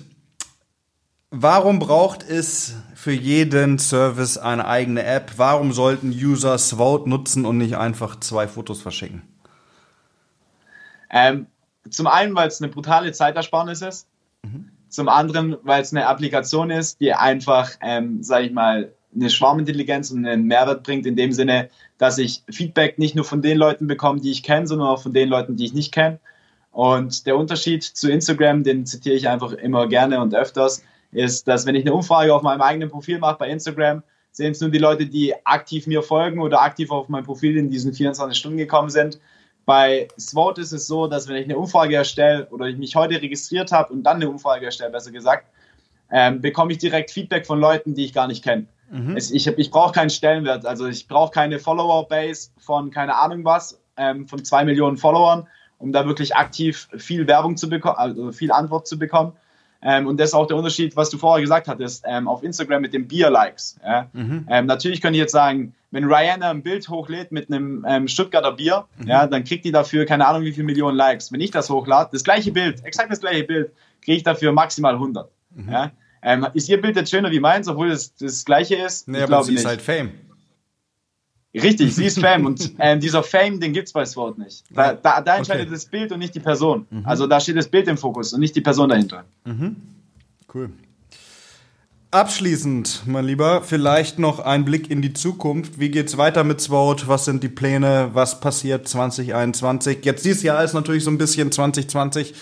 Warum 1.31 1.79
braucht 1.79 2.23
es 2.23 2.75
für 2.95 3.11
jeden 3.11 3.77
Service 3.77 4.37
eine 4.37 4.65
eigene 4.65 5.03
App? 5.03 5.33
Warum 5.37 5.73
sollten 5.73 6.09
User 6.09 6.57
Swout 6.57 7.05
nutzen 7.05 7.45
und 7.45 7.57
nicht 7.57 7.77
einfach 7.77 8.19
zwei 8.19 8.47
Fotos 8.47 8.81
verschicken? 8.81 9.21
Ähm, 11.11 11.47
zum 11.89 12.07
einen, 12.07 12.35
weil 12.35 12.47
es 12.47 12.61
eine 12.61 12.71
brutale 12.71 13.11
Zeitersparnis 13.11 13.81
ist. 13.81 14.07
Mhm. 14.43 14.69
Zum 14.89 15.07
anderen, 15.07 15.57
weil 15.63 15.81
es 15.81 15.93
eine 15.93 16.07
Applikation 16.07 16.71
ist, 16.71 16.99
die 16.99 17.13
einfach, 17.13 17.71
ähm, 17.81 18.23
sage 18.23 18.47
ich 18.47 18.51
mal, 18.51 18.91
eine 19.15 19.29
Schwarmintelligenz 19.29 20.11
und 20.11 20.25
einen 20.25 20.45
Mehrwert 20.45 20.83
bringt 20.83 21.05
in 21.05 21.15
dem 21.15 21.31
Sinne, 21.31 21.69
dass 21.97 22.17
ich 22.17 22.43
Feedback 22.49 22.99
nicht 22.99 23.15
nur 23.15 23.25
von 23.25 23.41
den 23.41 23.57
Leuten 23.57 23.87
bekomme, 23.87 24.21
die 24.21 24.31
ich 24.31 24.43
kenne, 24.43 24.67
sondern 24.67 24.87
auch 24.87 25.01
von 25.01 25.13
den 25.13 25.29
Leuten, 25.29 25.55
die 25.55 25.65
ich 25.65 25.73
nicht 25.73 25.91
kenne. 25.91 26.19
Und 26.71 27.25
der 27.25 27.35
Unterschied 27.35 27.83
zu 27.83 28.11
Instagram, 28.11 28.63
den 28.63 28.85
zitiere 28.85 29.15
ich 29.15 29.27
einfach 29.27 29.53
immer 29.53 29.87
gerne 29.87 30.21
und 30.21 30.35
öfters, 30.35 30.83
ist, 31.11 31.47
dass 31.47 31.65
wenn 31.65 31.75
ich 31.75 31.83
eine 31.85 31.93
Umfrage 31.93 32.33
auf 32.33 32.43
meinem 32.43 32.61
eigenen 32.61 32.89
Profil 32.89 33.17
mache 33.17 33.37
bei 33.39 33.49
Instagram, 33.49 34.03
sehen 34.31 34.51
es 34.51 34.61
nur 34.61 34.69
die 34.69 34.77
Leute, 34.77 35.07
die 35.07 35.33
aktiv 35.45 35.87
mir 35.87 36.03
folgen 36.03 36.39
oder 36.39 36.61
aktiv 36.61 36.91
auf 36.91 37.09
mein 37.09 37.23
Profil 37.23 37.57
in 37.57 37.69
diesen 37.69 37.93
24 37.93 38.37
Stunden 38.37 38.57
gekommen 38.57 38.89
sind. 38.89 39.19
Bei 39.69 40.07
SWOT 40.17 40.57
ist 40.57 40.71
es 40.71 40.87
so, 40.87 41.05
dass 41.05 41.27
wenn 41.27 41.35
ich 41.35 41.43
eine 41.43 41.55
Umfrage 41.55 41.93
erstelle 41.93 42.47
oder 42.49 42.65
ich 42.65 42.77
mich 42.79 42.95
heute 42.95 43.21
registriert 43.21 43.71
habe 43.71 43.93
und 43.93 44.01
dann 44.01 44.15
eine 44.15 44.27
Umfrage 44.27 44.65
erstelle, 44.65 44.89
besser 44.89 45.11
gesagt, 45.11 45.45
ähm, 46.09 46.41
bekomme 46.41 46.71
ich 46.71 46.79
direkt 46.79 47.11
Feedback 47.11 47.45
von 47.45 47.59
Leuten, 47.59 47.93
die 47.93 48.03
ich 48.03 48.11
gar 48.11 48.25
nicht 48.25 48.43
kenne. 48.43 48.65
Mhm. 48.89 49.15
Ich, 49.15 49.45
ich 49.45 49.69
brauche 49.69 49.93
keinen 49.93 50.09
Stellenwert, 50.09 50.65
also 50.65 50.87
ich 50.87 51.07
brauche 51.07 51.31
keine 51.31 51.59
Follower-Base 51.59 52.49
von 52.57 52.89
keine 52.89 53.15
Ahnung 53.15 53.45
was, 53.45 53.79
ähm, 53.95 54.27
von 54.27 54.43
zwei 54.43 54.65
Millionen 54.65 54.97
Followern, 54.97 55.47
um 55.77 55.91
da 55.91 56.07
wirklich 56.07 56.35
aktiv 56.35 56.89
viel 56.97 57.27
Werbung 57.27 57.55
zu 57.55 57.69
bekommen, 57.69 57.97
also 57.97 58.31
viel 58.31 58.51
Antwort 58.51 58.87
zu 58.87 58.97
bekommen. 58.97 59.33
Ähm, 59.81 60.07
und 60.07 60.19
das 60.19 60.29
ist 60.29 60.33
auch 60.33 60.47
der 60.47 60.57
Unterschied, 60.57 60.95
was 60.95 61.09
du 61.09 61.17
vorher 61.17 61.41
gesagt 61.41 61.67
hattest, 61.67 62.03
ähm, 62.07 62.27
auf 62.27 62.43
Instagram 62.43 62.81
mit 62.81 62.93
den 62.93 63.07
Bier-Likes. 63.07 63.79
Ja? 63.83 64.09
Mhm. 64.13 64.45
Ähm, 64.49 64.65
natürlich 64.65 65.01
könnte 65.01 65.17
ich 65.17 65.21
jetzt 65.21 65.31
sagen, 65.31 65.73
wenn 65.91 66.03
Rihanna 66.03 66.49
ein 66.49 66.61
Bild 66.61 66.89
hochlädt 66.89 67.31
mit 67.31 67.49
einem 67.49 67.85
ähm, 67.87 68.07
Stuttgarter 68.07 68.51
Bier, 68.51 68.85
mhm. 68.97 69.07
ja, 69.07 69.25
dann 69.25 69.43
kriegt 69.43 69.65
die 69.65 69.71
dafür 69.71 70.05
keine 70.05 70.27
Ahnung 70.27 70.43
wie 70.43 70.51
viele 70.51 70.65
Millionen 70.65 70.97
Likes. 70.97 71.31
Wenn 71.31 71.39
ich 71.39 71.51
das 71.51 71.69
hochlade, 71.69 72.09
das 72.11 72.23
gleiche 72.23 72.51
Bild, 72.51 72.83
exakt 72.85 73.11
das 73.11 73.21
gleiche 73.21 73.45
Bild, 73.45 73.71
kriege 74.01 74.17
ich 74.17 74.23
dafür 74.23 74.51
maximal 74.51 74.93
100. 74.93 75.29
Mhm. 75.55 75.71
Ja? 75.71 75.91
Ähm, 76.21 76.45
ist 76.53 76.67
ihr 76.67 76.81
Bild 76.81 76.97
jetzt 76.97 77.09
schöner 77.09 77.31
wie 77.31 77.39
meins, 77.39 77.67
obwohl 77.67 77.89
es 77.89 78.13
das, 78.15 78.33
das 78.33 78.45
gleiche 78.45 78.75
ist? 78.75 79.07
Nee, 79.07 79.19
ich 79.19 79.23
aber 79.23 79.43
sie 79.43 79.51
nicht. 79.51 79.61
ist 79.61 79.65
halt 79.65 79.81
Fame. 79.81 80.11
Richtig, 81.53 81.95
sie 81.95 82.05
ist 82.05 82.19
Fame 82.21 82.45
und 82.45 82.73
ähm, 82.79 82.99
dieser 82.99 83.23
Fame, 83.23 83.59
den 83.59 83.73
gibt 83.73 83.87
es 83.87 83.93
bei 83.93 84.05
Sword 84.05 84.37
nicht. 84.37 84.63
Da, 84.69 84.93
da, 84.93 85.21
da 85.21 85.37
entscheidet 85.37 85.63
okay. 85.63 85.73
das 85.73 85.85
Bild 85.85 86.11
und 86.11 86.19
nicht 86.19 86.35
die 86.35 86.39
Person. 86.39 86.85
Mhm. 86.89 87.05
Also 87.05 87.25
da 87.25 87.39
steht 87.39 87.57
das 87.57 87.67
Bild 87.67 87.87
im 87.87 87.97
Fokus 87.97 88.33
und 88.33 88.39
nicht 88.39 88.55
die 88.55 88.61
Person 88.61 88.89
dahinter. 88.89 89.25
Mhm. 89.45 89.75
Cool. 90.53 90.69
Abschließend, 92.11 93.03
mein 93.05 93.25
Lieber, 93.25 93.61
vielleicht 93.61 94.17
noch 94.17 94.39
ein 94.39 94.65
Blick 94.65 94.89
in 94.89 95.03
die 95.03 95.13
Zukunft. 95.13 95.79
Wie 95.79 95.89
geht's 95.89 96.17
weiter 96.17 96.43
mit 96.43 96.59
Sword? 96.59 97.07
Was 97.07 97.25
sind 97.25 97.43
die 97.43 97.49
Pläne? 97.49 98.09
Was 98.13 98.39
passiert 98.39 98.87
2021? 98.87 100.03
Jetzt 100.03 100.25
dieses 100.25 100.41
Jahr 100.41 100.63
ist 100.63 100.73
natürlich 100.73 101.03
so 101.03 101.11
ein 101.11 101.19
bisschen 101.19 101.51
2020. 101.51 102.33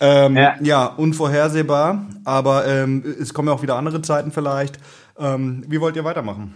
Ähm, 0.00 0.36
ja. 0.36 0.56
ja. 0.62 0.86
unvorhersehbar, 0.86 2.06
aber 2.24 2.66
ähm, 2.66 3.04
es 3.20 3.34
kommen 3.34 3.48
ja 3.48 3.54
auch 3.54 3.62
wieder 3.62 3.76
andere 3.76 4.00
Zeiten 4.00 4.32
vielleicht. 4.32 4.78
Ähm, 5.18 5.62
wie 5.68 5.80
wollt 5.80 5.94
ihr 5.94 6.04
weitermachen? 6.04 6.54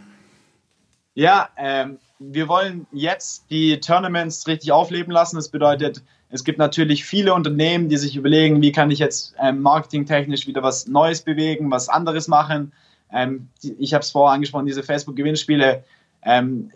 Ja, 1.17 1.49
ähm, 1.57 1.99
wir 2.19 2.47
wollen 2.47 2.87
jetzt 2.93 3.47
die 3.49 3.81
Tournaments 3.81 4.47
richtig 4.47 4.71
aufleben 4.71 5.11
lassen. 5.11 5.37
Das 5.37 5.49
bedeutet, 5.49 6.03
es 6.29 6.45
gibt 6.45 6.59
natürlich 6.59 7.07
viele 7.07 7.33
Unternehmen, 7.33 7.89
die 7.89 7.97
sich 7.97 8.17
überlegen, 8.17 8.61
wie 8.61 8.71
kann 8.71 8.91
ich 8.91 8.99
jetzt 8.99 9.35
ähm, 9.41 9.63
marketingtechnisch 9.63 10.47
wieder 10.47 10.63
was 10.63 10.87
Neues 10.87 11.23
bewegen, 11.23 11.71
was 11.71 11.89
anderes 11.89 12.29
machen. 12.29 12.71
Ähm, 13.11 13.49
die, 13.63 13.73
ich 13.79 13.95
habe 13.95 14.03
es 14.03 14.11
vorher 14.11 14.35
angesprochen, 14.35 14.67
diese 14.67 14.83
Facebook-Gewinnspiele 14.83 15.85
ähm, 16.23 16.71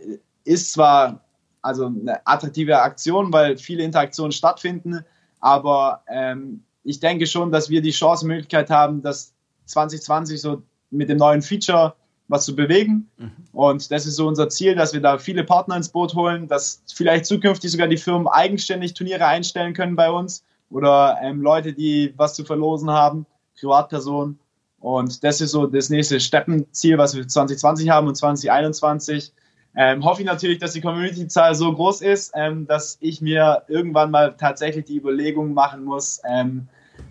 ist 0.44 0.72
zwar 0.72 1.20
also 1.61 1.87
eine 1.88 2.26
attraktive 2.26 2.81
Aktion, 2.81 3.35
weil 3.35 3.59
viele 3.59 3.83
Interaktionen 3.83 4.33
stattfinden, 4.33 5.05
aber 5.40 6.03
ähm, 6.09 6.64
ich 6.83 6.98
denke 6.98 7.26
schon, 7.26 7.53
dass 7.53 7.68
wir 7.68 7.83
die 7.83 7.90
Chance, 7.90 8.26
Möglichkeit 8.26 8.70
haben, 8.70 9.03
dass 9.03 9.35
2020 9.66 10.40
so 10.40 10.62
mit 10.90 11.11
dem 11.11 11.18
neuen 11.18 11.42
Feature 11.42 11.94
was 12.31 12.45
zu 12.45 12.55
bewegen. 12.55 13.11
Mhm. 13.19 13.31
Und 13.53 13.90
das 13.90 14.07
ist 14.07 14.16
so 14.16 14.27
unser 14.27 14.49
Ziel, 14.49 14.75
dass 14.75 14.93
wir 14.95 15.01
da 15.01 15.19
viele 15.19 15.45
Partner 15.45 15.77
ins 15.77 15.88
Boot 15.88 16.14
holen, 16.14 16.49
dass 16.49 16.83
vielleicht 16.95 17.27
zukünftig 17.27 17.71
sogar 17.71 17.88
die 17.88 17.97
Firmen 17.97 18.29
eigenständig 18.29 18.95
Turniere 18.95 19.27
einstellen 19.27 19.75
können 19.75 19.97
bei 19.97 20.11
uns 20.11 20.45
oder 20.71 21.19
ähm, 21.21 21.43
Leute, 21.43 21.73
die 21.73 22.14
was 22.16 22.35
zu 22.35 22.45
verlosen 22.45 22.90
haben, 22.90 23.27
Privatpersonen. 23.59 24.38
Und 24.79 25.23
das 25.25 25.40
ist 25.40 25.51
so 25.51 25.66
das 25.66 25.90
nächste 25.90 26.21
Steppenziel, 26.21 26.97
was 26.97 27.14
wir 27.14 27.27
2020 27.27 27.90
haben 27.90 28.07
und 28.07 28.14
2021. 28.14 29.33
Ähm, 29.77 30.05
hoffe 30.05 30.23
ich 30.23 30.27
natürlich, 30.27 30.59
dass 30.59 30.73
die 30.73 30.81
Community-Zahl 30.81 31.55
so 31.55 31.73
groß 31.73 32.01
ist, 32.01 32.33
ähm, 32.35 32.66
dass 32.66 32.97
ich 33.01 33.21
mir 33.21 33.62
irgendwann 33.69 34.11
mal 34.11 34.35
tatsächlich 34.37 34.87
die 34.87 34.97
Überlegung 34.97 35.53
machen 35.53 35.85
muss, 35.85 36.21
ähm, 36.29 36.69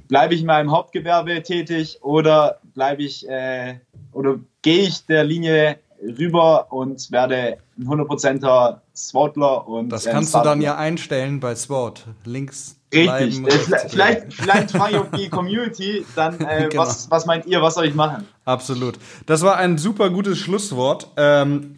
bleibe 0.10 0.34
ich 0.34 0.42
in 0.42 0.48
meinem 0.48 0.72
Hauptgewerbe 0.72 1.42
tätig 1.44 2.00
oder 2.02 2.60
bleibe 2.74 3.04
ich 3.04 3.30
äh, 3.30 3.76
oder 4.12 4.40
gehe 4.62 4.82
ich 4.82 5.06
der 5.06 5.24
Linie 5.24 5.80
rüber 6.02 6.72
und 6.72 7.12
werde 7.12 7.60
ein 7.78 7.88
100%er 7.88 8.82
Swotler 8.94 9.66
und 9.68 9.90
das 9.90 10.06
kannst 10.06 10.36
du 10.36 10.40
dann 10.40 10.62
ja 10.62 10.76
einstellen 10.76 11.40
bei 11.40 11.56
SWOT. 11.56 12.06
Links 12.26 12.76
Richtig. 12.92 13.46
Äh, 13.46 13.88
vielleicht, 13.88 14.34
vielleicht 14.34 14.72
frage 14.72 15.06
ich 15.12 15.20
die 15.20 15.30
Community 15.30 16.06
dann, 16.16 16.40
äh, 16.42 16.68
genau. 16.70 16.82
was, 16.82 17.10
was 17.12 17.26
meint 17.28 17.46
ihr, 17.46 17.62
was 17.62 17.76
soll 17.76 17.86
ich 17.86 17.94
machen? 17.94 18.28
Absolut. 18.46 18.98
Das 19.28 19.44
war 19.44 19.58
ein 19.58 19.78
super 19.78 20.10
gutes 20.10 20.38
Schlusswort. 20.40 21.12
Ähm, 21.16 21.76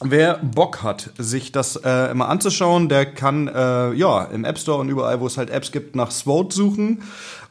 Wer 0.00 0.38
Bock 0.38 0.82
hat, 0.82 1.10
sich 1.18 1.52
das 1.52 1.76
äh, 1.76 2.10
immer 2.10 2.28
anzuschauen, 2.28 2.88
der 2.88 3.06
kann 3.06 3.46
äh, 3.46 3.92
ja 3.92 4.24
im 4.24 4.44
App 4.44 4.58
Store 4.58 4.78
und 4.78 4.88
überall, 4.88 5.20
wo 5.20 5.26
es 5.28 5.38
halt 5.38 5.50
Apps 5.50 5.70
gibt, 5.70 5.94
nach 5.94 6.10
SWOT 6.10 6.52
suchen 6.52 7.04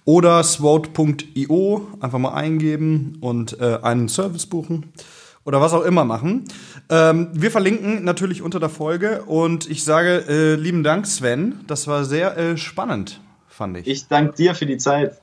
oder 0.06 0.44
swote.io 0.44 1.88
einfach 2.00 2.20
mal 2.20 2.34
eingeben 2.34 3.18
und 3.22 3.60
äh, 3.60 3.80
einen 3.82 4.10
Service 4.10 4.46
buchen 4.46 4.92
oder 5.46 5.62
was 5.62 5.74
auch 5.74 5.84
immer 5.84 6.06
machen. 6.06 6.46
Ähm, 6.89 7.30
wir 7.34 7.52
verlinken 7.52 8.04
natürlich 8.04 8.42
unter 8.42 8.60
der 8.60 8.70
Folge 8.70 9.24
und 9.24 9.70
ich 9.70 9.84
sage 9.84 10.26
äh, 10.28 10.56
lieben 10.56 10.84
Dank, 10.84 11.06
Sven. 11.08 11.62
Das 11.68 11.88
war 11.88 12.06
sehr 12.06 12.38
äh, 12.38 12.58
spannend, 12.58 13.22
fand 13.48 13.78
ich. 13.78 13.88
Ich 13.88 14.08
danke 14.08 14.36
dir 14.36 14.56
für 14.56 14.66
die 14.66 14.78
Zeit. 14.78 15.23